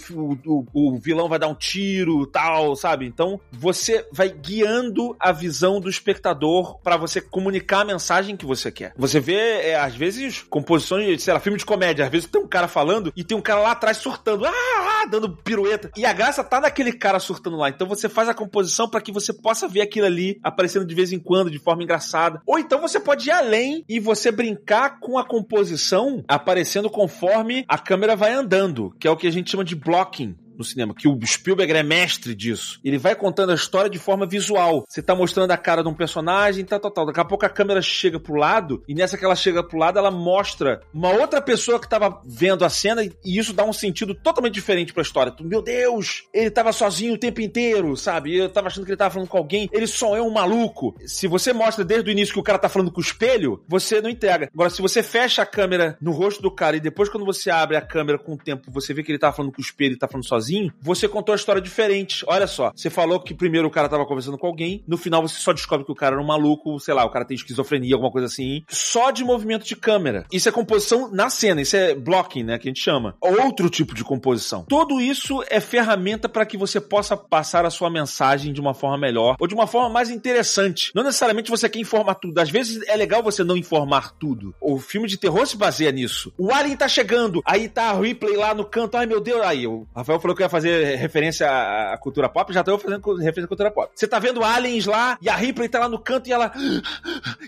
o, 0.44 0.66
o 0.74 0.98
vilão 0.98 1.28
vai 1.28 1.38
dar 1.38 1.46
um 1.46 1.54
tiro, 1.54 2.26
tal, 2.26 2.74
sabe? 2.74 3.06
Então 3.06 3.40
você 3.52 4.04
vai 4.10 4.30
guiando 4.30 5.14
a 5.20 5.30
visão 5.30 5.80
do 5.80 5.88
espectador 5.88 6.80
para 6.80 6.96
você 6.96 7.20
comunicar 7.20 7.82
a 7.82 7.84
mensagem 7.84 8.36
que 8.36 8.44
você 8.44 8.72
quer. 8.72 8.92
Você 8.96 9.20
vê, 9.20 9.68
é, 9.68 9.76
às 9.76 9.94
vezes, 9.94 10.42
composições, 10.42 11.22
sei 11.22 11.32
lá, 11.32 11.38
filme 11.38 11.56
de 11.56 11.64
comédia, 11.64 12.04
às 12.04 12.10
vezes 12.10 12.28
tem 12.28 12.42
um 12.42 12.48
cara 12.48 12.66
falando 12.66 13.12
e 13.14 13.22
tem 13.22 13.38
um 13.38 13.42
cara 13.42 13.60
lá 13.60 13.70
atrás 13.70 13.98
surtando, 13.98 14.44
ah, 14.44 14.50
ah 14.50 15.06
dando 15.06 15.36
pirueta. 15.36 15.92
E 15.96 16.04
a 16.04 16.12
graça 16.12 16.42
tá 16.42 16.60
naquele 16.60 16.92
cara 16.92 17.20
surtando 17.20 17.56
lá. 17.56 17.68
Então 17.68 17.86
você 17.86 18.08
faz 18.08 18.28
a 18.28 18.34
composição 18.34 18.88
para 18.88 19.00
que 19.00 19.12
você 19.12 19.32
possa 19.32 19.68
ver 19.68 19.82
aquilo 19.82 19.99
ali 20.06 20.38
aparecendo 20.42 20.84
de 20.84 20.94
vez 20.94 21.12
em 21.12 21.18
quando, 21.18 21.50
de 21.50 21.58
forma 21.58 21.82
engraçada. 21.82 22.42
Ou 22.46 22.58
então 22.58 22.80
você 22.80 22.98
pode 22.98 23.28
ir 23.28 23.32
além 23.32 23.84
e 23.88 23.98
você 23.98 24.30
brincar 24.30 25.00
com 25.00 25.18
a 25.18 25.24
composição 25.24 26.24
aparecendo 26.28 26.90
conforme 26.90 27.64
a 27.68 27.78
câmera 27.78 28.16
vai 28.16 28.32
andando, 28.32 28.94
que 28.98 29.06
é 29.06 29.10
o 29.10 29.16
que 29.16 29.26
a 29.26 29.32
gente 29.32 29.50
chama 29.50 29.64
de 29.64 29.74
blocking 29.74 30.36
no 30.60 30.64
cinema, 30.64 30.94
que 30.94 31.08
o 31.08 31.18
Spielberg 31.24 31.72
é 31.72 31.82
mestre 31.82 32.34
disso. 32.34 32.78
Ele 32.84 32.98
vai 32.98 33.16
contando 33.16 33.50
a 33.50 33.54
história 33.54 33.90
de 33.90 33.98
forma 33.98 34.26
visual. 34.26 34.84
Você 34.88 35.02
tá 35.02 35.14
mostrando 35.14 35.50
a 35.50 35.56
cara 35.56 35.82
de 35.82 35.88
um 35.88 35.94
personagem, 35.94 36.64
tal, 36.64 36.78
tal, 36.78 36.90
tal. 36.90 37.06
Daqui 37.06 37.20
a 37.20 37.24
pouco 37.24 37.44
a 37.44 37.48
câmera 37.48 37.82
chega 37.82 38.20
pro 38.20 38.34
lado, 38.34 38.82
e 38.86 38.94
nessa 38.94 39.16
que 39.16 39.24
ela 39.24 39.34
chega 39.34 39.62
pro 39.62 39.78
lado, 39.78 39.98
ela 39.98 40.10
mostra 40.10 40.80
uma 40.92 41.10
outra 41.10 41.40
pessoa 41.40 41.80
que 41.80 41.88
tava 41.88 42.20
vendo 42.24 42.64
a 42.64 42.68
cena, 42.68 43.02
e 43.02 43.12
isso 43.24 43.52
dá 43.52 43.64
um 43.64 43.72
sentido 43.72 44.14
totalmente 44.14 44.54
diferente 44.54 44.92
pra 44.92 45.02
história. 45.02 45.32
Tu, 45.32 45.44
Meu 45.44 45.62
Deus, 45.62 46.24
ele 46.32 46.50
tava 46.50 46.72
sozinho 46.72 47.14
o 47.14 47.18
tempo 47.18 47.40
inteiro, 47.40 47.96
sabe? 47.96 48.36
Eu 48.36 48.48
tava 48.48 48.68
achando 48.68 48.84
que 48.84 48.90
ele 48.90 48.98
tava 48.98 49.14
falando 49.14 49.28
com 49.28 49.38
alguém, 49.38 49.68
ele 49.72 49.86
só 49.86 50.16
é 50.16 50.22
um 50.22 50.30
maluco. 50.30 50.94
Se 51.06 51.26
você 51.26 51.52
mostra 51.52 51.84
desde 51.84 52.10
o 52.10 52.12
início 52.12 52.34
que 52.34 52.40
o 52.40 52.44
cara 52.44 52.58
tá 52.58 52.68
falando 52.68 52.92
com 52.92 53.00
o 53.00 53.04
espelho, 53.04 53.64
você 53.66 54.00
não 54.00 54.10
entrega. 54.10 54.50
Agora, 54.52 54.70
se 54.70 54.82
você 54.82 55.02
fecha 55.02 55.42
a 55.42 55.46
câmera 55.46 55.96
no 56.00 56.12
rosto 56.12 56.42
do 56.42 56.50
cara 56.50 56.76
e 56.76 56.80
depois 56.80 57.08
quando 57.08 57.24
você 57.24 57.50
abre 57.50 57.76
a 57.76 57.80
câmera 57.80 58.18
com 58.18 58.34
o 58.34 58.36
tempo, 58.36 58.70
você 58.70 58.92
vê 58.92 59.02
que 59.02 59.10
ele 59.10 59.18
tá 59.18 59.32
falando 59.32 59.52
com 59.52 59.60
o 59.60 59.64
espelho 59.64 59.94
e 59.94 59.98
tá 59.98 60.06
falando 60.06 60.26
sozinho, 60.26 60.49
você 60.80 61.08
contou 61.08 61.32
a 61.32 61.36
história 61.36 61.60
diferente. 61.60 62.24
Olha 62.26 62.46
só, 62.46 62.72
você 62.74 62.90
falou 62.90 63.20
que 63.20 63.34
primeiro 63.34 63.68
o 63.68 63.70
cara 63.70 63.88
tava 63.88 64.06
conversando 64.06 64.38
com 64.38 64.46
alguém, 64.46 64.82
no 64.86 64.96
final 64.96 65.22
você 65.22 65.40
só 65.40 65.52
descobre 65.52 65.84
que 65.84 65.92
o 65.92 65.94
cara 65.94 66.14
era 66.16 66.22
um 66.22 66.26
maluco, 66.26 66.78
sei 66.80 66.94
lá, 66.94 67.04
o 67.04 67.10
cara 67.10 67.24
tem 67.24 67.34
esquizofrenia, 67.34 67.94
alguma 67.94 68.10
coisa 68.10 68.26
assim, 68.26 68.62
só 68.68 69.10
de 69.10 69.24
movimento 69.24 69.64
de 69.64 69.76
câmera. 69.76 70.26
Isso 70.32 70.48
é 70.48 70.52
composição 70.52 71.10
na 71.12 71.30
cena, 71.30 71.60
isso 71.60 71.76
é 71.76 71.94
blocking, 71.94 72.42
né, 72.42 72.58
que 72.58 72.68
a 72.68 72.70
gente 72.70 72.82
chama. 72.82 73.16
Outro 73.20 73.68
tipo 73.68 73.94
de 73.94 74.04
composição. 74.04 74.64
Tudo 74.68 75.00
isso 75.00 75.42
é 75.48 75.60
ferramenta 75.60 76.28
para 76.28 76.46
que 76.46 76.56
você 76.56 76.80
possa 76.80 77.16
passar 77.16 77.64
a 77.64 77.70
sua 77.70 77.90
mensagem 77.90 78.52
de 78.52 78.60
uma 78.60 78.74
forma 78.74 78.98
melhor 78.98 79.36
ou 79.38 79.46
de 79.46 79.54
uma 79.54 79.66
forma 79.66 79.88
mais 79.88 80.10
interessante. 80.10 80.92
Não 80.94 81.02
necessariamente 81.02 81.50
você 81.50 81.68
quer 81.68 81.78
informar 81.78 82.14
tudo. 82.14 82.38
Às 82.38 82.50
vezes 82.50 82.82
é 82.88 82.96
legal 82.96 83.22
você 83.22 83.44
não 83.44 83.56
informar 83.56 84.12
tudo. 84.12 84.54
O 84.60 84.78
filme 84.78 85.08
de 85.08 85.16
terror 85.16 85.46
se 85.46 85.56
baseia 85.56 85.92
nisso. 85.92 86.32
O 86.38 86.52
alien 86.52 86.76
tá 86.76 86.88
chegando, 86.88 87.42
aí 87.44 87.68
tá 87.68 87.90
a 87.90 88.00
replay 88.00 88.36
lá 88.36 88.54
no 88.54 88.64
canto, 88.64 88.96
ai 88.96 89.06
meu 89.06 89.20
Deus, 89.20 89.42
aí 89.42 89.66
o 89.66 89.86
Rafael 89.94 90.20
falou 90.20 90.36
que 90.36 90.39
ia 90.42 90.48
fazer 90.48 90.96
referência 90.96 91.48
à 91.48 91.96
cultura 91.98 92.28
pop, 92.28 92.52
já 92.52 92.62
tô 92.62 92.78
fazendo 92.78 93.16
referência 93.16 93.44
à 93.44 93.48
cultura 93.48 93.70
pop. 93.70 93.90
Você 93.94 94.06
tá 94.06 94.18
vendo 94.18 94.44
aliens 94.44 94.86
lá, 94.86 95.18
e 95.20 95.28
a 95.28 95.36
Ripley 95.36 95.68
tá 95.68 95.78
lá 95.80 95.88
no 95.88 95.98
canto 95.98 96.28
e 96.28 96.32
ela. 96.32 96.52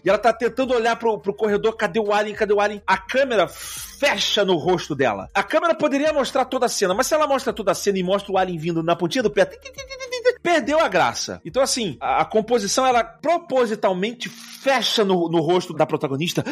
E 0.05 0.09
ela 0.09 0.19
tá 0.19 0.33
tentando 0.33 0.75
olhar 0.75 0.97
pro, 0.97 1.19
pro 1.19 1.35
corredor, 1.35 1.77
cadê 1.77 2.01
o 2.01 2.13
alien, 2.13 2.35
cadê 2.35 2.53
o 2.53 2.61
alien? 2.61 2.83
A 2.87 2.97
câmera 2.97 3.47
fecha 3.49 4.45
no 4.45 4.57
rosto 4.57 4.95
dela. 4.95 5.31
A 5.33 5.43
câmera 5.43 5.75
poderia 5.75 6.13
mostrar 6.13 6.45
toda 6.45 6.67
a 6.67 6.69
cena, 6.69 6.95
mas 6.95 7.07
se 7.07 7.15
ela 7.15 7.27
mostra 7.27 7.53
toda 7.53 7.71
a 7.71 7.75
cena 7.75 7.99
e 7.99 8.03
mostra 8.03 8.33
o 8.33 8.39
alien 8.39 8.59
vindo 8.59 8.83
na 8.83 8.97
pontinha 8.97 9.23
do 9.23 9.31
pé, 9.31 9.49
perdeu 10.43 10.81
a 10.81 10.89
graça. 10.89 11.41
Então, 11.45 11.63
assim, 11.63 11.97
a, 12.01 12.23
a 12.23 12.25
composição, 12.25 12.85
ela 12.85 13.05
propositalmente 13.05 14.29
fecha 14.29 15.05
no, 15.05 15.29
no 15.29 15.41
rosto 15.41 15.73
da 15.73 15.87
protagonista. 15.87 16.45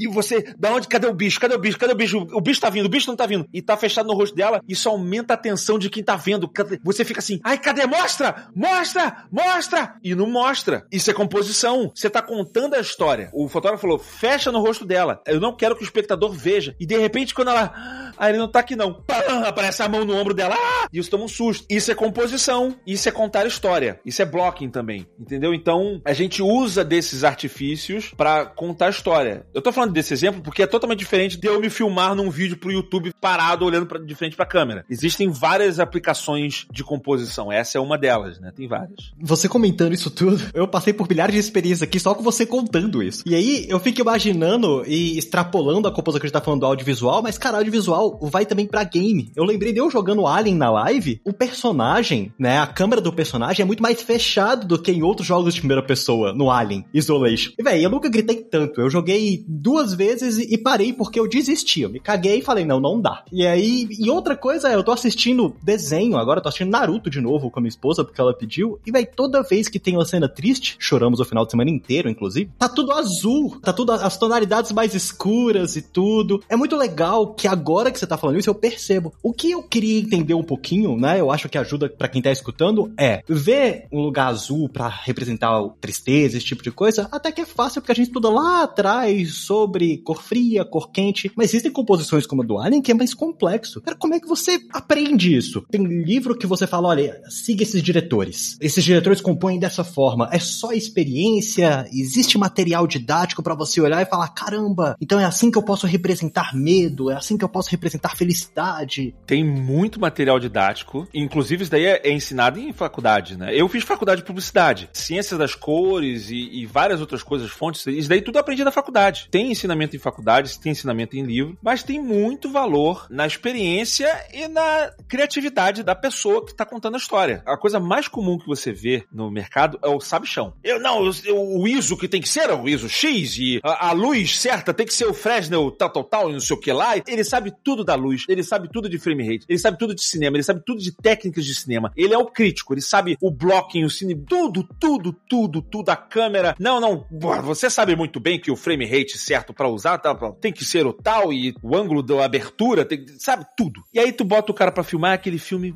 E 0.00 0.06
você, 0.08 0.42
da 0.58 0.72
onde? 0.72 0.88
Cadê 0.88 1.06
o 1.06 1.12
bicho? 1.12 1.38
Cadê 1.38 1.54
o 1.54 1.58
bicho? 1.58 1.78
Cadê 1.78 1.92
o 1.92 1.96
bicho? 1.96 2.26
O 2.32 2.40
bicho 2.40 2.60
tá 2.60 2.70
vindo, 2.70 2.86
o 2.86 2.88
bicho 2.88 3.06
não 3.08 3.16
tá 3.16 3.26
vindo. 3.26 3.46
E 3.52 3.60
tá 3.60 3.76
fechado 3.76 4.06
no 4.06 4.14
rosto 4.14 4.34
dela, 4.34 4.62
isso 4.66 4.88
aumenta 4.88 5.34
a 5.34 5.36
tensão 5.36 5.78
de 5.78 5.90
quem 5.90 6.02
tá 6.02 6.16
vendo. 6.16 6.50
Você 6.82 7.04
fica 7.04 7.20
assim, 7.20 7.38
ai, 7.44 7.58
cadê? 7.58 7.86
Mostra! 7.86 8.48
Mostra! 8.56 9.24
Mostra! 9.30 9.96
E 10.02 10.14
não 10.14 10.26
mostra. 10.26 10.86
Isso 10.90 11.10
é 11.10 11.14
composição. 11.14 11.92
Você 11.94 12.08
tá 12.08 12.22
contando 12.22 12.74
a 12.74 12.80
história. 12.80 13.28
O 13.34 13.46
fotógrafo 13.46 13.82
falou, 13.82 13.98
fecha 13.98 14.50
no 14.50 14.60
rosto 14.60 14.86
dela. 14.86 15.20
Eu 15.26 15.38
não 15.38 15.54
quero 15.54 15.76
que 15.76 15.82
o 15.82 15.84
espectador 15.84 16.32
veja. 16.32 16.74
E 16.80 16.86
de 16.86 16.96
repente, 16.96 17.34
quando 17.34 17.48
ela. 17.48 17.72
Ah, 18.16 18.28
ele 18.28 18.38
não 18.38 18.48
tá 18.48 18.60
aqui 18.60 18.74
não. 18.74 18.94
Pam, 18.94 19.44
aparece 19.44 19.82
a 19.82 19.88
mão 19.88 20.04
no 20.04 20.16
ombro 20.16 20.32
dela. 20.32 20.54
Ah! 20.58 20.86
E 20.92 20.98
isso 20.98 21.10
toma 21.10 21.24
um 21.24 21.28
susto. 21.28 21.66
Isso 21.68 21.90
é 21.90 21.94
composição. 21.94 22.74
Isso 22.86 23.08
é 23.08 23.12
contar 23.12 23.46
história. 23.46 24.00
Isso 24.04 24.22
é 24.22 24.24
blocking 24.24 24.70
também. 24.70 25.06
Entendeu? 25.18 25.52
Então, 25.52 26.00
a 26.04 26.12
gente 26.12 26.42
usa 26.42 26.84
desses 26.84 27.24
artifícios 27.24 28.12
para 28.16 28.46
contar 28.46 28.90
história. 28.90 29.46
Eu 29.52 29.60
tô 29.60 29.72
falando 29.72 29.89
desse 29.92 30.12
exemplo 30.12 30.42
porque 30.42 30.62
é 30.62 30.66
totalmente 30.66 30.98
diferente 30.98 31.36
de 31.36 31.46
eu 31.46 31.60
me 31.60 31.70
filmar 31.70 32.14
num 32.14 32.30
vídeo 32.30 32.56
pro 32.56 32.70
YouTube 32.70 33.12
parado 33.20 33.64
olhando 33.64 33.86
pra, 33.86 33.98
de 33.98 34.14
frente 34.14 34.36
pra 34.36 34.46
câmera. 34.46 34.84
Existem 34.88 35.30
várias 35.30 35.78
aplicações 35.78 36.66
de 36.70 36.82
composição. 36.82 37.52
Essa 37.52 37.78
é 37.78 37.80
uma 37.80 37.96
delas, 37.96 38.38
né? 38.40 38.52
Tem 38.54 38.68
várias. 38.68 39.12
Você 39.20 39.48
comentando 39.48 39.94
isso 39.94 40.10
tudo, 40.10 40.40
eu 40.54 40.66
passei 40.68 40.92
por 40.92 41.08
milhares 41.08 41.34
de 41.34 41.40
experiências 41.40 41.82
aqui 41.82 41.98
só 41.98 42.14
com 42.14 42.22
você 42.22 42.44
contando 42.44 43.02
isso. 43.02 43.22
E 43.26 43.34
aí 43.34 43.66
eu 43.68 43.80
fico 43.80 44.00
imaginando 44.00 44.84
e 44.86 45.18
extrapolando 45.18 45.88
a 45.88 45.92
composição 45.92 46.20
que 46.20 46.26
a 46.26 46.28
gente 46.28 46.34
tá 46.34 46.40
falando 46.40 46.60
do 46.60 46.66
audiovisual, 46.66 47.22
mas 47.22 47.38
cara, 47.38 47.58
audiovisual 47.58 48.18
vai 48.22 48.44
também 48.44 48.66
pra 48.66 48.84
game. 48.84 49.30
Eu 49.34 49.44
lembrei 49.44 49.72
de 49.72 49.78
eu 49.78 49.90
jogando 49.90 50.26
Alien 50.26 50.56
na 50.56 50.70
live, 50.70 51.20
o 51.24 51.32
personagem, 51.32 52.32
né? 52.38 52.58
A 52.58 52.66
câmera 52.66 53.00
do 53.00 53.12
personagem 53.12 53.62
é 53.62 53.66
muito 53.66 53.82
mais 53.82 54.02
fechado 54.02 54.66
do 54.66 54.80
que 54.80 54.92
em 54.92 55.02
outros 55.02 55.26
jogos 55.26 55.54
de 55.54 55.60
primeira 55.60 55.82
pessoa, 55.82 56.32
no 56.32 56.50
Alien 56.50 56.84
Isolation. 56.92 57.52
E 57.58 57.62
véi, 57.62 57.84
eu 57.84 57.90
nunca 57.90 58.08
gritei 58.08 58.36
tanto. 58.36 58.80
Eu 58.80 58.90
joguei 58.90 59.44
duas 59.46 59.79
vezes 59.94 60.38
e 60.38 60.58
parei 60.58 60.92
porque 60.92 61.18
eu 61.18 61.28
desisti. 61.28 61.82
Eu 61.82 61.90
me 61.90 62.00
caguei 62.00 62.38
e 62.38 62.42
falei, 62.42 62.64
não, 62.64 62.80
não 62.80 63.00
dá. 63.00 63.24
E 63.32 63.46
aí, 63.46 63.88
e 63.90 64.10
outra 64.10 64.36
coisa 64.36 64.68
é, 64.68 64.74
eu 64.74 64.82
tô 64.82 64.92
assistindo 64.92 65.54
desenho 65.62 66.16
agora, 66.16 66.40
tô 66.40 66.48
assistindo 66.48 66.70
Naruto 66.70 67.10
de 67.10 67.20
novo 67.20 67.50
com 67.50 67.58
a 67.58 67.62
minha 67.62 67.68
esposa, 67.68 68.04
porque 68.04 68.20
ela 68.20 68.34
pediu. 68.34 68.78
E, 68.86 68.90
véi, 68.90 69.06
toda 69.06 69.42
vez 69.42 69.68
que 69.68 69.78
tem 69.78 69.96
uma 69.96 70.04
cena 70.04 70.28
triste, 70.28 70.76
choramos 70.78 71.20
o 71.20 71.24
final 71.24 71.44
de 71.44 71.50
semana 71.50 71.70
inteiro, 71.70 72.08
inclusive, 72.08 72.50
tá 72.58 72.68
tudo 72.68 72.92
azul, 72.92 73.58
tá 73.60 73.72
tudo 73.72 73.92
as 73.92 74.16
tonalidades 74.16 74.72
mais 74.72 74.94
escuras 74.94 75.76
e 75.76 75.82
tudo. 75.82 76.42
É 76.48 76.56
muito 76.56 76.76
legal 76.76 77.34
que 77.34 77.48
agora 77.48 77.90
que 77.90 77.98
você 77.98 78.06
tá 78.06 78.16
falando 78.16 78.38
isso, 78.38 78.50
eu 78.50 78.54
percebo. 78.54 79.12
O 79.22 79.32
que 79.32 79.50
eu 79.50 79.62
queria 79.62 80.00
entender 80.00 80.34
um 80.34 80.42
pouquinho, 80.42 80.96
né? 80.96 81.20
Eu 81.20 81.30
acho 81.30 81.48
que 81.48 81.58
ajuda 81.58 81.88
para 81.88 82.08
quem 82.08 82.22
tá 82.22 82.30
escutando 82.30 82.92
é 82.98 83.22
ver 83.28 83.86
um 83.92 84.00
lugar 84.00 84.28
azul 84.28 84.68
para 84.68 84.88
representar 84.88 85.62
tristeza, 85.80 86.36
esse 86.36 86.46
tipo 86.46 86.62
de 86.62 86.70
coisa, 86.70 87.08
até 87.10 87.32
que 87.32 87.40
é 87.40 87.46
fácil 87.46 87.80
porque 87.80 87.92
a 87.92 87.94
gente 87.94 88.08
estuda 88.08 88.28
lá 88.28 88.62
atrás 88.64 89.34
sobre 89.34 89.69
sobre 89.70 89.98
cor 89.98 90.20
fria, 90.20 90.64
cor 90.64 90.90
quente, 90.90 91.30
mas 91.36 91.50
existem 91.50 91.70
composições 91.70 92.26
como 92.26 92.42
a 92.42 92.44
do 92.44 92.58
Alien 92.58 92.82
que 92.82 92.90
é 92.90 92.94
mais 92.94 93.14
complexo. 93.14 93.80
Cara, 93.80 93.96
como 93.96 94.14
é 94.14 94.20
que 94.20 94.26
você 94.26 94.58
aprende 94.72 95.36
isso? 95.36 95.64
Tem 95.70 95.84
livro 95.84 96.36
que 96.36 96.46
você 96.46 96.66
fala, 96.66 96.88
olha, 96.88 97.20
siga 97.28 97.62
esses 97.62 97.80
diretores. 97.80 98.58
Esses 98.60 98.82
diretores 98.82 99.20
compõem 99.20 99.60
dessa 99.60 99.84
forma. 99.84 100.28
É 100.32 100.40
só 100.40 100.72
experiência? 100.72 101.86
Existe 101.92 102.36
material 102.36 102.86
didático 102.86 103.42
para 103.42 103.54
você 103.54 103.80
olhar 103.80 104.02
e 104.02 104.06
falar, 104.06 104.28
caramba, 104.28 104.96
então 105.00 105.20
é 105.20 105.24
assim 105.24 105.50
que 105.50 105.58
eu 105.58 105.62
posso 105.62 105.86
representar 105.86 106.52
medo, 106.54 107.10
é 107.10 107.14
assim 107.14 107.38
que 107.38 107.44
eu 107.44 107.48
posso 107.48 107.70
representar 107.70 108.16
felicidade. 108.16 109.14
Tem 109.24 109.44
muito 109.44 110.00
material 110.00 110.40
didático, 110.40 111.06
inclusive 111.14 111.62
isso 111.62 111.70
daí 111.70 111.86
é, 111.86 112.08
é 112.08 112.12
ensinado 112.12 112.58
em 112.58 112.72
faculdade, 112.72 113.36
né? 113.36 113.54
Eu 113.54 113.68
fiz 113.68 113.84
faculdade 113.84 114.22
de 114.22 114.26
publicidade, 114.26 114.90
ciências 114.92 115.38
das 115.38 115.54
cores 115.54 116.30
e, 116.30 116.60
e 116.60 116.66
várias 116.66 117.00
outras 117.00 117.22
coisas, 117.22 117.50
fontes, 117.50 117.86
isso 117.86 118.08
daí 118.08 118.20
tudo 118.20 118.38
aprendi 118.38 118.64
na 118.64 118.72
faculdade. 118.72 119.28
Tem 119.30 119.52
ensinamento 119.60 119.94
em 119.94 119.98
faculdade, 119.98 120.58
tem 120.58 120.72
ensinamento 120.72 121.16
em 121.16 121.22
livro, 121.22 121.56
mas 121.62 121.82
tem 121.82 122.00
muito 122.00 122.50
valor 122.50 123.06
na 123.10 123.26
experiência 123.26 124.08
e 124.32 124.48
na 124.48 124.92
criatividade 125.08 125.82
da 125.82 125.94
pessoa 125.94 126.44
que 126.44 126.54
tá 126.54 126.64
contando 126.64 126.94
a 126.94 126.98
história. 126.98 127.42
A 127.46 127.56
coisa 127.56 127.78
mais 127.78 128.08
comum 128.08 128.38
que 128.38 128.46
você 128.46 128.72
vê 128.72 129.04
no 129.12 129.30
mercado 129.30 129.78
é 129.82 129.88
o 129.88 130.00
sabichão. 130.00 130.54
Eu 130.64 130.80
não, 130.80 131.10
eu, 131.24 131.38
o 131.38 131.68
ISO 131.68 131.96
que 131.96 132.08
tem 132.08 132.20
que 132.20 132.28
ser 132.28 132.50
é 132.50 132.54
o 132.54 132.68
ISO 132.68 132.88
X 132.88 133.36
e 133.38 133.60
a, 133.62 133.88
a 133.88 133.92
luz 133.92 134.38
certa 134.38 134.72
tem 134.72 134.86
que 134.86 134.94
ser 134.94 135.06
o 135.06 135.14
Fresnel 135.14 135.70
tal, 135.70 135.90
tal, 135.90 136.04
tal, 136.04 136.30
e 136.30 136.32
não 136.32 136.40
sei 136.40 136.56
o 136.56 136.60
que 136.60 136.72
lá. 136.72 136.94
Ele 137.06 137.24
sabe 137.24 137.52
tudo 137.62 137.84
da 137.84 137.94
luz, 137.94 138.24
ele 138.28 138.42
sabe 138.42 138.68
tudo 138.72 138.88
de 138.88 138.98
frame 138.98 139.24
rate, 139.24 139.46
ele 139.48 139.58
sabe 139.58 139.78
tudo 139.78 139.94
de 139.94 140.02
cinema, 140.02 140.36
ele 140.36 140.44
sabe 140.44 140.62
tudo 140.64 140.80
de 140.80 140.92
técnicas 140.92 141.44
de 141.44 141.54
cinema. 141.54 141.92
Ele 141.96 142.14
é 142.14 142.18
o 142.18 142.26
crítico, 142.26 142.72
ele 142.74 142.80
sabe 142.80 143.16
o 143.20 143.30
blocking, 143.30 143.84
o 143.84 143.90
cine, 143.90 144.14
tudo, 144.14 144.66
tudo, 144.78 145.12
tudo, 145.28 145.62
tudo, 145.62 145.90
a 145.90 145.96
câmera. 145.96 146.54
Não, 146.58 146.80
não, 146.80 147.06
você 147.42 147.68
sabe 147.68 147.94
muito 147.96 148.20
bem 148.20 148.38
que 148.38 148.50
o 148.50 148.56
frame 148.56 148.86
rate 148.86 149.18
certo 149.18 149.39
para 149.42 149.68
usar 149.68 149.98
tá, 149.98 150.14
tem 150.40 150.52
que 150.52 150.64
ser 150.64 150.86
o 150.86 150.92
tal 150.92 151.32
e 151.32 151.54
o 151.62 151.76
ângulo 151.76 152.02
da 152.02 152.24
abertura, 152.24 152.84
tem, 152.84 153.06
sabe 153.18 153.46
tudo. 153.56 153.82
E 153.92 153.98
aí 153.98 154.12
tu 154.12 154.24
bota 154.24 154.52
o 154.52 154.54
cara 154.54 154.72
para 154.72 154.84
filmar 154.84 155.12
aquele 155.12 155.38
filme 155.38 155.74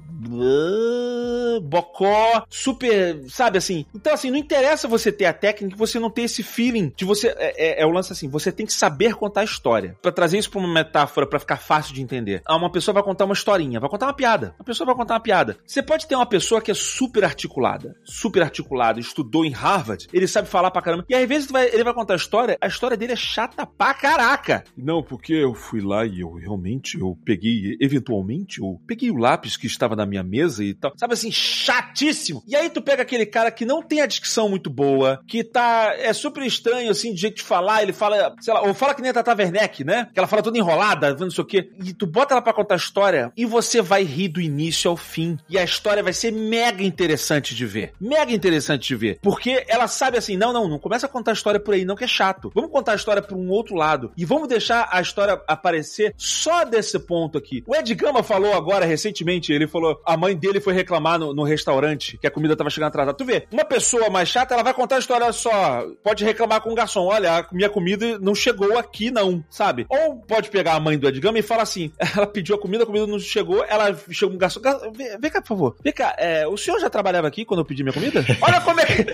bocó, 1.62 2.44
super, 2.48 3.22
sabe 3.28 3.58
assim. 3.58 3.86
Então 3.94 4.12
assim, 4.12 4.30
não 4.30 4.38
interessa 4.38 4.88
você 4.88 5.10
ter 5.10 5.26
a 5.26 5.32
técnica, 5.32 5.76
você 5.76 5.98
não 5.98 6.10
ter 6.10 6.22
esse 6.22 6.42
feeling 6.42 6.92
de 6.96 7.04
você 7.04 7.28
é, 7.36 7.80
é, 7.80 7.82
é 7.82 7.86
o 7.86 7.90
lance 7.90 8.12
assim, 8.12 8.28
você 8.28 8.50
tem 8.52 8.66
que 8.66 8.72
saber 8.72 9.14
contar 9.14 9.42
a 9.42 9.44
história. 9.44 9.96
Para 10.00 10.12
trazer 10.12 10.38
isso 10.38 10.50
para 10.50 10.60
uma 10.60 10.72
metáfora 10.72 11.26
para 11.26 11.38
ficar 11.38 11.56
fácil 11.56 11.94
de 11.94 12.02
entender. 12.02 12.42
Ah, 12.44 12.56
uma 12.56 12.70
pessoa 12.70 12.94
vai 12.94 13.02
contar 13.02 13.24
uma 13.24 13.34
historinha, 13.34 13.80
vai 13.80 13.88
contar 13.88 14.06
uma 14.06 14.14
piada. 14.14 14.54
A 14.58 14.64
pessoa 14.64 14.86
vai 14.86 14.94
contar 14.94 15.14
uma 15.14 15.20
piada. 15.20 15.56
Você 15.66 15.82
pode 15.82 16.06
ter 16.06 16.14
uma 16.14 16.26
pessoa 16.26 16.60
que 16.60 16.70
é 16.70 16.74
super 16.74 17.24
articulada, 17.24 17.96
super 18.04 18.42
articulada, 18.42 19.00
estudou 19.00 19.44
em 19.44 19.50
Harvard, 19.50 20.08
ele 20.12 20.26
sabe 20.26 20.48
falar 20.48 20.70
pra 20.70 20.82
caramba. 20.82 21.04
E 21.08 21.14
às 21.14 21.28
vezes 21.28 21.50
vai, 21.50 21.68
ele 21.68 21.84
vai 21.84 21.94
contar 21.94 22.14
a 22.14 22.16
história, 22.16 22.58
a 22.60 22.66
história 22.66 22.96
dele 22.96 23.12
é 23.12 23.16
chata 23.16 23.53
pra 23.54 23.94
caraca. 23.94 24.64
Não, 24.76 25.02
porque 25.02 25.32
eu 25.32 25.54
fui 25.54 25.80
lá 25.80 26.04
e 26.04 26.20
eu 26.20 26.32
realmente 26.34 26.98
eu 26.98 27.16
peguei, 27.24 27.76
eventualmente, 27.80 28.60
eu 28.60 28.80
peguei 28.86 29.10
o 29.10 29.16
lápis 29.16 29.56
que 29.56 29.66
estava 29.66 29.96
na 29.96 30.06
minha 30.06 30.22
mesa 30.22 30.64
e 30.64 30.74
tal. 30.74 30.92
Sabe 30.96 31.14
assim, 31.14 31.30
chatíssimo. 31.30 32.42
E 32.46 32.56
aí 32.56 32.68
tu 32.70 32.82
pega 32.82 33.02
aquele 33.02 33.26
cara 33.26 33.50
que 33.50 33.64
não 33.64 33.82
tem 33.82 34.00
a 34.00 34.06
dicção 34.06 34.48
muito 34.48 34.68
boa, 34.68 35.20
que 35.26 35.44
tá 35.44 35.94
é 35.96 36.12
super 36.12 36.42
estranho 36.44 36.90
assim 36.90 37.14
de 37.14 37.20
jeito 37.20 37.36
de 37.36 37.42
falar, 37.42 37.82
ele 37.82 37.92
fala, 37.92 38.34
sei 38.40 38.52
lá, 38.52 38.62
ou 38.62 38.74
fala 38.74 38.94
que 38.94 39.02
nem 39.02 39.10
a 39.10 39.14
Tata 39.14 39.34
Werneck, 39.34 39.84
né? 39.84 40.08
Que 40.12 40.18
ela 40.18 40.28
fala 40.28 40.42
toda 40.42 40.58
enrolada, 40.58 41.14
não 41.14 41.30
sei 41.30 41.42
o 41.42 41.46
quê. 41.46 41.70
E 41.84 41.92
tu 41.92 42.06
bota 42.06 42.34
ela 42.34 42.42
pra 42.42 42.52
contar 42.52 42.74
a 42.74 42.78
história 42.78 43.32
e 43.36 43.44
você 43.44 43.80
vai 43.80 44.02
rir 44.02 44.28
do 44.28 44.40
início 44.40 44.90
ao 44.90 44.96
fim. 44.96 45.38
E 45.48 45.58
a 45.58 45.64
história 45.64 46.02
vai 46.02 46.12
ser 46.12 46.32
mega 46.32 46.82
interessante 46.82 47.54
de 47.54 47.66
ver. 47.66 47.92
Mega 48.00 48.32
interessante 48.32 48.88
de 48.88 48.96
ver. 48.96 49.18
Porque 49.22 49.64
ela 49.68 49.88
sabe 49.88 50.18
assim, 50.18 50.36
não, 50.36 50.52
não, 50.52 50.68
não 50.68 50.78
começa 50.78 51.06
a 51.06 51.08
contar 51.08 51.32
a 51.32 51.34
história 51.34 51.60
por 51.60 51.74
aí 51.74 51.84
não 51.84 51.96
que 51.96 52.04
é 52.04 52.08
chato. 52.08 52.50
Vamos 52.54 52.70
contar 52.70 52.92
a 52.92 52.96
história 52.96 53.22
por 53.22 53.36
um 53.36 53.43
outro 53.50 53.74
lado. 53.74 54.12
E 54.16 54.24
vamos 54.24 54.48
deixar 54.48 54.88
a 54.90 55.00
história 55.00 55.40
aparecer 55.46 56.14
só 56.16 56.64
desse 56.64 56.98
ponto 56.98 57.38
aqui. 57.38 57.62
O 57.66 57.74
Ed 57.74 57.94
Gama 57.94 58.22
falou 58.22 58.54
agora 58.54 58.84
recentemente, 58.84 59.52
ele 59.52 59.66
falou, 59.66 60.00
a 60.04 60.16
mãe 60.16 60.36
dele 60.36 60.60
foi 60.60 60.74
reclamar 60.74 61.18
no, 61.18 61.34
no 61.34 61.42
restaurante 61.42 62.18
que 62.18 62.26
a 62.26 62.30
comida 62.30 62.56
tava 62.56 62.70
chegando 62.70 62.88
atrasada. 62.88 63.16
Tu 63.16 63.24
vê, 63.24 63.46
uma 63.50 63.64
pessoa 63.64 64.10
mais 64.10 64.28
chata, 64.28 64.54
ela 64.54 64.62
vai 64.62 64.74
contar 64.74 64.96
a 64.96 64.98
história 64.98 65.32
só, 65.32 65.86
pode 66.02 66.24
reclamar 66.24 66.60
com 66.60 66.70
o 66.70 66.74
garçom, 66.74 67.06
olha, 67.06 67.38
a 67.38 67.46
minha 67.52 67.70
comida 67.70 68.18
não 68.18 68.34
chegou 68.34 68.78
aqui 68.78 69.10
não, 69.10 69.44
sabe? 69.50 69.86
Ou 69.88 70.16
pode 70.16 70.50
pegar 70.50 70.74
a 70.74 70.80
mãe 70.80 70.98
do 70.98 71.08
Ed 71.08 71.20
Gama 71.20 71.38
e 71.38 71.42
falar 71.42 71.62
assim, 71.62 71.92
ela 72.16 72.26
pediu 72.26 72.56
a 72.56 72.60
comida, 72.60 72.84
a 72.84 72.86
comida 72.86 73.06
não 73.06 73.18
chegou, 73.18 73.64
ela 73.64 73.94
chegou 74.10 74.30
com 74.30 74.36
um 74.36 74.38
garçom, 74.38 74.60
vem, 74.94 75.18
vem 75.18 75.30
cá, 75.30 75.40
por 75.40 75.48
favor, 75.48 75.76
vem 75.82 75.92
cá, 75.92 76.14
é, 76.18 76.46
o 76.46 76.56
senhor 76.56 76.80
já 76.80 76.90
trabalhava 76.90 77.28
aqui 77.28 77.44
quando 77.44 77.60
eu 77.60 77.64
pedi 77.64 77.82
minha 77.82 77.92
comida? 77.92 78.24
Olha 78.40 78.60
como 78.60 78.80
é 78.80 78.86
que... 78.86 79.04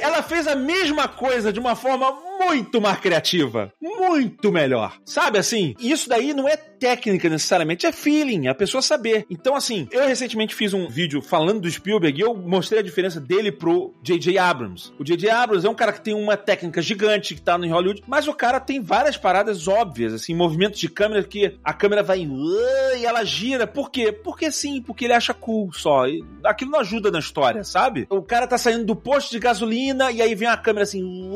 Ela 0.00 0.22
fez 0.22 0.46
a 0.46 0.54
mesma 0.54 1.08
coisa 1.08 1.52
de 1.52 1.60
uma 1.60 1.74
forma 1.74 2.10
muito 2.40 2.80
mais 2.80 2.98
criativa, 2.98 3.72
muito 3.80 4.50
melhor, 4.50 4.96
sabe 5.04 5.38
assim? 5.38 5.74
Isso 5.78 6.08
daí 6.08 6.32
não 6.32 6.48
é 6.48 6.56
técnica 6.56 7.28
necessariamente, 7.28 7.86
é 7.86 7.92
feeling, 7.92 8.46
é 8.46 8.50
a 8.50 8.54
pessoa 8.54 8.80
saber. 8.80 9.26
Então, 9.28 9.54
assim, 9.54 9.86
eu 9.92 10.06
recentemente 10.06 10.54
fiz 10.54 10.72
um 10.72 10.88
vídeo 10.88 11.20
falando 11.20 11.60
do 11.60 11.70
Spielberg 11.70 12.18
e 12.18 12.22
eu 12.22 12.34
mostrei 12.34 12.80
a 12.80 12.82
diferença 12.82 13.20
dele 13.20 13.52
pro 13.52 13.94
J.J. 14.02 14.38
Abrams. 14.38 14.90
O 14.98 15.04
J.J. 15.04 15.28
Abrams 15.28 15.66
é 15.66 15.70
um 15.70 15.74
cara 15.74 15.92
que 15.92 16.00
tem 16.00 16.14
uma 16.14 16.38
técnica 16.38 16.80
gigante 16.80 17.34
que 17.34 17.42
tá 17.42 17.58
no 17.58 17.68
Hollywood, 17.68 18.02
mas 18.06 18.26
o 18.26 18.32
cara 18.32 18.58
tem 18.58 18.80
várias 18.80 19.18
paradas 19.18 19.68
óbvias, 19.68 20.14
assim, 20.14 20.34
movimentos 20.34 20.80
de 20.80 20.88
câmera 20.88 21.22
que 21.22 21.58
a 21.62 21.74
câmera 21.74 22.02
vai 22.02 22.20
e 22.20 23.04
ela 23.04 23.24
gira. 23.24 23.66
Por 23.66 23.90
quê? 23.90 24.10
Porque 24.10 24.50
sim, 24.50 24.80
porque 24.80 25.04
ele 25.04 25.12
acha 25.12 25.34
cool 25.34 25.70
só. 25.74 26.06
E 26.06 26.24
aquilo 26.42 26.70
não 26.70 26.80
ajuda 26.80 27.10
na 27.10 27.18
história, 27.18 27.62
sabe? 27.62 28.06
O 28.08 28.22
cara 28.22 28.46
tá 28.46 28.56
saindo 28.56 28.86
do 28.86 28.96
posto 28.96 29.30
de 29.30 29.38
gasolina 29.38 30.10
e 30.10 30.22
aí 30.22 30.34
vem 30.34 30.48
a 30.48 30.56
câmera 30.56 30.84
assim, 30.84 31.30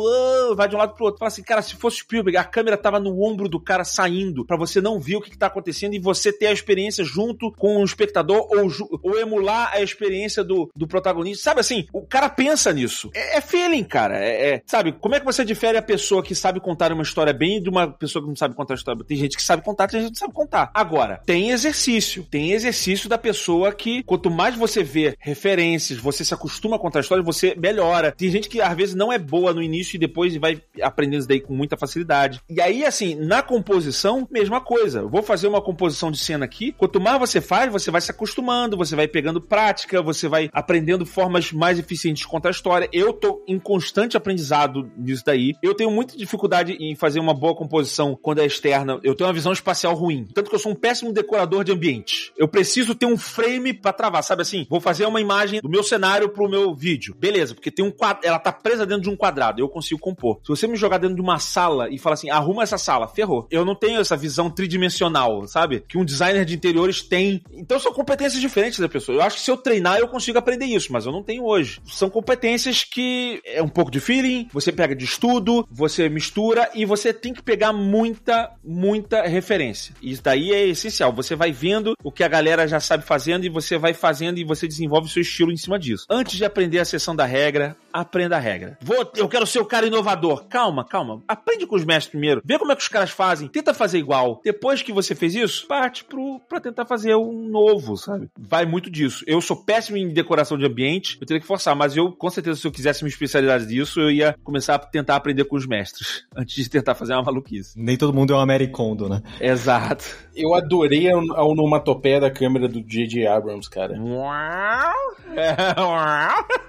vai 0.57 0.69
de 0.69 0.75
um 0.75 0.79
lado 0.79 0.94
pro 0.95 1.07
outro. 1.07 1.19
Fala 1.19 1.29
assim, 1.29 1.43
cara, 1.43 1.63
se 1.63 1.75
fosse 1.75 1.99
Spielberg, 1.99 2.37
a 2.37 2.45
câmera 2.45 2.77
tava 2.77 3.01
no 3.01 3.23
ombro 3.23 3.49
do 3.49 3.61
cara 3.61 3.85
saindo, 3.85 4.45
para 4.45 4.57
você 4.57 4.81
não 4.81 4.99
ver 4.99 5.17
o 5.17 5.21
que, 5.21 5.31
que 5.31 5.39
tá 5.39 5.47
acontecendo 5.47 5.95
e 5.95 5.99
você 5.99 6.33
ter 6.33 6.47
a 6.47 6.53
experiência 6.53 7.05
junto 7.05 7.53
com 7.53 7.77
o 7.77 7.85
espectador 7.85 8.47
ou, 8.51 8.71
ou 9.03 9.19
emular 9.19 9.71
a 9.73 9.81
experiência 9.81 10.43
do, 10.43 10.71
do 10.75 10.87
protagonista. 10.87 11.43
Sabe 11.43 11.61
assim, 11.61 11.87
o 11.93 12.07
cara 12.07 12.29
pensa 12.29 12.73
nisso. 12.73 13.11
É, 13.15 13.39
é 13.39 13.41
feeling, 13.41 13.85
cara. 13.85 14.19
É, 14.19 14.55
é, 14.55 14.63
sabe, 14.67 14.93
como 14.93 15.15
é 15.15 15.21
que 15.21 15.27
você 15.27 15.45
difere 15.45 15.79
a 15.79 15.83
pessoa 15.83 16.23
que 16.23 16.35
sabe 16.35 16.61
contar 16.61 16.93
uma 16.93 17.03
história 17.03 17.33
bem 17.33 17.63
de 17.63 17.69
uma 17.69 17.89
pessoa 17.89 18.23
que 18.23 18.29
não 18.29 18.37
sabe 18.37 18.55
contar 18.55 18.75
a 18.75 18.77
história? 18.77 19.05
Tem 19.05 19.17
gente 19.17 19.37
que 19.37 19.43
sabe 19.43 19.63
contar, 19.63 19.89
tem 19.89 20.01
gente 20.01 20.13
que 20.13 20.21
não 20.21 20.27
sabe 20.27 20.35
contar. 20.35 20.71
Agora, 20.75 21.21
tem 21.25 21.51
exercício. 21.51 22.25
Tem 22.31 22.53
exercício 22.53 23.09
da 23.09 23.19
pessoa 23.19 23.73
que, 23.73 24.03
quanto 24.03 24.31
mais 24.31 24.57
você 24.57 24.83
vê 24.83 25.15
referências, 25.19 25.99
você 25.99 26.25
se 26.25 26.35
acostuma 26.35 26.77
a 26.77 26.79
contar 26.79 27.01
a 27.01 27.03
história, 27.03 27.23
você 27.23 27.55
melhora. 27.57 28.13
Tem 28.13 28.31
gente 28.31 28.49
que 28.49 28.61
às 28.61 28.77
vezes 28.77 28.95
não 28.95 29.13
é 29.13 29.19
boa 29.19 29.53
no 29.53 29.63
início 29.63 29.97
e 29.97 29.99
depois 29.99 30.37
vai 30.37 30.61
aprendendo 30.85 31.21
isso 31.21 31.29
daí 31.29 31.41
com 31.41 31.55
muita 31.55 31.77
facilidade. 31.77 32.41
E 32.49 32.61
aí, 32.61 32.85
assim, 32.85 33.15
na 33.15 33.43
composição, 33.43 34.29
mesma 34.31 34.61
coisa. 34.61 35.03
Vou 35.07 35.23
fazer 35.23 35.49
uma 35.49 35.63
composição 35.63 36.11
de 36.11 36.19
cena 36.19 36.45
aqui. 36.45 36.73
Quanto 36.73 37.01
mais 37.01 37.19
você 37.19 37.41
faz, 37.41 37.73
você 37.73 37.91
vai 37.91 38.01
se 38.01 38.11
acostumando, 38.11 38.77
você 38.77 38.95
vai 38.95 39.09
pegando 39.09 39.41
prática, 39.41 40.03
você 40.03 40.29
vai 40.29 40.51
aprendendo 40.53 41.07
formas 41.07 41.53
mais 41.53 41.79
eficientes 41.79 42.23
de 42.23 42.29
contar 42.29 42.49
a 42.49 42.53
história. 42.53 42.89
Eu 42.93 43.13
tô 43.13 43.43
em 43.49 43.59
constante 43.59 44.17
aprendizado 44.17 44.91
nisso 44.97 45.23
daí. 45.25 45.55
Eu 45.63 45.75
tenho 45.75 45.91
muita 45.91 46.17
dificuldade 46.17 46.77
em 46.81 46.95
fazer 46.95 47.21
uma 47.21 47.35
boa 47.35 47.55
composição 47.55 48.19
quando 48.21 48.41
é 48.41 48.47
externa. 48.47 48.99
Eu 49.03 49.15
tenho 49.15 49.29
uma 49.29 49.35
visão 49.35 49.53
espacial 49.53 49.95
ruim. 49.95 50.27
Tanto 50.35 50.51
que 50.51 50.57
eu 50.57 50.61
sou 50.61 50.73
um 50.73 50.77
péssimo 50.77 51.13
decorador 51.13 51.65
de 51.65 51.73
ambiente. 51.73 52.33
Eu 52.37 52.49
preciso 52.49 52.95
ter 52.95 53.07
um 53.07 53.17
frame 53.17 53.73
para 53.73 53.93
travar, 53.93 54.23
sabe 54.23 54.43
assim? 54.43 54.67
Vou 54.69 54.81
fazer 54.81 55.07
uma 55.07 55.21
imagem 55.21 55.61
do 55.61 55.69
meu 55.69 55.83
cenário 55.83 56.29
pro 56.29 56.49
meu 56.49 56.75
vídeo. 56.75 57.15
Beleza, 57.19 57.55
porque 57.55 57.71
tem 57.71 57.85
um 57.85 57.91
quadro, 57.91 58.27
ela 58.27 58.39
tá 58.39 58.53
presa 58.53 58.87
dentro 58.87 59.03
de 59.03 59.11
um 59.11 59.17
quadrado. 59.17 59.61
Eu 59.61 59.69
consigo 59.69 60.01
compor. 60.01 60.41
Se 60.43 60.49
você 60.49 60.67
me 60.67 60.74
jogar 60.77 60.99
dentro 60.99 61.17
de 61.17 61.23
uma 61.23 61.39
sala 61.39 61.89
e 61.91 61.99
falar 61.99 62.15
assim, 62.15 62.31
arruma 62.31 62.63
essa 62.63 62.79
sala, 62.79 63.09
ferrou. 63.09 63.47
Eu 63.51 63.65
não 63.65 63.75
tenho 63.75 64.01
essa 64.01 64.17
visão 64.17 64.51
tridimensional, 64.51 65.47
sabe? 65.47 65.85
Que 65.89 65.99
um 65.99 66.05
designer 66.05 66.45
de 66.45 66.55
interiores 66.55 67.03
tem. 67.03 67.43
Então 67.53 67.79
são 67.79 67.93
competências 67.93 68.41
diferentes 68.41 68.79
da 68.79 68.89
pessoa. 68.89 69.17
Eu 69.17 69.23
acho 69.23 69.37
que 69.37 69.43
se 69.43 69.51
eu 69.51 69.57
treinar, 69.57 69.99
eu 69.99 70.09
consigo 70.09 70.39
aprender 70.39 70.67
isso, 70.67 70.93
mas 70.93 71.07
eu 71.07 71.13
não 71.13 71.23
tenho 71.23 71.45
hoje. 71.45 71.81
São 71.87 72.11
competências 72.11 72.85
que 72.85 73.41
é 73.45 73.63
um 73.63 73.69
pouco 73.69 73.91
de 73.91 74.01
feeling, 74.01 74.49
você 74.53 74.73
pega 74.73 74.95
de 74.95 75.05
estudo, 75.05 75.67
você 75.71 76.09
mistura 76.09 76.71
e 76.75 76.85
você 76.85 77.13
tem 77.13 77.33
que 77.33 77.43
pegar 77.43 77.73
muita, 77.73 78.51
muita 78.63 79.23
referência. 79.23 79.95
Isso 80.03 80.23
daí 80.23 80.53
é 80.53 80.67
essencial. 80.67 81.13
Você 81.13 81.35
vai 81.35 81.53
vendo 81.53 81.95
o 82.03 82.13
que 82.13 82.25
a 82.25 82.29
galera 82.29 82.67
já 82.67 82.81
sabe 82.81 83.05
fazendo 83.05 83.45
e 83.45 83.49
você 83.49 83.79
vai 83.79 83.95
fazendo 83.95 84.39
e 84.39 84.45
você 84.45 84.67
desenvolve 84.67 85.09
o 85.09 85.11
seu 85.11 85.23
estilo 85.23 85.53
em 85.53 85.57
cima 85.57 85.79
disso. 85.79 86.07
Antes 86.11 86.37
de 86.37 86.45
aprender 86.45 86.79
a 86.79 86.85
sessão 86.85 87.15
da 87.15 87.25
regra, 87.25 87.77
aprenda 87.93 88.37
a 88.37 88.41
regra. 88.41 88.79
Vou, 88.83 89.11
eu 89.17 89.29
quero 89.29 89.47
ser 89.47 89.61
o 89.61 89.65
cara 89.65 89.87
inovador. 89.87 90.45
Calma, 90.55 90.85
calma. 90.85 91.21
Aprende 91.27 91.67
com 91.67 91.75
os 91.75 91.85
mestres 91.85 92.11
primeiro. 92.11 92.41
Vê 92.45 92.57
como 92.61 92.71
é 92.71 92.77
que 92.77 92.83
os 92.83 92.87
caras 92.87 93.11
fazem. 93.11 93.49
Tenta 93.49 93.75
fazer 93.75 93.99
igual. 93.99 94.41
Depois 94.45 94.83
que 94.83 94.93
você 94.93 95.13
fez 95.13 95.35
isso, 95.35 95.67
parte 95.67 96.05
pro, 96.05 96.41
pra 96.49 96.61
tentar 96.61 96.87
fazer 96.87 97.17
um 97.17 97.49
novo, 97.49 97.97
sabe? 97.97 98.31
Vai 98.39 98.65
muito 98.65 98.89
disso. 98.89 99.25
Eu 99.27 99.41
sou 99.41 99.57
péssimo 99.57 99.97
em 99.97 100.13
decoração 100.13 100.57
de 100.57 100.65
ambiente. 100.65 101.19
Eu 101.21 101.27
teria 101.27 101.41
que 101.41 101.47
forçar, 101.47 101.75
mas 101.75 101.97
eu, 101.97 102.13
com 102.13 102.31
certeza, 102.31 102.61
se 102.61 102.69
eu 102.69 102.71
quisesse 102.71 103.03
me 103.03 103.11
especializar 103.11 103.61
nisso, 103.63 103.99
eu 103.99 104.13
ia 104.13 104.37
começar 104.45 104.77
a 104.77 104.79
tentar 104.79 105.17
aprender 105.17 105.43
com 105.43 105.57
os 105.57 105.67
mestres. 105.67 106.25
Antes 106.39 106.55
de 106.55 106.71
tentar 106.71 106.95
fazer 106.95 107.15
uma 107.15 107.25
maluquice. 107.25 107.77
Nem 107.77 107.97
todo 107.97 108.15
mundo 108.15 108.33
é 108.33 108.37
uma 108.37 108.47
Mary 108.47 108.69
Kondo, 108.69 109.09
né? 109.09 109.23
Exato. 109.41 110.05
Eu 110.37 110.55
adorei 110.55 111.11
a, 111.11 111.17
a 111.17 111.45
onomatopeia 111.45 112.21
da 112.21 112.31
câmera 112.31 112.69
do 112.69 112.81
J.J. 112.81 113.27
Abrams, 113.27 113.69
cara. 113.69 113.97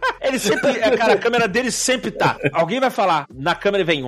Ele 0.25 0.39
sempre. 0.39 0.71
é, 0.79 0.97
Cara, 0.97 1.13
a 1.13 1.17
câmera 1.17 1.47
dele 1.47 1.71
sempre 1.71 2.11
tá. 2.11 2.38
Alguém 2.51 2.79
vai 2.79 2.89
falar, 2.89 3.25
na 3.33 3.55
câmera 3.55 3.83
vem. 3.83 4.03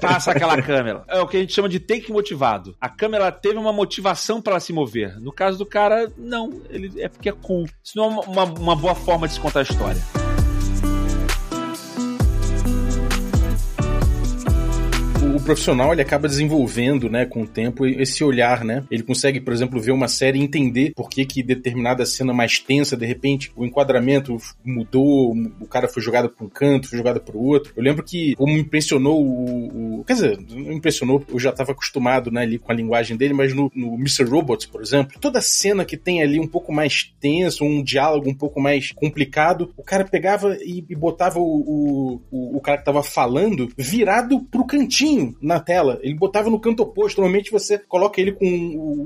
Passa 0.00 0.32
aquela 0.32 0.60
câmera. 0.62 1.04
É 1.08 1.20
o 1.20 1.26
que 1.26 1.36
a 1.36 1.40
gente 1.40 1.52
chama 1.52 1.68
de 1.68 1.80
take 1.80 2.12
motivado. 2.12 2.74
A 2.80 2.88
câmera 2.88 3.30
teve 3.32 3.58
uma 3.58 3.72
motivação 3.72 4.40
para 4.40 4.60
se 4.60 4.72
mover. 4.72 5.18
No 5.20 5.32
caso 5.32 5.58
do 5.58 5.66
cara, 5.66 6.10
não. 6.16 6.60
Ele 6.70 7.00
é 7.00 7.08
porque 7.08 7.28
é 7.28 7.32
cool. 7.32 7.64
Isso 7.82 7.96
não 7.96 8.04
é 8.04 8.08
uma, 8.26 8.44
uma 8.44 8.76
boa 8.76 8.94
forma 8.94 9.26
de 9.26 9.34
se 9.34 9.40
contar 9.40 9.60
a 9.60 9.62
história. 9.62 10.19
Profissional 15.50 15.92
ele 15.92 16.00
acaba 16.00 16.28
desenvolvendo, 16.28 17.10
né, 17.10 17.26
com 17.26 17.42
o 17.42 17.46
tempo, 17.46 17.84
esse 17.84 18.22
olhar, 18.22 18.64
né? 18.64 18.84
Ele 18.88 19.02
consegue, 19.02 19.40
por 19.40 19.52
exemplo, 19.52 19.80
ver 19.80 19.90
uma 19.90 20.06
série 20.06 20.38
e 20.38 20.42
entender 20.42 20.92
por 20.94 21.10
que, 21.10 21.26
que 21.26 21.42
determinada 21.42 22.06
cena 22.06 22.32
mais 22.32 22.60
tensa, 22.60 22.96
de 22.96 23.04
repente, 23.04 23.50
o 23.56 23.64
enquadramento 23.64 24.36
mudou, 24.64 25.34
o 25.60 25.66
cara 25.66 25.88
foi 25.88 26.00
jogado 26.00 26.30
para 26.30 26.46
um 26.46 26.48
canto, 26.48 26.88
foi 26.88 26.96
jogado 26.96 27.20
para 27.20 27.36
o 27.36 27.44
outro. 27.44 27.72
Eu 27.76 27.82
lembro 27.82 28.04
que, 28.04 28.36
como 28.36 28.54
me 28.54 28.60
impressionou 28.60 29.20
o, 29.20 29.98
o. 30.00 30.04
Quer 30.04 30.12
dizer, 30.12 30.38
não 30.48 30.72
impressionou, 30.72 31.24
eu 31.28 31.38
já 31.40 31.50
estava 31.50 31.72
acostumado, 31.72 32.30
né, 32.30 32.42
ali 32.42 32.56
com 32.56 32.70
a 32.70 32.74
linguagem 32.74 33.16
dele, 33.16 33.34
mas 33.34 33.52
no, 33.52 33.72
no 33.74 33.94
Mr. 33.94 34.24
Robots, 34.24 34.66
por 34.66 34.80
exemplo, 34.80 35.18
toda 35.20 35.40
cena 35.40 35.84
que 35.84 35.96
tem 35.96 36.22
ali 36.22 36.38
um 36.38 36.46
pouco 36.46 36.72
mais 36.72 37.12
tenso, 37.20 37.64
um 37.64 37.82
diálogo 37.82 38.30
um 38.30 38.34
pouco 38.34 38.60
mais 38.60 38.92
complicado, 38.92 39.72
o 39.76 39.82
cara 39.82 40.04
pegava 40.04 40.56
e, 40.60 40.84
e 40.88 40.94
botava 40.94 41.40
o, 41.40 42.20
o, 42.30 42.56
o 42.56 42.60
cara 42.60 42.78
que 42.78 42.82
estava 42.82 43.02
falando 43.02 43.68
virado 43.76 44.40
pro 44.44 44.64
cantinho 44.64 45.34
na 45.40 45.60
tela. 45.60 45.98
Ele 46.02 46.14
botava 46.14 46.50
no 46.50 46.60
canto 46.60 46.82
oposto. 46.82 47.20
Normalmente 47.20 47.50
você 47.50 47.78
coloca 47.78 48.20
ele 48.20 48.32
com 48.32 48.46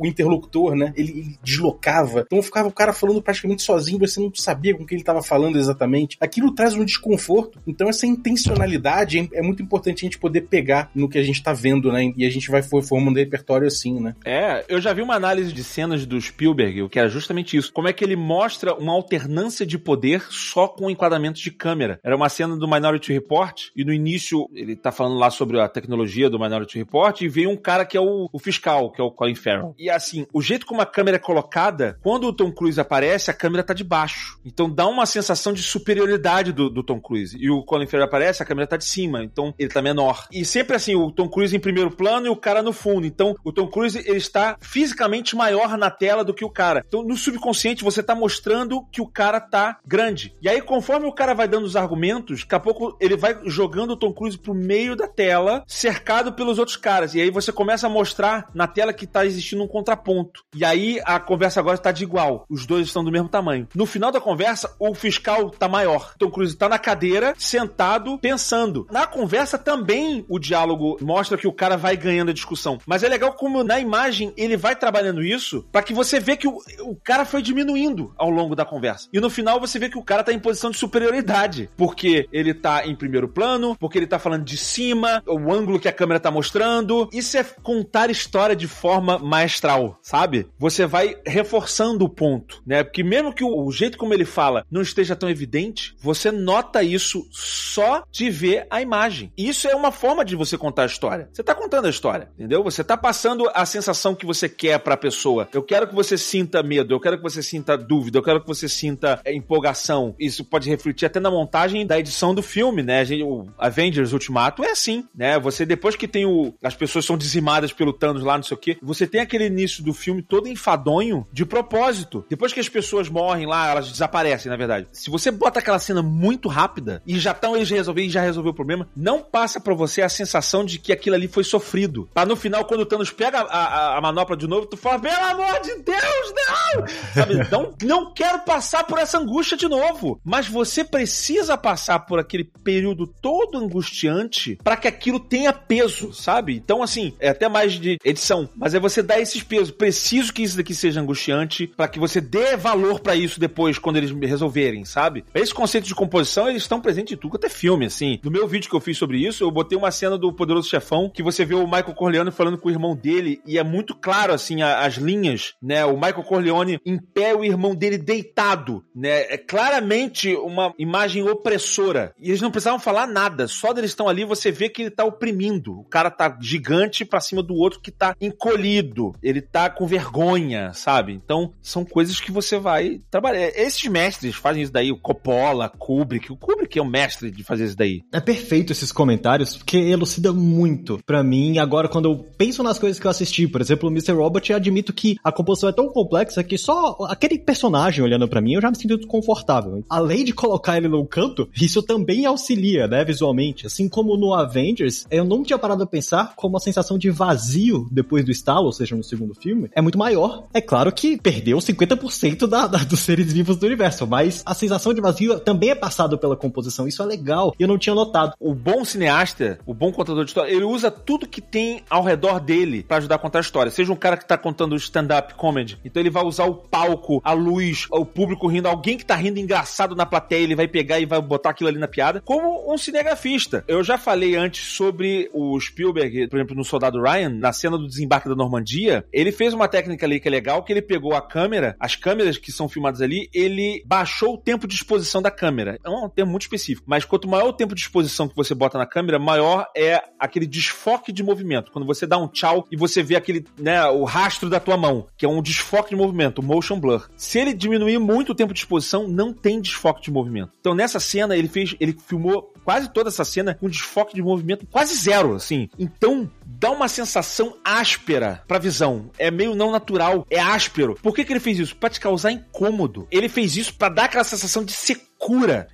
o 0.01 0.07
interlocutor, 0.07 0.75
né? 0.75 0.93
Ele, 0.97 1.11
ele 1.11 1.39
deslocava. 1.43 2.25
Então 2.27 2.43
ficava 2.43 2.69
o 2.69 2.73
cara 2.73 2.93
falando 2.93 3.23
praticamente 3.23 3.63
sozinho, 3.63 3.99
você 3.99 4.21
não 4.21 4.33
sabia 4.35 4.75
com 4.75 4.85
que 4.85 4.95
ele 4.95 5.03
estava 5.03 5.23
falando 5.23 5.59
exatamente. 5.59 6.17
Aquilo 6.21 6.55
traz 6.55 6.75
um 6.75 6.85
desconforto. 6.85 7.61
Então 7.67 7.89
essa 7.89 8.07
intencionalidade 8.07 9.19
é, 9.19 9.39
é 9.39 9.43
muito 9.43 9.63
importante 9.63 10.05
a 10.05 10.07
gente 10.07 10.19
poder 10.19 10.43
pegar 10.43 10.91
no 10.95 11.09
que 11.09 11.19
a 11.19 11.23
gente 11.23 11.37
está 11.37 11.53
vendo, 11.53 11.93
né? 11.93 12.13
E 12.17 12.27
a 12.27 12.31
gente 12.31 12.51
vai 12.51 12.63
formando 12.63 13.17
repertório 13.17 13.67
assim, 13.67 14.01
né? 14.01 14.15
É, 14.25 14.65
eu 14.69 14.81
já 14.81 14.93
vi 14.93 15.03
uma 15.03 15.15
análise 15.15 15.53
de 15.53 15.63
cenas 15.63 16.07
do 16.07 16.21
Spielberg, 16.21 16.83
o 16.83 16.89
que 16.89 16.99
era 16.99 17.09
justamente 17.09 17.57
isso. 17.57 17.73
Como 17.73 17.89
é 17.89 17.93
que 17.93 18.05
ele 18.05 18.17
mostra 18.17 18.75
uma 18.75 18.93
alternância 18.93 19.67
de 19.67 19.79
poder 19.79 20.23
só 20.31 20.67
com 20.67 20.91
enquadramento 20.91 21.41
de 21.41 21.51
câmera. 21.51 22.01
Era 22.03 22.17
uma 22.17 22.29
cena 22.29 22.57
do 22.57 22.69
Minority 22.69 23.13
Report 23.13 23.69
e 23.77 23.85
no 23.85 23.93
início 23.93 24.49
ele 24.53 24.75
tá 24.77 24.91
falando 24.91 25.19
lá 25.19 25.31
sobre 25.31 25.61
a 25.61 25.69
tecnologia 25.69 26.24
tecnologia 26.25 26.31
do 26.31 26.39
Minority 26.39 26.79
Report 26.79 27.21
e 27.21 27.29
veio 27.29 27.51
um 27.51 27.57
cara 27.57 27.85
que 27.85 27.97
é 27.97 28.01
o, 28.01 28.29
o, 28.33 28.39
fiscal, 28.39 28.91
que 28.91 29.01
é 29.01 29.05
o 29.05 29.11
Colin 29.11 29.35
Farrell. 29.35 29.75
E 29.79 29.91
assim, 29.91 30.27
o 30.33 30.41
jeito 30.41 30.67
como 30.67 30.81
a 30.81 30.87
câmera 30.87 31.17
é 31.17 31.21
colocada, 31.21 31.99
quando 32.03 32.27
o 32.27 32.33
Tom 32.33 32.53
Cruise 32.53 32.81
aparece, 32.81 33.31
a 33.31 33.35
câmera 33.35 33.63
tá 33.63 33.75
de 33.75 33.85
baixo. 33.85 34.39
Então 34.45 34.71
dá 34.71 34.87
uma 34.87 35.07
sensação 35.07 35.53
de 35.53 35.63
superioridade 35.63 36.53
do, 36.53 36.71
do 36.71 36.83
Tom 36.83 37.01
Cruise. 37.01 37.37
E 37.39 37.51
o 37.51 37.63
Colin 37.63 37.87
Farrell 37.87 38.07
aparece, 38.07 38.43
a 38.43 38.47
câmera 38.47 38.67
tá 38.67 38.77
de 38.77 38.85
cima, 38.85 39.23
então 39.23 39.55
ele 39.59 39.69
tá 39.69 39.83
menor. 39.83 40.27
E 40.33 40.45
sempre 40.45 40.77
assim, 40.77 40.95
o 40.95 41.11
Tom 41.11 41.29
Cruise 41.29 41.55
em 41.55 41.61
primeiro 41.61 41.91
plano 41.91 42.27
e 42.27 42.31
o 42.31 42.37
cara 42.37 42.63
no 42.63 42.73
fundo. 42.73 43.07
Então 43.07 43.35
o 43.45 43.53
Tom 43.53 43.67
Cruise 43.67 43.99
ele 43.99 44.19
está 44.19 44.57
fisicamente 44.61 45.37
maior 45.37 45.77
na 45.77 45.91
tela 45.91 46.25
do 46.25 46.35
que 46.35 46.45
o 46.45 46.51
cara. 46.51 46.83
Então 46.87 47.03
no 47.03 47.17
subconsciente 47.17 47.85
você 47.85 48.03
tá 48.03 48.15
mostrando 48.15 48.85
que 48.91 49.01
o 49.01 49.07
cara 49.07 49.41
tá 49.41 49.79
grande. 49.87 50.35
E 50.41 50.49
aí 50.49 50.61
conforme 50.61 51.07
o 51.07 51.13
cara 51.13 51.35
vai 51.35 51.49
dando 51.49 51.65
os 51.65 51.77
argumentos, 51.77 52.41
daqui 52.41 52.55
a 52.55 52.61
pouco 52.61 52.97
ele 53.01 53.17
vai 53.17 53.39
jogando 53.47 53.93
o 53.93 53.97
Tom 53.97 54.13
Cruise 54.13 54.39
pro 54.39 54.55
meio 54.55 54.97
da 54.97 55.09
tela, 55.09 55.65
cercado 55.67 56.04
pelos 56.33 56.59
outros 56.59 56.77
caras. 56.77 57.15
E 57.15 57.21
aí 57.21 57.31
você 57.31 57.53
começa 57.53 57.87
a 57.87 57.91
mostrar 57.91 58.49
na 58.55 58.67
tela 58.67 58.93
que 58.93 59.07
tá 59.07 59.25
existindo 59.25 59.63
um 59.63 59.69
contraponto. 59.69 60.43
E 60.55 60.65
aí 60.65 61.01
a 61.05 61.19
conversa 61.19 61.61
agora 61.61 61.79
tá 61.79 61.93
de 61.93 62.05
igual. 62.05 62.45
Os 62.49 62.67
dois 62.67 62.87
estão 62.87 63.05
do 63.05 63.13
mesmo 63.13 63.29
tamanho. 63.29 63.69
No 63.75 63.87
final 63.87 64.11
da 64.11 64.21
conversa, 64.21 64.75
o 64.79 64.95
fiscal 64.95 65.51
tá 65.51 65.69
maior. 65.69 66.15
Tom 66.19 66.31
Cruise 66.31 66.57
tá 66.57 66.69
na 66.69 66.79
cadeira, 66.79 67.35
sentado, 67.39 68.19
pensando. 68.19 68.87
Na 68.91 69.07
conversa 69.07 69.59
também 69.59 70.25
o 70.29 70.39
diálogo 70.39 70.99
mostra 71.01 71.39
que 71.39 71.49
o 71.49 71.53
cara 71.53 71.77
vai 71.77 71.97
ganhando 71.97 72.31
a 72.31 72.35
discussão. 72.35 72.79
Mas 72.87 73.03
é 73.03 73.09
legal 73.09 73.33
como 73.33 73.65
na 73.65 73.81
imagem 73.81 74.33
ele 74.37 74.57
vai 74.57 74.77
trabalhando 74.77 75.23
isso 75.23 75.65
para 75.73 75.83
que 75.83 75.93
você 75.93 76.21
vê 76.21 76.37
que 76.37 76.49
o, 76.49 76.59
o 76.81 76.97
cara 76.97 77.25
foi 77.25 77.43
diminuindo 77.43 78.13
ao 78.17 78.31
longo 78.31 78.55
da 78.55 78.65
conversa. 78.65 79.09
E 79.13 79.21
no 79.21 79.31
final 79.31 79.61
você 79.61 79.79
vê 79.79 79.89
que 79.89 79.99
o 79.99 80.03
cara 80.03 80.25
tá 80.25 80.33
em 80.33 80.39
posição 80.39 80.71
de 80.71 80.79
superioridade. 80.79 81.71
Porque 81.77 82.29
ele 82.33 82.53
tá 82.55 82.87
em 82.87 82.95
primeiro 82.95 83.29
plano, 83.29 83.77
porque 83.77 83.99
ele 83.99 84.07
tá 84.07 84.19
falando 84.19 84.45
de 84.45 84.57
cima, 84.57 85.23
o 85.27 85.53
ângulo 85.53 85.81
que 85.81 85.89
a 85.89 85.93
câmera 85.95 86.21
tá 86.21 86.31
mostrando. 86.31 87.09
Isso 87.13 87.37
é 87.37 87.45
contar 87.45 88.11
história 88.11 88.55
de 88.55 88.69
forma 88.69 89.19
maestral, 89.19 89.99
sabe? 90.03 90.47
Você 90.59 90.87
vai 90.87 91.17
reforçando 91.27 92.05
o 92.05 92.09
ponto, 92.09 92.63
né? 92.67 92.83
Porque 92.83 93.03
mesmo 93.03 93.33
que 93.33 93.45
o, 93.45 93.65
o 93.65 93.73
jeito 93.73 93.99
como 93.99 94.15
ele 94.15 94.25
fala 94.25 94.65
não 94.71 94.83
esteja 94.83 95.17
tão 95.17 95.29
evidente, 95.29 95.95
você 96.01 96.31
nota 96.31 96.83
isso 96.83 97.27
só 97.31 98.05
de 98.11 98.31
ver 98.31 98.67
a 98.71 98.81
imagem. 98.81 99.33
Isso 99.37 99.69
é 99.69 99.75
uma 99.75 99.93
forma 99.93 100.25
de 100.25 100.37
você 100.37 100.57
contar 100.59 100.83
a 100.83 100.87
história. 100.87 101.29
Você 101.33 101.43
tá 101.43 101.55
contando 101.55 101.87
a 101.87 101.91
história, 101.91 102.31
entendeu? 102.35 102.63
Você 102.63 102.83
tá 102.83 102.97
passando 102.97 103.51
a 103.55 103.65
sensação 103.67 104.15
que 104.15 104.27
você 104.27 104.49
quer 104.49 104.79
pra 104.79 104.97
pessoa. 104.97 105.49
Eu 105.53 105.63
quero 105.63 105.87
que 105.87 105.95
você 105.95 106.17
sinta 106.17 106.63
medo, 106.63 106.95
eu 106.95 107.01
quero 107.01 107.17
que 107.17 107.23
você 107.23 107.43
sinta 107.43 107.77
dúvida, 107.77 108.19
eu 108.19 108.23
quero 108.23 108.41
que 108.41 108.47
você 108.47 108.69
sinta 108.69 109.21
é, 109.25 109.35
empolgação. 109.35 110.15
Isso 110.19 110.45
pode 110.45 110.69
refletir 110.69 111.07
até 111.07 111.21
na 111.21 111.31
montagem 111.31 111.87
da 111.87 111.99
edição 111.99 112.35
do 112.35 112.43
filme, 112.43 112.83
né? 112.83 113.05
o 113.23 113.47
Avengers 113.59 114.13
Ultimato 114.13 114.65
é 114.65 114.71
assim, 114.71 115.07
né? 115.15 115.39
Você 115.39 115.67
depois 115.67 115.84
que 115.95 116.09
tem 116.09 116.25
o. 116.25 116.55
As 116.63 116.75
pessoas 116.75 117.05
são 117.05 117.19
dizimadas 117.19 117.73
pelo 117.73 117.93
Thanos 117.93 118.23
lá, 118.23 118.37
não 118.37 118.45
sei 118.45 118.57
o 118.57 118.61
quê. 118.61 118.79
Você 118.83 119.07
tem 119.07 119.21
aquele 119.21 119.47
início 119.47 119.83
do 119.83 119.93
filme 119.93 120.23
todo 120.23 120.49
enfadonho 120.49 121.27
de 121.33 121.45
propósito. 121.45 122.25
Depois 122.31 122.53
que 122.53 122.61
as 122.61 122.69
pessoas 122.69 123.09
morrem 123.09 123.47
lá, 123.47 123.71
elas 123.71 123.91
desaparecem, 123.91 124.51
na 124.51 124.57
verdade. 124.57 124.87
Se 124.93 125.11
você 125.11 125.31
bota 125.31 125.59
aquela 125.59 125.79
cena 125.79 126.03
muito 126.03 126.49
rápida 126.49 127.03
e 127.07 127.19
já 127.19 127.33
estão 127.33 127.57
eles 127.57 127.69
resolver 127.69 128.03
e 128.03 128.11
já 128.11 128.23
resolveu 128.23 128.53
o 128.53 128.55
problema, 128.55 128.89
não 128.97 129.21
passa 129.21 129.61
para 129.61 129.75
você 129.75 130.01
a 130.01 130.09
sensação 130.09 130.65
de 130.65 130.79
que 130.79 130.93
aquilo 130.93 131.17
ali 131.17 131.29
foi 131.29 131.45
sofrido. 131.45 132.09
Pra 132.15 132.25
no 132.25 132.37
final, 132.37 132.65
quando 132.65 132.81
o 132.81 132.87
Thanos 132.87 133.11
pega 133.11 133.41
a, 133.41 133.43
a, 133.43 133.99
a 133.99 134.01
manopla 134.01 134.37
de 134.37 134.47
novo, 134.47 134.67
tu 134.67 134.77
fala, 134.77 134.99
pelo 134.99 135.15
amor 135.15 135.61
de 135.61 135.75
Deus, 135.83 136.35
não! 136.35 136.87
Sabe? 137.15 137.51
Não, 137.51 137.75
não 137.83 138.15
quero 138.15 138.41
passar 138.45 138.85
por 138.85 138.99
essa 138.99 139.19
angústia 139.19 139.57
de 139.57 139.69
novo. 139.69 140.21
Mas 140.25 140.49
você 140.49 140.85
precisa 140.85 141.57
passar 141.57 142.01
por 142.01 142.19
aquele 142.19 142.45
período 142.45 143.07
todo 143.07 143.59
angustiante 143.59 144.59
para 144.63 144.77
que 144.77 144.89
aquilo 144.89 145.21
tenha 145.21 145.53
peso 145.53 145.74
peso, 145.75 146.13
sabe? 146.13 146.55
Então, 146.55 146.83
assim, 146.83 147.15
é 147.19 147.29
até 147.29 147.49
mais 147.49 147.73
de 147.73 147.99
edição, 148.05 148.49
mas 148.57 148.75
é 148.75 148.81
você 148.81 149.03
dar 149.03 149.21
esses 149.21 149.43
pesos. 149.43 149.71
Preciso 149.71 150.33
que 150.33 150.43
isso 150.43 150.57
daqui 150.57 150.75
seja 150.75 151.01
angustiante 151.01 151.67
para 151.67 151.89
que 151.89 151.99
você 151.99 152.21
dê 152.21 152.57
valor 152.57 153.01
para 153.01 153.17
isso 153.17 153.41
depois, 153.41 153.79
quando 153.79 153.97
eles 153.97 154.11
resolverem, 154.11 154.85
sabe? 154.85 155.25
Esse 155.35 155.53
conceito 155.53 155.87
de 155.87 155.95
composição, 155.95 156.49
eles 156.49 156.63
estão 156.63 156.81
presentes 156.81 157.13
em 157.13 157.17
tudo, 157.17 157.37
até 157.37 157.49
filme, 157.49 157.87
assim. 157.87 158.21
No 158.23 158.31
meu 158.31 158.47
vídeo 158.47 158.71
que 158.71 158.77
eu 158.77 158.81
fiz 158.81 158.97
sobre 158.97 159.19
isso, 159.19 159.43
eu 159.43 159.51
botei 159.51 159.77
uma 159.77 159.91
cena 159.91 160.17
do 160.17 160.33
Poderoso 160.33 160.69
Chefão, 160.69 161.11
que 161.13 161.23
você 161.23 161.45
vê 161.45 161.55
o 161.55 161.65
Michael 161.65 161.95
Corleone 161.95 162.31
falando 162.31 162.59
com 162.59 162.69
o 162.69 162.73
irmão 162.73 162.95
dele, 162.95 163.41
e 163.47 163.59
é 163.59 163.65
muito 163.65 163.95
claro, 163.95 164.33
assim, 164.33 164.63
as 164.63 164.95
linhas, 164.95 165.55
né? 165.61 165.85
O 165.85 165.95
Michael 165.95 166.23
Corleone 166.23 166.79
em 166.85 166.99
pé, 166.99 167.35
o 167.35 167.45
irmão 167.45 167.75
dele 167.75 167.99
deitado, 167.99 168.85
né? 168.95 169.23
É 169.33 169.39
claramente 169.39 170.35
uma 170.37 170.73
imagem 170.79 171.29
opressora. 171.29 172.15
E 172.21 172.29
eles 172.29 172.41
não 172.41 172.51
precisavam 172.51 172.79
falar 172.79 173.07
nada, 173.07 173.49
só 173.49 173.73
deles 173.73 173.91
estão 173.91 174.09
ali, 174.09 174.25
você 174.25 174.51
vê 174.53 174.69
que 174.69 174.83
ele 174.83 174.91
tá 174.91 175.05
oprimindo. 175.05 175.64
O 175.73 175.85
cara 175.85 176.11
tá 176.11 176.37
gigante 176.41 177.05
pra 177.05 177.21
cima 177.21 177.43
do 177.43 177.55
outro 177.55 177.81
que 177.81 177.91
tá 177.91 178.15
encolhido. 178.21 179.13
Ele 179.23 179.41
tá 179.41 179.69
com 179.71 179.87
vergonha, 179.87 180.73
sabe? 180.73 181.13
Então, 181.13 181.53
são 181.63 181.85
coisas 181.85 182.21
que 182.21 182.33
você 182.33 182.59
vai 182.59 183.01
trabalhar. 183.11 183.49
Esses 183.49 183.85
mestres 183.91 184.35
fazem 184.35 184.63
isso 184.63 184.73
daí, 184.73 184.91
o 184.91 184.99
Coppola, 184.99 185.69
Kubrick. 185.69 186.33
O 186.33 186.37
Kubrick 186.37 186.79
é 186.79 186.83
o 186.83 186.87
mestre 186.87 187.31
de 187.31 187.43
fazer 187.43 187.67
isso 187.67 187.77
daí. 187.77 188.03
É 188.13 188.21
perfeito 188.21 188.73
esses 188.73 188.93
comentários, 188.93 189.57
porque 189.57 189.77
elucida 189.77 190.33
muito 190.33 191.01
para 191.05 191.23
mim. 191.23 191.59
Agora, 191.59 191.89
quando 191.89 192.11
eu 192.11 192.17
penso 192.37 192.63
nas 192.63 192.79
coisas 192.79 192.99
que 192.99 193.07
eu 193.07 193.11
assisti, 193.11 193.47
por 193.47 193.61
exemplo, 193.61 193.89
o 193.89 193.93
Mr. 193.93 194.13
Robot, 194.13 194.51
eu 194.51 194.57
admito 194.57 194.93
que 194.93 195.17
a 195.23 195.33
composição 195.33 195.69
é 195.69 195.73
tão 195.73 195.89
complexa 195.89 196.43
que 196.43 196.59
só 196.59 196.97
aquele 197.09 197.39
personagem 197.39 198.03
olhando 198.05 198.29
para 198.29 198.41
mim 198.41 198.55
eu 198.55 198.61
já 198.61 198.71
me 198.71 198.77
sinto 198.77 198.97
desconfortável. 198.97 199.85
Além 199.89 200.25
de 200.25 200.33
colocar 200.33 200.77
ele 200.77 200.89
no 200.89 201.07
canto, 201.07 201.49
isso 201.55 201.83
também 201.83 202.27
auxilia, 202.27 202.87
né, 202.87 203.05
visualmente. 203.05 203.67
Assim 203.67 203.89
como 203.89 204.17
no 204.17 204.35
Avengers, 204.35 205.07
eu 205.11 205.25
não 205.25 205.43
tinha 205.55 205.59
parado 205.59 205.83
a 205.83 205.87
pensar 205.87 206.35
como 206.37 206.57
a 206.57 206.61
sensação 206.61 206.99
de 206.99 207.11
vazio 207.11 207.87
depois 207.91 208.25
do 208.25 208.31
estalo, 208.31 208.67
ou 208.67 208.73
seja, 208.73 208.97
no 208.97 209.05
segundo 209.05 209.35
filme, 209.35 209.71
é 209.75 209.81
muito 209.81 209.99
maior. 209.99 210.45
É 210.53 210.61
claro 210.61 210.93
que 210.93 211.17
perdeu 211.17 211.59
50% 211.59 212.47
da, 212.47 212.67
da, 212.67 212.79
dos 212.79 213.01
seres 213.01 213.33
vivos 213.33 213.57
do 213.57 213.67
universo, 213.67 214.07
mas 214.07 214.43
a 214.45 214.55
sensação 214.55 214.93
de 214.93 215.01
vazio 215.01 215.39
também 215.41 215.71
é 215.71 215.75
passado 215.75 216.19
pela 216.19 216.37
composição. 216.37 216.87
Isso 216.87 217.03
é 217.03 217.07
legal 217.07 217.55
eu 217.59 217.69
não 217.69 217.79
tinha 217.79 217.95
notado. 217.95 218.35
O 218.39 218.55
bom 218.55 218.85
cineasta, 218.85 219.59
o 219.65 219.73
bom 219.73 219.93
contador 219.93 220.25
de 220.25 220.31
história, 220.31 220.53
ele 220.53 220.65
usa 220.65 220.91
tudo 220.91 221.27
que 221.27 221.41
tem 221.41 221.83
ao 221.89 222.03
redor 222.03 222.41
dele 222.41 222.83
para 222.83 222.99
ajudar 222.99 223.15
a 223.15 223.19
contar 223.19 223.39
a 223.39 223.43
história. 223.43 223.71
Seja 223.71 223.93
um 223.93 223.97
cara 223.97 224.17
que 224.17 224.27
tá 224.27 224.37
contando 224.37 224.77
stand-up 224.77 225.35
comedy, 225.35 225.79
então 225.85 226.01
ele 226.01 226.11
vai 226.11 226.25
usar 226.25 226.45
o 226.45 226.55
palco, 226.55 227.21
a 227.25 227.33
luz, 227.33 227.87
o 227.91 228.05
público 228.05 228.47
rindo, 228.49 228.69
alguém 228.69 228.99
que 228.99 229.07
tá 229.07 229.15
rindo 229.15 229.39
engraçado 229.39 229.95
na 229.95 230.05
plateia, 230.05 230.43
ele 230.43 230.57
vai 230.57 230.69
pegar 230.69 230.99
e 230.99 231.07
vai 231.07 231.21
botar 231.21 231.51
aquilo 231.51 231.69
ali 231.69 231.79
na 231.79 231.89
piada, 231.89 232.21
como 232.25 232.73
um 232.73 232.77
cinegrafista. 232.77 233.65
Eu 233.69 233.83
já 233.83 233.97
falei 233.97 234.37
antes 234.37 234.65
sobre 234.67 235.31
o 235.33 235.44
o 235.53 235.61
Spielberg, 235.61 236.29
por 236.29 236.37
exemplo, 236.37 236.57
no 236.57 236.65
Soldado 236.65 237.01
Ryan, 237.01 237.31
na 237.31 237.53
cena 237.53 237.77
do 237.77 237.87
desembarque 237.87 238.29
da 238.29 238.35
Normandia, 238.35 239.05
ele 239.13 239.33
fez 239.33 239.55
uma 239.55 239.69
técnica 239.69 240.07
ali 240.07 240.21
que 240.21 240.29
é 240.29 240.31
legal, 240.31 240.63
que 240.63 240.73
ele 240.73 240.83
pegou 240.83 241.15
a 241.15 241.23
câmera, 241.23 241.77
as 241.79 241.97
câmeras 241.97 242.39
que 242.39 242.53
são 242.53 242.69
filmadas 242.69 243.01
ali, 243.01 243.29
ele 243.33 243.83
baixou 243.87 244.35
o 244.35 244.39
tempo 244.39 244.67
de 244.67 244.75
exposição 244.75 245.21
da 245.21 245.31
câmera. 245.31 245.79
É 245.85 245.89
um 245.89 246.09
termo 246.09 246.31
muito 246.31 246.43
específico, 246.43 246.87
mas 246.89 247.05
quanto 247.05 247.29
maior 247.29 247.49
o 247.49 247.53
tempo 247.53 247.75
de 247.75 247.81
exposição 247.81 248.29
que 248.29 248.37
você 248.37 248.55
bota 248.55 248.79
na 248.79 248.87
câmera, 248.87 249.19
maior 249.19 249.67
é 249.77 250.03
aquele 250.19 250.47
desfoque 250.47 251.13
de 251.13 251.23
movimento. 251.23 251.71
Quando 251.73 251.87
você 251.87 252.07
dá 252.07 252.19
um 252.19 252.29
tchau 252.29 252.67
e 252.71 252.77
você 252.77 253.03
vê 253.03 253.17
aquele, 253.17 253.45
né, 253.59 253.85
o 253.87 254.05
rastro 254.05 254.49
da 254.49 254.61
tua 254.61 254.77
mão, 254.77 255.07
que 255.17 255.27
é 255.27 255.29
um 255.29 255.43
desfoque 255.43 255.91
de 255.91 255.97
movimento, 255.97 256.43
motion 256.43 256.79
blur. 256.79 257.09
Se 257.17 257.39
ele 257.39 257.55
diminuir 257.55 257.99
muito 257.99 258.33
o 258.33 258.35
tempo 258.35 258.53
de 258.53 258.61
exposição, 258.61 259.09
não 259.09 259.33
tem 259.33 259.61
desfoque 259.61 260.03
de 260.03 260.11
movimento. 260.11 260.53
Então 260.61 260.75
nessa 260.75 261.01
cena 261.01 261.37
ele 261.37 261.49
fez, 261.49 261.75
ele 261.81 261.97
filmou 262.07 262.53
quase 262.65 262.89
toda 262.89 263.09
essa 263.09 263.25
cena 263.25 263.55
com 263.55 263.69
desfoque 263.69 264.15
de 264.15 264.23
movimento 264.23 264.67
quase 264.71 264.95
zero, 264.95 265.35
assim. 265.35 265.69
Então 265.79 266.31
dá 266.45 266.71
uma 266.71 266.89
sensação 266.89 267.57
áspera 267.65 268.43
pra 268.49 268.59
visão. 268.59 269.11
É 269.19 269.31
meio 269.31 269.55
não 269.55 269.71
natural, 269.71 270.27
é 270.31 270.41
áspero. 270.41 270.99
Por 271.03 271.15
que, 271.15 271.25
que 271.25 271.33
ele 271.33 271.41
fez 271.41 271.59
isso? 271.59 271.77
Pra 271.77 271.91
te 271.91 272.01
causar 272.01 272.33
incômodo. 272.33 273.07
Ele 273.11 273.29
fez 273.29 273.57
isso 273.57 273.75
para 273.75 273.93
dar 273.93 274.05
aquela 274.05 274.25
sensação 274.25 274.65
de 274.65 274.73
secura. 274.73 275.14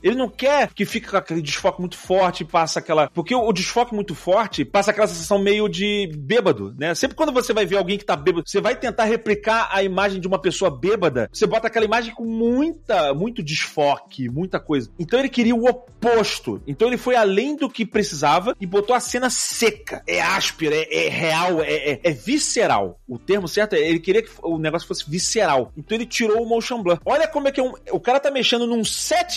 Ele 0.03 0.17
não 0.17 0.29
quer 0.29 0.73
que 0.73 0.85
fique 0.85 1.09
com 1.09 1.17
aquele 1.17 1.43
desfoque 1.43 1.81
muito 1.81 1.97
forte 1.97 2.43
e 2.43 2.47
passa 2.47 2.79
aquela. 2.79 3.09
Porque 3.11 3.35
o 3.35 3.53
desfoque 3.53 3.95
muito 3.95 4.15
forte 4.15 4.65
passa 4.65 4.91
aquela 4.91 5.07
sensação 5.07 5.39
meio 5.39 5.69
de 5.69 6.11
bêbado, 6.17 6.75
né? 6.79 6.95
Sempre 6.95 7.17
quando 7.17 7.33
você 7.33 7.53
vai 7.53 7.67
ver 7.67 7.77
alguém 7.77 7.99
que 7.99 8.05
tá 8.05 8.17
bêbado, 8.17 8.45
você 8.47 8.61
vai 8.61 8.77
tentar 8.77 9.05
replicar 9.05 9.69
a 9.73 9.83
imagem 9.83 10.21
de 10.21 10.29
uma 10.29 10.39
pessoa 10.39 10.71
bêbada, 10.71 11.29
você 11.33 11.47
bota 11.47 11.67
aquela 11.67 11.85
imagem 11.85 12.15
com 12.15 12.25
muita, 12.25 13.13
muito 13.15 13.43
desfoque, 13.43 14.29
muita 14.29 14.61
coisa. 14.61 14.91
Então 14.99 15.19
ele 15.19 15.29
queria 15.29 15.55
o 15.55 15.69
oposto. 15.69 16.63
Então 16.67 16.89
ele 16.89 16.97
foi 16.97 17.17
além 17.17 17.57
do 17.57 17.69
que 17.69 17.85
precisava 17.85 18.57
e 18.61 18.67
botou 18.67 18.95
a 18.95 19.01
cena 19.01 19.31
seca. 19.31 20.03
É 20.07 20.21
áspera, 20.21 20.75
é, 20.75 21.07
é 21.07 21.09
real, 21.09 21.61
é, 21.61 21.73
é, 21.93 22.01
é 22.05 22.11
visceral. 22.13 23.01
O 23.09 23.19
termo 23.19 23.49
certo 23.49 23.75
é 23.75 23.81
ele 23.81 23.99
queria 23.99 24.23
que 24.23 24.31
o 24.43 24.59
negócio 24.59 24.87
fosse 24.87 25.09
visceral. 25.09 25.73
Então 25.77 25.97
ele 25.97 26.07
tirou 26.07 26.43
o 26.43 26.49
motion 26.49 26.83
blur. 26.83 27.01
Olha 27.05 27.27
como 27.27 27.49
é 27.49 27.53
que 27.53 27.61
é 27.61 27.63
um, 27.63 27.73
o 27.91 28.01
cara 28.01 28.21
tá 28.21 28.31
mexendo 28.31 28.67
num 28.67 28.85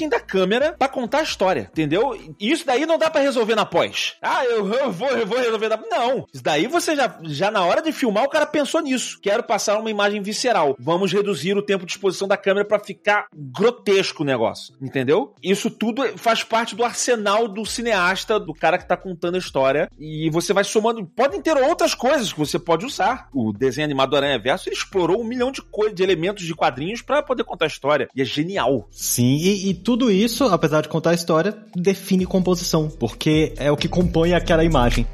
da 0.09 0.19
câmera 0.19 0.75
para 0.77 0.87
contar 0.87 1.19
a 1.19 1.23
história, 1.23 1.69
entendeu? 1.71 2.17
E 2.39 2.51
isso 2.51 2.65
daí 2.65 2.85
não 2.85 2.97
dá 2.97 3.09
para 3.09 3.21
resolver 3.21 3.55
na 3.55 3.65
pós. 3.65 4.15
Ah, 4.21 4.45
eu, 4.45 4.71
eu, 4.73 4.91
vou, 4.91 5.09
eu 5.09 5.25
vou 5.25 5.37
resolver 5.37 5.69
na 5.69 5.77
Não. 5.77 6.27
Isso 6.33 6.43
daí 6.43 6.67
você 6.67 6.95
já, 6.95 7.19
já 7.23 7.51
na 7.51 7.63
hora 7.63 7.81
de 7.81 7.91
filmar, 7.91 8.23
o 8.23 8.29
cara 8.29 8.45
pensou 8.45 8.81
nisso. 8.81 9.19
Quero 9.21 9.43
passar 9.43 9.79
uma 9.79 9.89
imagem 9.89 10.21
visceral. 10.21 10.75
Vamos 10.79 11.11
reduzir 11.11 11.55
o 11.57 11.61
tempo 11.61 11.85
de 11.85 11.91
exposição 11.91 12.27
da 12.27 12.37
câmera 12.37 12.65
para 12.65 12.79
ficar 12.79 13.27
grotesco 13.33 14.23
o 14.23 14.25
negócio, 14.25 14.75
entendeu? 14.81 15.33
Isso 15.41 15.69
tudo 15.69 16.17
faz 16.17 16.43
parte 16.43 16.75
do 16.75 16.83
arsenal 16.83 17.47
do 17.47 17.65
cineasta, 17.65 18.39
do 18.39 18.53
cara 18.53 18.77
que 18.77 18.87
tá 18.87 18.97
contando 18.97 19.35
a 19.35 19.39
história. 19.39 19.89
E 19.99 20.29
você 20.29 20.53
vai 20.53 20.63
somando. 20.63 21.05
Podem 21.05 21.41
ter 21.41 21.57
outras 21.57 21.93
coisas 21.93 22.31
que 22.31 22.39
você 22.39 22.57
pode 22.57 22.85
usar. 22.85 23.29
O 23.33 23.53
desenho 23.53 23.85
animado 23.85 24.11
do 24.11 24.17
Aranha 24.17 24.39
Verso 24.39 24.69
explorou 24.69 25.21
um 25.21 25.23
milhão 25.23 25.51
de 25.51 25.61
coisas, 25.61 25.95
de 25.95 26.03
elementos 26.03 26.45
de 26.45 26.55
quadrinhos 26.55 27.01
para 27.01 27.21
poder 27.21 27.43
contar 27.43 27.65
a 27.65 27.67
história. 27.67 28.07
E 28.15 28.21
é 28.21 28.25
genial. 28.25 28.87
Sim, 28.91 29.35
e, 29.35 29.69
e 29.69 29.73
tudo 29.73 29.92
isso, 30.11 30.45
apesar 30.45 30.81
de 30.81 30.89
contar 30.89 31.11
a 31.11 31.13
história, 31.13 31.55
define 31.75 32.25
composição, 32.25 32.89
porque 32.89 33.53
é 33.57 33.71
o 33.71 33.77
que 33.77 33.87
compõe 33.87 34.33
aquela 34.33 34.63
imagem. 34.63 35.05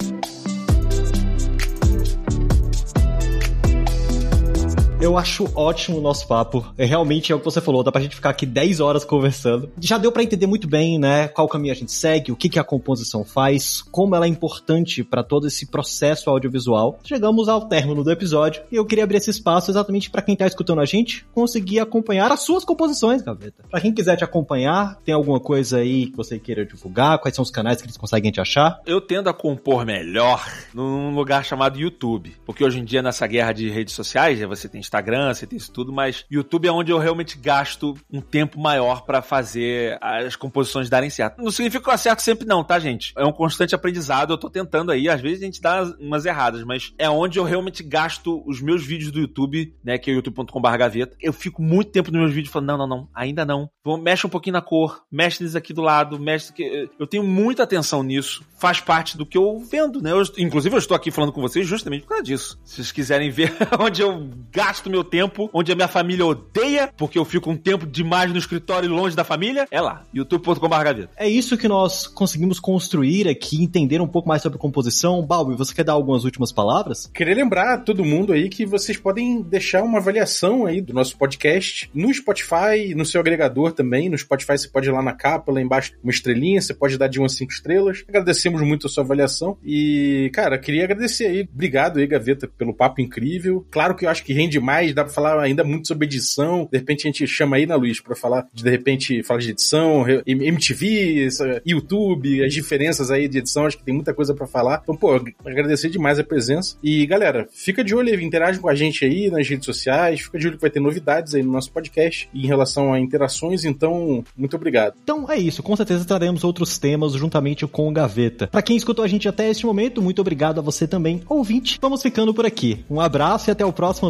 Eu 5.02 5.18
acho 5.18 5.50
ótimo 5.56 5.98
o 5.98 6.02
nosso 6.02 6.28
papo. 6.28 6.74
É, 6.78 6.84
realmente 6.84 7.32
é 7.32 7.36
o 7.36 7.40
que 7.40 7.46
você 7.46 7.62
falou, 7.62 7.82
dá 7.82 7.90
pra 7.90 8.02
gente 8.02 8.18
ficar 8.18 8.32
aqui 8.32 8.46
10 8.46 8.82
horas 8.82 9.06
conversando. 9.06 9.72
Já 9.80 9.98
deu 9.98 10.12
para 10.12 10.24
entender 10.24 10.46
muito 10.46 10.68
bem, 10.68 11.00
né, 11.00 11.30
qual 11.30 11.48
caminho 11.48 11.72
a 11.72 11.76
gente 11.76 11.94
segue, 11.94 12.34
o 12.34 12.36
que, 12.36 12.50
que 12.50 12.60
a 12.60 12.66
composição 12.66 13.24
faz, 13.24 13.82
como 13.82 14.14
ela 14.14 14.26
é 14.26 14.28
importante 14.28 15.02
para 15.02 15.24
todo 15.24 15.48
esse 15.48 15.68
processo 15.68 16.30
audiovisual. 16.30 17.00
Chegamos 17.02 17.48
ao 17.48 17.70
término 17.70 18.04
do 18.04 18.12
episódio 18.12 18.62
e 18.70 18.76
eu 18.76 18.86
queria 18.86 19.06
abrir 19.06 19.18
esse 19.18 19.30
espaço 19.30 19.72
exatamente 19.72 20.10
para 20.10 20.22
quem 20.22 20.36
tá 20.36 20.46
escutando 20.46 20.82
a 20.82 20.86
gente 20.86 21.26
conseguir 21.34 21.80
acompanhar 21.80 22.30
as 22.30 22.42
suas 22.42 22.66
composições, 22.66 23.22
Gaveta. 23.22 23.64
Para 23.72 23.80
quem 23.80 23.94
quiser 23.94 24.18
te 24.18 24.26
acompanhar, 24.26 24.98
tem 25.06 25.16
alguma 25.16 25.40
coisa 25.40 25.78
aí 25.78 26.08
que 26.08 26.18
você 26.18 26.38
queira 26.38 26.66
divulgar? 26.66 27.20
Quais 27.20 27.34
são 27.34 27.44
os 27.44 27.52
canais 27.52 27.82
que 27.82 27.86
eles 27.86 27.96
conseguem 27.96 28.34
te 28.34 28.42
achar? 28.42 28.82
Eu 28.86 29.00
tendo 29.00 29.30
a 29.30 29.34
compor 29.34 29.86
melhor 29.86 30.46
num 30.74 31.16
lugar 31.16 31.46
chamado 31.46 31.80
YouTube, 31.80 32.36
porque 32.46 32.66
hoje 32.66 32.80
em 32.80 32.84
dia 32.84 33.02
nessa 33.02 33.26
guerra 33.26 33.54
de 33.54 33.70
redes 33.70 33.94
sociais, 33.94 34.42
você 34.42 34.68
tem 34.68 34.89
Instagram, 34.90 35.34
você 35.34 35.48
tem 35.48 35.58
isso 35.58 35.72
tudo, 35.72 35.94
mas 35.94 36.26
YouTube 36.30 36.68
é 36.68 36.72
onde 36.72 36.92
eu 36.92 36.98
realmente 36.98 37.38
gasto 37.38 37.96
um 38.12 38.20
tempo 38.20 38.60
maior 38.60 39.06
para 39.06 39.22
fazer 39.22 39.98
as 40.02 40.36
composições 40.36 40.90
darem 40.90 41.10
certo. 41.10 41.42
Não 41.42 41.52
significa 41.52 41.84
que 41.84 41.90
eu 41.90 41.94
acerto 41.94 42.22
sempre 42.22 42.48
não, 42.48 42.64
tá, 42.64 42.80
gente? 42.80 43.14
É 43.16 43.24
um 43.24 43.32
constante 43.32 43.76
aprendizado, 43.76 44.34
eu 44.34 44.38
tô 44.38 44.50
tentando 44.50 44.92
aí, 44.92 45.08
às 45.08 45.22
vezes 45.22 45.42
a 45.42 45.46
gente 45.46 45.62
dá 45.62 45.84
umas 46.00 46.26
erradas, 46.26 46.64
mas 46.64 46.94
é 46.98 47.10
onde 47.10 47.40
eu 47.40 47.44
realmente 47.44 47.84
gasto 47.84 48.44
os 48.46 48.62
meus 48.62 48.84
vídeos 48.84 49.12
do 49.12 49.20
YouTube, 49.20 49.74
né, 49.84 49.98
que 49.98 50.10
é 50.10 50.14
youtube.com.br 50.14 50.78
gaveta. 50.78 51.16
Eu 51.22 51.32
fico 51.32 51.62
muito 51.62 51.92
tempo 51.92 52.12
nos 52.12 52.20
meus 52.20 52.34
vídeos 52.34 52.52
falando, 52.52 52.70
não, 52.70 52.78
não, 52.78 52.88
não, 52.88 53.10
ainda 53.14 53.46
não. 53.46 53.70
Vou, 53.84 53.98
mexe 53.98 54.26
um 54.26 54.30
pouquinho 54.30 54.54
na 54.54 54.62
cor, 54.62 55.04
mexe 55.12 55.44
eles 55.44 55.56
aqui 55.56 55.74
do 55.74 55.82
lado, 55.82 56.20
mexe 56.20 56.52
aqui. 56.52 56.90
Eu 57.00 57.08
tenho 57.08 57.24
muita 57.24 57.64
atenção 57.64 58.04
nisso, 58.04 58.44
faz 58.58 58.80
parte 58.80 59.18
do 59.18 59.26
que 59.26 59.38
eu 59.38 59.60
vendo, 59.60 60.02
né? 60.02 60.12
Eu, 60.12 60.24
inclusive 60.38 60.76
eu 60.76 60.80
estou 60.80 60.96
aqui 60.96 61.12
falando 61.12 61.32
com 61.32 61.42
vocês 61.42 61.68
justamente 61.68 62.04
por 62.04 62.10
causa 62.10 62.24
disso. 62.24 62.60
Se 62.64 62.76
vocês 62.76 62.92
quiserem 62.92 63.30
ver 63.30 63.54
onde 63.80 64.02
eu 64.02 64.30
gasto 64.52 64.79
meu 64.88 65.04
tempo, 65.04 65.50
onde 65.52 65.72
a 65.72 65.76
minha 65.76 65.88
família 65.88 66.24
odeia, 66.24 66.94
porque 66.96 67.18
eu 67.18 67.26
fico 67.26 67.50
um 67.50 67.58
tempo 67.58 67.88
demais 67.88 68.32
no 68.32 68.38
escritório 68.38 68.86
e 68.86 68.90
longe 68.90 69.16
da 69.16 69.24
família, 69.24 69.68
é 69.72 69.82
lá, 69.82 70.04
youtube.com.br. 70.14 71.08
É 71.18 71.28
isso 71.28 71.58
que 71.58 71.68
nós 71.68 72.06
conseguimos 72.06 72.60
construir 72.60 73.28
aqui, 73.28 73.64
entender 73.64 74.00
um 74.00 74.08
pouco 74.08 74.28
mais 74.28 74.44
sobre 74.44 74.60
composição. 74.60 75.26
Balbi, 75.26 75.56
você 75.56 75.74
quer 75.74 75.84
dar 75.84 75.94
algumas 75.94 76.24
últimas 76.24 76.52
palavras? 76.52 77.10
Queria 77.14 77.34
lembrar 77.34 77.74
a 77.74 77.78
todo 77.78 78.06
mundo 78.06 78.34
aí 78.34 78.50
que 78.50 78.66
vocês 78.66 78.98
podem 78.98 79.42
deixar 79.42 79.82
uma 79.82 79.98
avaliação 79.98 80.66
aí 80.66 80.82
do 80.82 80.94
nosso 80.94 81.18
podcast 81.18 81.90
no 81.94 82.14
Spotify, 82.14 82.94
no 82.96 83.06
seu 83.06 83.20
agregador 83.20 83.72
também. 83.72 84.10
No 84.10 84.18
Spotify 84.18 84.58
você 84.58 84.68
pode 84.68 84.88
ir 84.88 84.92
lá 84.92 85.02
na 85.02 85.14
capa, 85.14 85.52
lá 85.52 85.62
embaixo, 85.62 85.94
uma 86.04 86.12
estrelinha, 86.12 86.62
você 86.62 86.74
pode 86.74 86.98
dar 86.98 87.08
de 87.08 87.20
umas 87.20 87.36
cinco 87.36 87.52
estrelas. 87.52 88.04
Agradecemos 88.08 88.62
muito 88.62 88.88
a 88.88 88.90
sua 88.90 89.04
avaliação. 89.04 89.58
E, 89.64 90.30
cara, 90.34 90.58
queria 90.58 90.84
agradecer 90.84 91.26
aí. 91.26 91.48
Obrigado 91.52 92.00
aí, 92.00 92.08
Gaveta, 92.08 92.48
pelo 92.48 92.74
papo 92.74 93.02
incrível. 93.02 93.66
Claro 93.72 93.96
que 93.96 94.06
eu 94.06 94.10
acho 94.10 94.24
que 94.24 94.34
rende 94.34 94.60
mais, 94.60 94.69
dá 94.94 95.04
pra 95.04 95.14
falar 95.14 95.40
ainda 95.40 95.64
muito 95.64 95.88
sobre 95.88 96.06
edição. 96.06 96.68
De 96.72 96.78
repente 96.78 97.08
a 97.08 97.12
gente 97.12 97.28
chama 97.28 97.58
aí, 97.58 97.66
na 97.66 97.76
né, 97.76 97.82
Luiz, 97.82 98.00
pra 98.00 98.16
falar 98.16 98.48
de, 98.54 98.64
de 98.64 98.70
repente, 98.70 99.24
falar 99.24 99.40
de 99.40 99.52
edição, 99.52 100.06
MTV, 100.26 101.30
YouTube, 101.66 102.44
as 102.44 102.54
diferenças 102.54 103.12
aí 103.12 103.28
de 103.28 103.40
edição. 103.40 103.66
Acho 103.66 103.78
que 103.78 103.84
tem 103.84 103.94
muita 103.94 104.14
coisa 104.14 104.34
para 104.34 104.48
falar. 104.48 104.82
Então, 104.84 104.96
pô, 104.96 105.14
agradecer 105.46 105.90
demais 105.90 106.20
a 106.20 106.24
presença. 106.24 106.76
E, 106.84 107.06
galera, 107.06 107.48
fica 107.52 107.84
de 107.84 107.96
olho 107.96 108.10
aí, 108.10 108.24
interage 108.24 108.60
com 108.60 108.70
a 108.70 108.76
gente 108.76 109.06
aí 109.06 109.30
nas 109.30 109.48
redes 109.48 109.66
sociais. 109.66 110.22
Fica 110.22 110.38
de 110.38 110.48
olho 110.48 110.56
que 110.56 110.62
vai 110.62 110.72
ter 110.72 110.80
novidades 110.80 111.36
aí 111.36 111.44
no 111.44 111.52
nosso 111.52 111.72
podcast 111.72 112.30
em 112.34 112.48
relação 112.48 112.94
a 112.94 113.00
interações. 113.00 113.66
Então, 113.66 114.24
muito 114.38 114.56
obrigado. 114.56 114.96
Então 115.04 115.26
é 115.30 115.38
isso. 115.38 115.64
Com 115.64 115.76
certeza 115.76 116.06
traremos 116.06 116.44
outros 116.44 116.78
temas 116.78 117.14
juntamente 117.14 117.66
com 117.68 117.88
o 117.88 117.92
Gaveta. 117.92 118.48
Para 118.48 118.62
quem 118.62 118.78
escutou 118.78 119.04
a 119.04 119.08
gente 119.08 119.28
até 119.28 119.50
este 119.50 119.66
momento, 119.66 120.02
muito 120.02 120.22
obrigado 120.22 120.60
a 120.60 120.62
você 120.62 120.88
também, 120.88 121.22
ouvinte. 121.28 121.78
Vamos 121.82 122.02
ficando 122.02 122.34
por 122.34 122.46
aqui. 122.46 122.84
Um 122.90 123.00
abraço 123.00 123.50
e 123.50 123.52
até 123.52 123.66
o 123.66 123.74
próximo 123.74 124.10